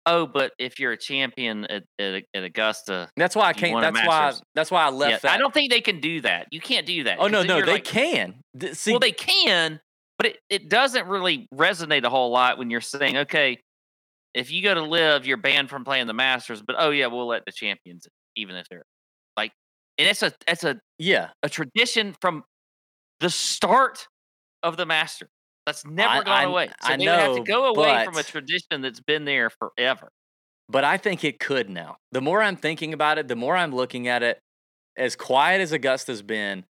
Oh, 0.07 0.27
but 0.27 0.53
if 0.59 0.79
you're 0.79 0.93
a 0.93 0.99
champion 0.99 1.65
at, 1.65 1.83
at, 1.99 2.25
at 2.35 2.45
Augusta, 2.45 3.09
that's 3.17 3.35
why 3.35 3.49
I 3.49 3.53
can't. 3.55 3.81
That's 3.81 4.07
why. 4.07 4.33
That's 4.55 4.71
why 4.71 4.85
I 4.85 4.91
left 4.91 5.11
yeah, 5.11 5.19
that. 5.23 5.31
I 5.33 5.39
don't 5.39 5.53
think 5.53 5.71
they 5.71 5.81
can 5.81 6.01
do 6.01 6.21
that. 6.21 6.47
You 6.51 6.61
can't 6.61 6.87
do 6.87 7.05
that. 7.05 7.19
oh 7.21 7.27
no, 7.27 7.43
no, 7.43 7.65
they 7.65 7.73
like- 7.73 7.85
can. 7.85 8.35
See, 8.73 8.93
well, 8.93 9.01
they 9.01 9.13
can, 9.13 9.81
but 10.19 10.27
it, 10.27 10.39
it 10.51 10.69
doesn't 10.69 11.07
really 11.07 11.47
resonate 11.55 12.05
a 12.05 12.11
whole 12.11 12.31
lot 12.31 12.59
when 12.59 12.71
you're 12.71 12.83
saying, 12.83 13.17
okay, 13.17 13.59
if 14.35 14.51
you 14.51 14.63
go 14.63 14.75
to 14.75 14.83
LIV, 14.83 15.27
you're 15.27 15.39
banned 15.39 15.71
from 15.71 15.85
playing 15.85 16.07
the 16.07 16.13
Masters, 16.13 16.61
but 16.61 16.77
oh 16.79 16.91
yeah, 16.91 17.07
we'll 17.07 17.27
let 17.27 17.45
the 17.47 17.53
champions, 17.53 18.07
even 18.37 18.57
if 18.57 18.69
they're 18.69 18.85
and 19.99 20.09
it's 20.09 20.23
a 20.23 20.33
it's 20.49 20.65
a, 20.65 20.81
yeah, 20.99 21.29
a 21.43 21.49
tradition 21.49 22.15
from 22.21 22.45
the 23.21 23.31
start 23.31 24.09
of 24.63 24.77
the 24.77 24.87
master 24.87 25.29
That's 25.67 25.85
never 25.87 26.15
I- 26.15 26.23
gone 26.25 26.29
I- 26.29 26.43
away. 26.45 26.67
So 26.83 26.93
I 26.93 26.97
they 26.97 27.07
would 27.07 27.15
have 27.15 27.37
to 27.37 27.43
go 27.43 27.67
away 27.67 28.05
from 28.05 28.17
a 28.17 28.23
tradition 28.23 28.81
that's 28.83 29.01
been 29.01 29.25
there 29.25 29.51
forever. 29.51 30.09
but 30.69 30.85
I 30.85 30.97
think 30.97 31.25
it 31.25 31.39
could 31.39 31.69
now. 31.71 31.97
The 32.13 32.21
more 32.21 32.43
I'm 32.43 32.57
thinking 32.57 32.93
about 32.95 33.19
it, 33.19 33.29
the 33.29 33.37
more 33.37 33.57
I'm 33.57 33.75
looking 33.75 34.09
at 34.09 34.23
it. 34.23 34.39
As 34.97 35.17
quiet 35.17 35.61
as 35.61 35.73
Augusta's 35.73 36.23
been, 36.23 36.65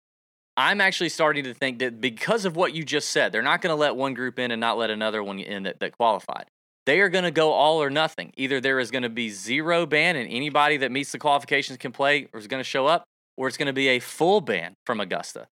I'm 0.55 0.79
actually 0.81 1.09
starting 1.09 1.43
to 1.43 1.53
think 1.53 1.79
that 1.79 1.99
because 1.99 2.45
of 2.45 2.55
what 2.55 2.73
you 2.73 2.83
just 2.85 3.09
said, 3.09 3.31
they're 3.31 3.41
not 3.41 3.61
going 3.61 3.71
to 3.75 3.79
let 3.79 3.95
one 3.95 4.13
group 4.13 4.39
in 4.39 4.49
and 4.51 4.59
not 4.61 4.77
let 4.77 4.89
another 4.89 5.21
one 5.23 5.39
in 5.39 5.63
that, 5.63 5.79
that 5.81 5.97
qualified. 5.97 6.45
They 6.85 6.99
are 7.01 7.09
going 7.09 7.25
to 7.25 7.31
go 7.31 7.51
all 7.51 7.81
or 7.83 7.89
nothing. 7.89 8.31
Either 8.37 8.59
there 8.61 8.79
is 8.79 8.91
going 8.91 9.03
to 9.03 9.09
be 9.09 9.29
zero 9.29 9.85
ban 9.85 10.15
and 10.15 10.29
anybody 10.31 10.77
that 10.77 10.91
meets 10.91 11.11
the 11.11 11.19
qualifications 11.19 11.77
can 11.77 11.91
play 11.91 12.27
or 12.33 12.39
is 12.39 12.47
going 12.47 12.59
to 12.61 12.67
show 12.69 12.87
up, 12.87 13.03
or 13.37 13.47
it's 13.47 13.57
going 13.57 13.67
to 13.67 13.73
be 13.73 13.89
a 13.89 13.99
full 13.99 14.41
ban 14.41 14.75
from 14.85 14.99
Augusta. 14.99 15.47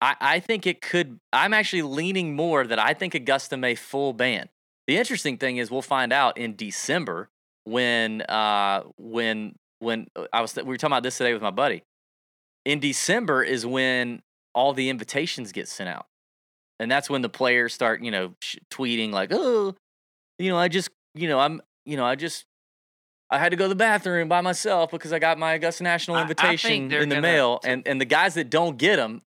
I, 0.00 0.16
I 0.20 0.40
think 0.40 0.66
it 0.66 0.80
could. 0.80 1.18
I'm 1.32 1.54
actually 1.54 1.82
leaning 1.82 2.36
more 2.36 2.66
that 2.66 2.78
I 2.78 2.94
think 2.94 3.14
Augusta 3.14 3.56
may 3.56 3.74
full 3.74 4.12
ban. 4.12 4.48
The 4.86 4.96
interesting 4.98 5.38
thing 5.38 5.56
is 5.56 5.70
we'll 5.70 5.82
find 5.82 6.12
out 6.12 6.36
in 6.36 6.56
December 6.56 7.30
when 7.64 8.20
uh 8.22 8.82
when 8.98 9.54
when 9.78 10.08
uh, 10.14 10.26
I 10.32 10.42
was 10.42 10.54
we 10.56 10.62
were 10.62 10.76
talking 10.76 10.92
about 10.92 11.02
this 11.02 11.16
today 11.16 11.32
with 11.32 11.42
my 11.42 11.50
buddy. 11.50 11.82
In 12.64 12.80
December 12.80 13.42
is 13.42 13.64
when 13.64 14.22
all 14.54 14.72
the 14.72 14.88
invitations 14.90 15.52
get 15.52 15.68
sent 15.68 15.88
out. 15.88 16.06
And 16.78 16.90
that's 16.90 17.08
when 17.08 17.22
the 17.22 17.28
players 17.28 17.72
start, 17.72 18.02
you 18.02 18.10
know, 18.10 18.34
sh- 18.40 18.56
tweeting 18.70 19.10
like, 19.12 19.30
"Oh, 19.32 19.74
you 20.38 20.50
know, 20.50 20.58
I 20.58 20.68
just, 20.68 20.90
you 21.14 21.28
know, 21.28 21.38
I'm, 21.38 21.60
you 21.86 21.96
know, 21.96 22.04
I 22.04 22.16
just 22.16 22.46
I 23.34 23.38
had 23.38 23.50
to 23.50 23.56
go 23.56 23.64
to 23.64 23.68
the 23.68 23.74
bathroom 23.74 24.28
by 24.28 24.40
myself 24.40 24.90
because 24.90 25.12
I 25.12 25.18
got 25.18 25.38
my 25.38 25.54
Augusta 25.54 25.82
National 25.82 26.16
I- 26.16 26.20
I 26.20 26.22
invitation 26.22 26.88
they're 26.88 27.02
in 27.02 27.08
the 27.08 27.20
mail." 27.20 27.60
And 27.64 27.86
and 27.86 28.00
the 28.00 28.04
guys 28.04 28.34
that 28.34 28.48
don't 28.50 28.78
get 28.78 28.96
them 28.96 29.22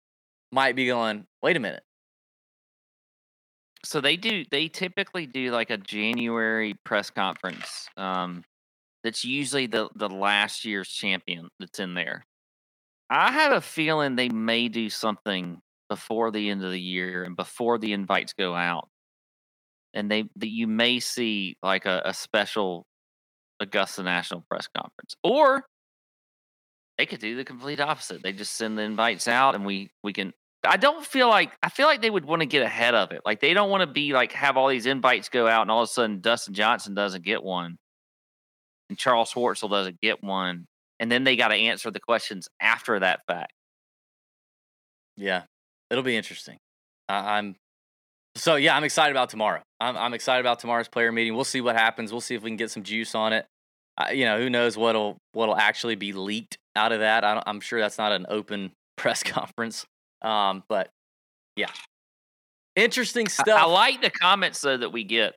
might 0.50 0.74
be 0.74 0.86
going, 0.86 1.26
"Wait 1.42 1.56
a 1.56 1.60
minute. 1.60 1.84
So 3.84 4.00
they 4.00 4.16
do. 4.16 4.44
They 4.50 4.68
typically 4.68 5.26
do 5.26 5.50
like 5.50 5.70
a 5.70 5.76
January 5.76 6.74
press 6.84 7.10
conference. 7.10 7.88
Um, 7.96 8.44
that's 9.02 9.24
usually 9.24 9.66
the 9.66 9.88
the 9.94 10.08
last 10.08 10.64
year's 10.64 10.88
champion 10.88 11.48
that's 11.58 11.78
in 11.80 11.94
there. 11.94 12.24
I 13.10 13.32
have 13.32 13.52
a 13.52 13.60
feeling 13.60 14.16
they 14.16 14.28
may 14.28 14.68
do 14.68 14.88
something 14.88 15.60
before 15.88 16.30
the 16.30 16.48
end 16.48 16.64
of 16.64 16.70
the 16.70 16.80
year 16.80 17.24
and 17.24 17.36
before 17.36 17.78
the 17.78 17.92
invites 17.92 18.32
go 18.32 18.54
out, 18.54 18.88
and 19.94 20.10
they 20.10 20.24
that 20.36 20.48
you 20.50 20.66
may 20.66 21.00
see 21.00 21.56
like 21.62 21.84
a, 21.86 22.02
a 22.04 22.14
special 22.14 22.86
Augusta 23.62 24.02
National 24.02 24.44
press 24.50 24.68
conference, 24.68 25.14
or 25.22 25.64
they 26.98 27.06
could 27.06 27.20
do 27.20 27.36
the 27.36 27.44
complete 27.44 27.80
opposite. 27.80 28.22
They 28.22 28.32
just 28.32 28.54
send 28.54 28.78
the 28.78 28.82
invites 28.82 29.28
out, 29.28 29.54
and 29.54 29.64
we 29.64 29.90
we 30.02 30.12
can 30.12 30.32
I 30.64 30.76
don't 30.76 31.04
feel 31.04 31.28
like 31.28 31.52
I 31.62 31.68
feel 31.68 31.86
like 31.86 32.02
they 32.02 32.10
would 32.10 32.24
want 32.24 32.40
to 32.40 32.46
get 32.46 32.62
ahead 32.62 32.94
of 32.94 33.10
it. 33.12 33.22
Like 33.24 33.40
they 33.40 33.54
don't 33.54 33.70
want 33.70 33.80
to 33.80 33.92
be 33.92 34.12
like 34.12 34.32
have 34.32 34.56
all 34.56 34.68
these 34.68 34.86
invites 34.86 35.28
go 35.28 35.48
out 35.48 35.62
and 35.62 35.70
all 35.70 35.82
of 35.82 35.88
a 35.88 35.92
sudden 35.92 36.20
Dustin 36.20 36.54
Johnson 36.54 36.94
doesn't 36.94 37.24
get 37.24 37.42
one 37.42 37.78
and 38.88 38.98
Charles 38.98 39.32
Schwartzel 39.32 39.70
doesn't 39.70 40.00
get 40.00 40.22
one. 40.22 40.66
And 41.00 41.10
then 41.10 41.24
they 41.24 41.34
got 41.34 41.48
to 41.48 41.54
answer 41.54 41.90
the 41.90 41.98
questions 41.98 42.48
after 42.60 43.00
that 43.00 43.20
fact. 43.26 43.52
Yeah, 45.16 45.42
it'll 45.90 46.04
be 46.04 46.16
interesting. 46.16 46.58
I, 47.08 47.38
I'm 47.38 47.56
so 48.36 48.54
yeah, 48.54 48.76
I'm 48.76 48.84
excited 48.84 49.10
about 49.10 49.30
tomorrow. 49.30 49.62
I'm 49.80 49.96
I'm 49.96 50.14
excited 50.14 50.40
about 50.40 50.60
tomorrow's 50.60 50.88
player 50.88 51.10
meeting. 51.10 51.34
We'll 51.34 51.44
see 51.44 51.60
what 51.60 51.74
happens. 51.74 52.12
We'll 52.12 52.20
see 52.20 52.36
if 52.36 52.42
we 52.42 52.50
can 52.50 52.56
get 52.56 52.70
some 52.70 52.84
juice 52.84 53.16
on 53.16 53.32
it. 53.32 53.46
You 54.12 54.24
know, 54.24 54.38
who 54.38 54.48
knows 54.48 54.76
what'll 54.76 55.18
what'll 55.32 55.56
actually 55.56 55.96
be 55.96 56.12
leaked 56.12 56.58
out 56.74 56.92
of 56.92 57.00
that. 57.00 57.24
I 57.24 57.42
am 57.46 57.60
sure 57.60 57.80
that's 57.80 57.98
not 57.98 58.12
an 58.12 58.26
open 58.28 58.72
press 58.96 59.22
conference. 59.22 59.84
Um, 60.22 60.62
but 60.68 60.88
yeah, 61.56 61.70
interesting 62.76 63.28
stuff. 63.28 63.60
I, 63.60 63.64
I 63.64 63.66
like 63.66 64.02
the 64.02 64.10
comments 64.10 64.60
though 64.60 64.76
that 64.76 64.90
we 64.90 65.04
get 65.04 65.34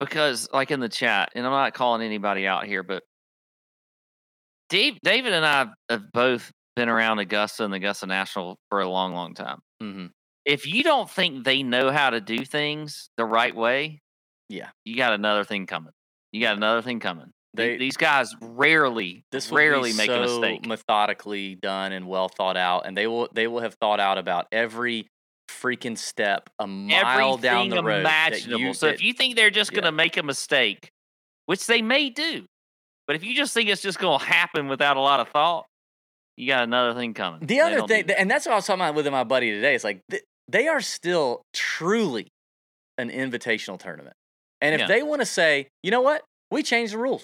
because, 0.00 0.48
like 0.52 0.70
in 0.70 0.80
the 0.80 0.88
chat, 0.88 1.30
and 1.34 1.44
I'm 1.44 1.52
not 1.52 1.74
calling 1.74 2.02
anybody 2.02 2.46
out 2.46 2.64
here, 2.64 2.82
but 2.82 3.02
Dave, 4.68 4.98
David 5.02 5.32
and 5.32 5.44
I 5.44 5.66
have 5.88 6.12
both 6.12 6.50
been 6.76 6.88
around 6.88 7.18
Augusta 7.18 7.64
and 7.64 7.72
the 7.72 7.78
Augusta 7.78 8.06
National 8.06 8.56
for 8.68 8.80
a 8.80 8.88
long, 8.88 9.12
long 9.12 9.34
time. 9.34 9.58
Mm-hmm. 9.82 10.06
If 10.44 10.66
you 10.66 10.82
don't 10.82 11.10
think 11.10 11.44
they 11.44 11.62
know 11.62 11.90
how 11.90 12.10
to 12.10 12.20
do 12.20 12.44
things 12.44 13.10
the 13.16 13.24
right 13.24 13.54
way, 13.54 14.00
yeah, 14.48 14.68
you 14.84 14.96
got 14.96 15.12
another 15.12 15.44
thing 15.44 15.66
coming. 15.66 15.92
You 16.32 16.40
got 16.42 16.56
another 16.56 16.82
thing 16.82 17.00
coming. 17.00 17.30
They, 17.54 17.76
these 17.76 17.96
guys 17.96 18.34
rarely, 18.40 19.24
this 19.32 19.50
rarely 19.50 19.92
make 19.94 20.10
so 20.10 20.18
a 20.18 20.20
mistake. 20.20 20.66
Methodically 20.66 21.54
done 21.54 21.92
and 21.92 22.06
well 22.06 22.28
thought 22.28 22.56
out, 22.56 22.86
and 22.86 22.96
they 22.96 23.06
will 23.06 23.28
they 23.32 23.46
will 23.46 23.60
have 23.60 23.74
thought 23.74 24.00
out 24.00 24.18
about 24.18 24.46
every 24.52 25.08
freaking 25.50 25.96
step 25.96 26.50
a 26.58 26.66
mile 26.66 27.34
Everything 27.34 27.40
down 27.40 27.68
the 27.70 27.82
road. 27.82 28.00
imaginable. 28.00 28.60
you- 28.60 28.74
so 28.74 28.86
that- 28.86 28.96
if 28.96 29.02
you 29.02 29.12
think 29.14 29.34
they're 29.34 29.50
just 29.50 29.72
going 29.72 29.82
to 29.84 29.88
yeah. 29.88 29.92
make 29.92 30.16
a 30.18 30.22
mistake, 30.22 30.90
which 31.46 31.66
they 31.66 31.80
may 31.80 32.10
do, 32.10 32.44
but 33.06 33.16
if 33.16 33.24
you 33.24 33.34
just 33.34 33.54
think 33.54 33.70
it's 33.70 33.80
just 33.82 33.98
going 33.98 34.18
to 34.18 34.24
happen 34.26 34.68
without 34.68 34.98
a 34.98 35.00
lot 35.00 35.18
of 35.20 35.28
thought, 35.30 35.64
you 36.36 36.46
got 36.46 36.64
another 36.64 36.92
thing 36.94 37.14
coming. 37.14 37.40
The 37.46 37.60
other 37.60 37.86
thing, 37.86 38.06
that. 38.08 38.20
and 38.20 38.30
that's 38.30 38.44
what 38.44 38.52
I 38.52 38.56
was 38.56 38.66
talking 38.66 38.82
about 38.82 38.94
with 38.94 39.06
my 39.08 39.24
buddy 39.24 39.50
today. 39.50 39.74
It's 39.74 39.84
like 39.84 40.02
th- 40.10 40.22
they 40.48 40.68
are 40.68 40.82
still 40.82 41.42
truly 41.54 42.28
an 42.98 43.10
invitational 43.10 43.78
tournament. 43.78 44.14
And 44.60 44.74
if 44.74 44.80
Yeah. 44.82 44.86
they 44.86 45.02
want 45.02 45.20
to 45.20 45.26
say, 45.26 45.68
you 45.82 45.90
know 45.90 46.00
what, 46.00 46.22
we 46.50 46.62
changed 46.62 46.92
the 46.92 46.98
rules, 46.98 47.22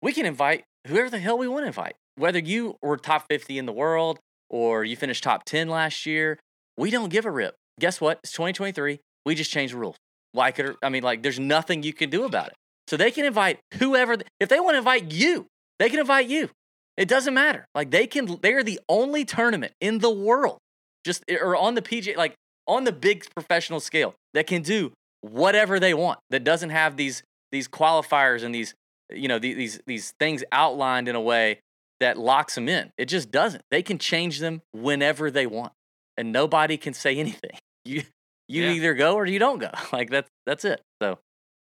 we 0.00 0.12
can 0.12 0.26
invite 0.26 0.64
whoever 0.86 1.10
the 1.10 1.18
hell 1.18 1.38
we 1.38 1.48
want 1.48 1.62
to 1.64 1.68
invite. 1.68 1.94
Whether 2.16 2.38
you 2.40 2.76
were 2.82 2.96
top 2.96 3.26
50 3.30 3.58
in 3.58 3.66
the 3.66 3.72
world 3.72 4.18
or 4.50 4.84
you 4.84 4.96
finished 4.96 5.22
top 5.22 5.44
10 5.44 5.68
last 5.68 6.04
year, 6.06 6.38
we 6.76 6.90
don't 6.90 7.08
give 7.08 7.24
a 7.24 7.30
rip. 7.30 7.54
Guess 7.80 8.00
what? 8.00 8.18
It's 8.22 8.32
2023. 8.32 9.00
We 9.24 9.34
just 9.34 9.50
changed 9.50 9.74
the 9.74 9.78
rules. 9.78 9.96
Like 10.34 10.58
it, 10.58 10.66
or, 10.66 10.76
I 10.82 10.88
mean, 10.88 11.02
like 11.02 11.22
there's 11.22 11.38
nothing 11.38 11.82
you 11.82 11.92
can 11.92 12.10
do 12.10 12.24
about 12.24 12.48
it. 12.48 12.54
So 12.88 12.96
they 12.96 13.10
can 13.10 13.24
invite 13.24 13.60
whoever, 13.74 14.16
if 14.40 14.48
they 14.48 14.60
want 14.60 14.74
to 14.74 14.78
invite 14.78 15.12
you, 15.12 15.46
they 15.78 15.88
can 15.88 16.00
invite 16.00 16.26
you. 16.28 16.50
It 16.96 17.08
doesn't 17.08 17.32
matter. 17.32 17.64
Like 17.74 17.90
they 17.90 18.06
can, 18.06 18.38
they 18.42 18.52
are 18.52 18.62
the 18.62 18.80
only 18.88 19.24
tournament 19.24 19.72
in 19.80 19.98
the 19.98 20.10
world, 20.10 20.58
just 21.04 21.22
eh, 21.28 21.36
or 21.40 21.56
on 21.56 21.74
the 21.74 21.82
PJ, 21.82 22.16
like 22.16 22.34
on 22.66 22.84
the 22.84 22.92
big 22.92 23.24
professional 23.34 23.80
scale, 23.80 24.14
that 24.34 24.46
can 24.46 24.62
do 24.62 24.92
whatever 25.22 25.80
they 25.80 25.94
want. 25.94 26.18
That 26.30 26.44
doesn't 26.44 26.70
have 26.70 26.96
these 26.96 27.22
these 27.50 27.68
qualifiers 27.68 28.42
and 28.44 28.54
these 28.54 28.74
you 29.10 29.28
know 29.28 29.38
the- 29.38 29.54
these 29.54 29.80
these 29.86 30.12
things 30.20 30.44
outlined 30.52 31.08
in 31.08 31.14
a 31.14 31.20
way 31.20 31.60
that 32.00 32.18
locks 32.18 32.54
them 32.54 32.68
in. 32.68 32.90
It 32.98 33.06
just 33.06 33.30
doesn't. 33.30 33.62
They 33.70 33.82
can 33.82 33.98
change 33.98 34.38
them 34.40 34.62
whenever 34.72 35.30
they 35.30 35.46
want, 35.46 35.72
and 36.16 36.32
nobody 36.32 36.76
can 36.76 36.94
say 36.94 37.16
anything. 37.18 37.52
You 37.84 38.02
you 38.48 38.64
Yeah. 38.64 38.72
either 38.72 38.94
go 38.94 39.14
or 39.14 39.26
you 39.26 39.38
don't 39.38 39.58
go. 39.58 39.70
Like 39.92 40.10
that's 40.10 40.28
that's 40.46 40.64
it. 40.64 40.80
So, 41.02 41.18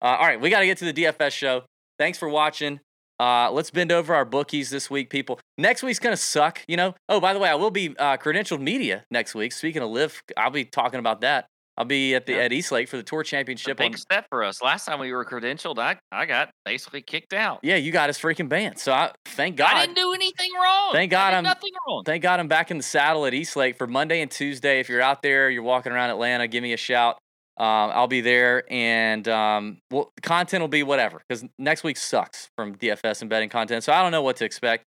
uh, 0.01 0.05
all 0.05 0.25
right, 0.27 0.39
we 0.39 0.49
got 0.49 0.59
to 0.61 0.65
get 0.65 0.77
to 0.79 0.85
the 0.91 0.93
DFS 0.93 1.31
show. 1.31 1.63
Thanks 1.99 2.17
for 2.17 2.27
watching. 2.29 2.79
Uh, 3.19 3.49
let's 3.51 3.69
bend 3.69 3.91
over 3.91 4.13
our 4.15 4.25
bookies 4.25 4.69
this 4.69 4.89
week, 4.89 5.09
people. 5.09 5.39
Next 5.57 5.83
week's 5.83 5.99
gonna 5.99 6.17
suck, 6.17 6.61
you 6.67 6.75
know. 6.77 6.95
Oh, 7.09 7.19
by 7.19 7.33
the 7.33 7.39
way, 7.39 7.47
I 7.49 7.55
will 7.55 7.69
be 7.71 7.95
uh, 7.97 8.17
credentialed 8.17 8.59
media 8.61 9.03
next 9.11 9.35
week. 9.35 9.51
Speaking 9.53 9.81
of 9.81 9.89
live, 9.91 10.21
I'll 10.35 10.49
be 10.49 10.65
talking 10.65 10.99
about 10.99 11.21
that. 11.21 11.45
I'll 11.77 11.85
be 11.85 12.13
at 12.13 12.25
the 12.27 12.33
Yeah. 12.33 12.39
at 12.43 12.53
Eastlake 12.53 12.87
for 12.87 12.97
the 12.97 13.03
tour 13.03 13.21
It's 13.21 13.29
a 13.29 13.31
championship. 13.31 13.77
big 13.77 13.93
On, 13.93 13.97
step 13.97 14.27
for 14.29 14.43
us. 14.43 14.61
Last 14.61 14.85
time 14.85 14.99
we 14.99 15.11
were 15.11 15.25
credentialed, 15.25 15.79
I, 15.79 15.97
I 16.11 16.25
got 16.25 16.51
basically 16.65 17.01
kicked 17.01 17.33
out. 17.33 17.59
yeah, 17.63 17.77
you 17.77 17.91
got 17.91 18.09
us 18.09 18.19
freaking 18.19 18.47
banned. 18.47 18.77
So 18.79 18.91
I 18.93 19.11
thank 19.25 19.55
God. 19.55 19.73
I 19.75 19.85
didn't 19.85 19.95
do 19.95 20.13
anything 20.13 20.51
wrong. 20.53 20.91
Thank 20.93 21.09
God 21.11 21.33
I'm- 21.33 21.43
nothing 21.43 21.71
wrong. 21.87 22.03
Thank 22.05 22.21
God 22.21 22.39
I'm 22.39 22.47
back 22.47 22.69
in 22.69 22.77
the 22.77 22.83
saddle 22.83 23.25
at 23.25 23.33
Eastlake 23.33 23.77
for 23.77 23.87
Monday 23.87 24.21
and 24.21 24.29
Tuesday. 24.29 24.79
If 24.79 24.87
you're 24.89 25.01
out 25.01 25.21
there, 25.23 25.49
you're 25.49 25.63
walking 25.63 25.91
around 25.91 26.11
Atlanta, 26.11 26.47
give 26.47 26.61
me 26.61 26.73
a 26.73 26.77
shout. 26.77 27.17
Um, 27.57 27.91
I'll 27.93 28.07
be 28.07 28.21
there, 28.21 28.63
and 28.71 29.27
um, 29.27 29.77
well, 29.91 30.11
content 30.23 30.61
will 30.61 30.67
be 30.67 30.81
whatever 30.81 31.21
because 31.27 31.45
next 31.59 31.83
week 31.83 31.97
sucks 31.97 32.49
from 32.57 32.75
DFS 32.75 33.21
and 33.21 33.29
betting 33.29 33.49
content. 33.49 33.83
So 33.83 33.93
I 33.93 34.01
don't 34.01 34.11
know 34.11 34.23
what 34.23 34.37
to 34.37 34.45
expect, 34.45 34.85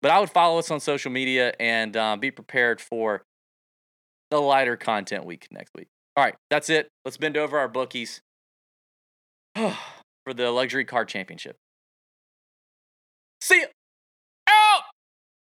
but 0.00 0.12
I 0.12 0.20
would 0.20 0.30
follow 0.30 0.58
us 0.60 0.70
on 0.70 0.78
social 0.78 1.10
media 1.10 1.52
and 1.58 1.96
um, 1.96 2.20
be 2.20 2.30
prepared 2.30 2.80
for 2.80 3.22
the 4.30 4.40
lighter 4.40 4.76
content 4.76 5.24
week 5.24 5.48
next 5.50 5.72
week. 5.76 5.88
All 6.16 6.24
right, 6.24 6.34
that's 6.48 6.70
it. 6.70 6.88
Let's 7.04 7.16
bend 7.16 7.36
over 7.36 7.58
our 7.58 7.68
bookies 7.68 8.20
for 9.56 10.34
the 10.34 10.50
luxury 10.50 10.84
car 10.84 11.04
championship. 11.04 11.56
See 13.40 13.60
ya. 13.60 13.66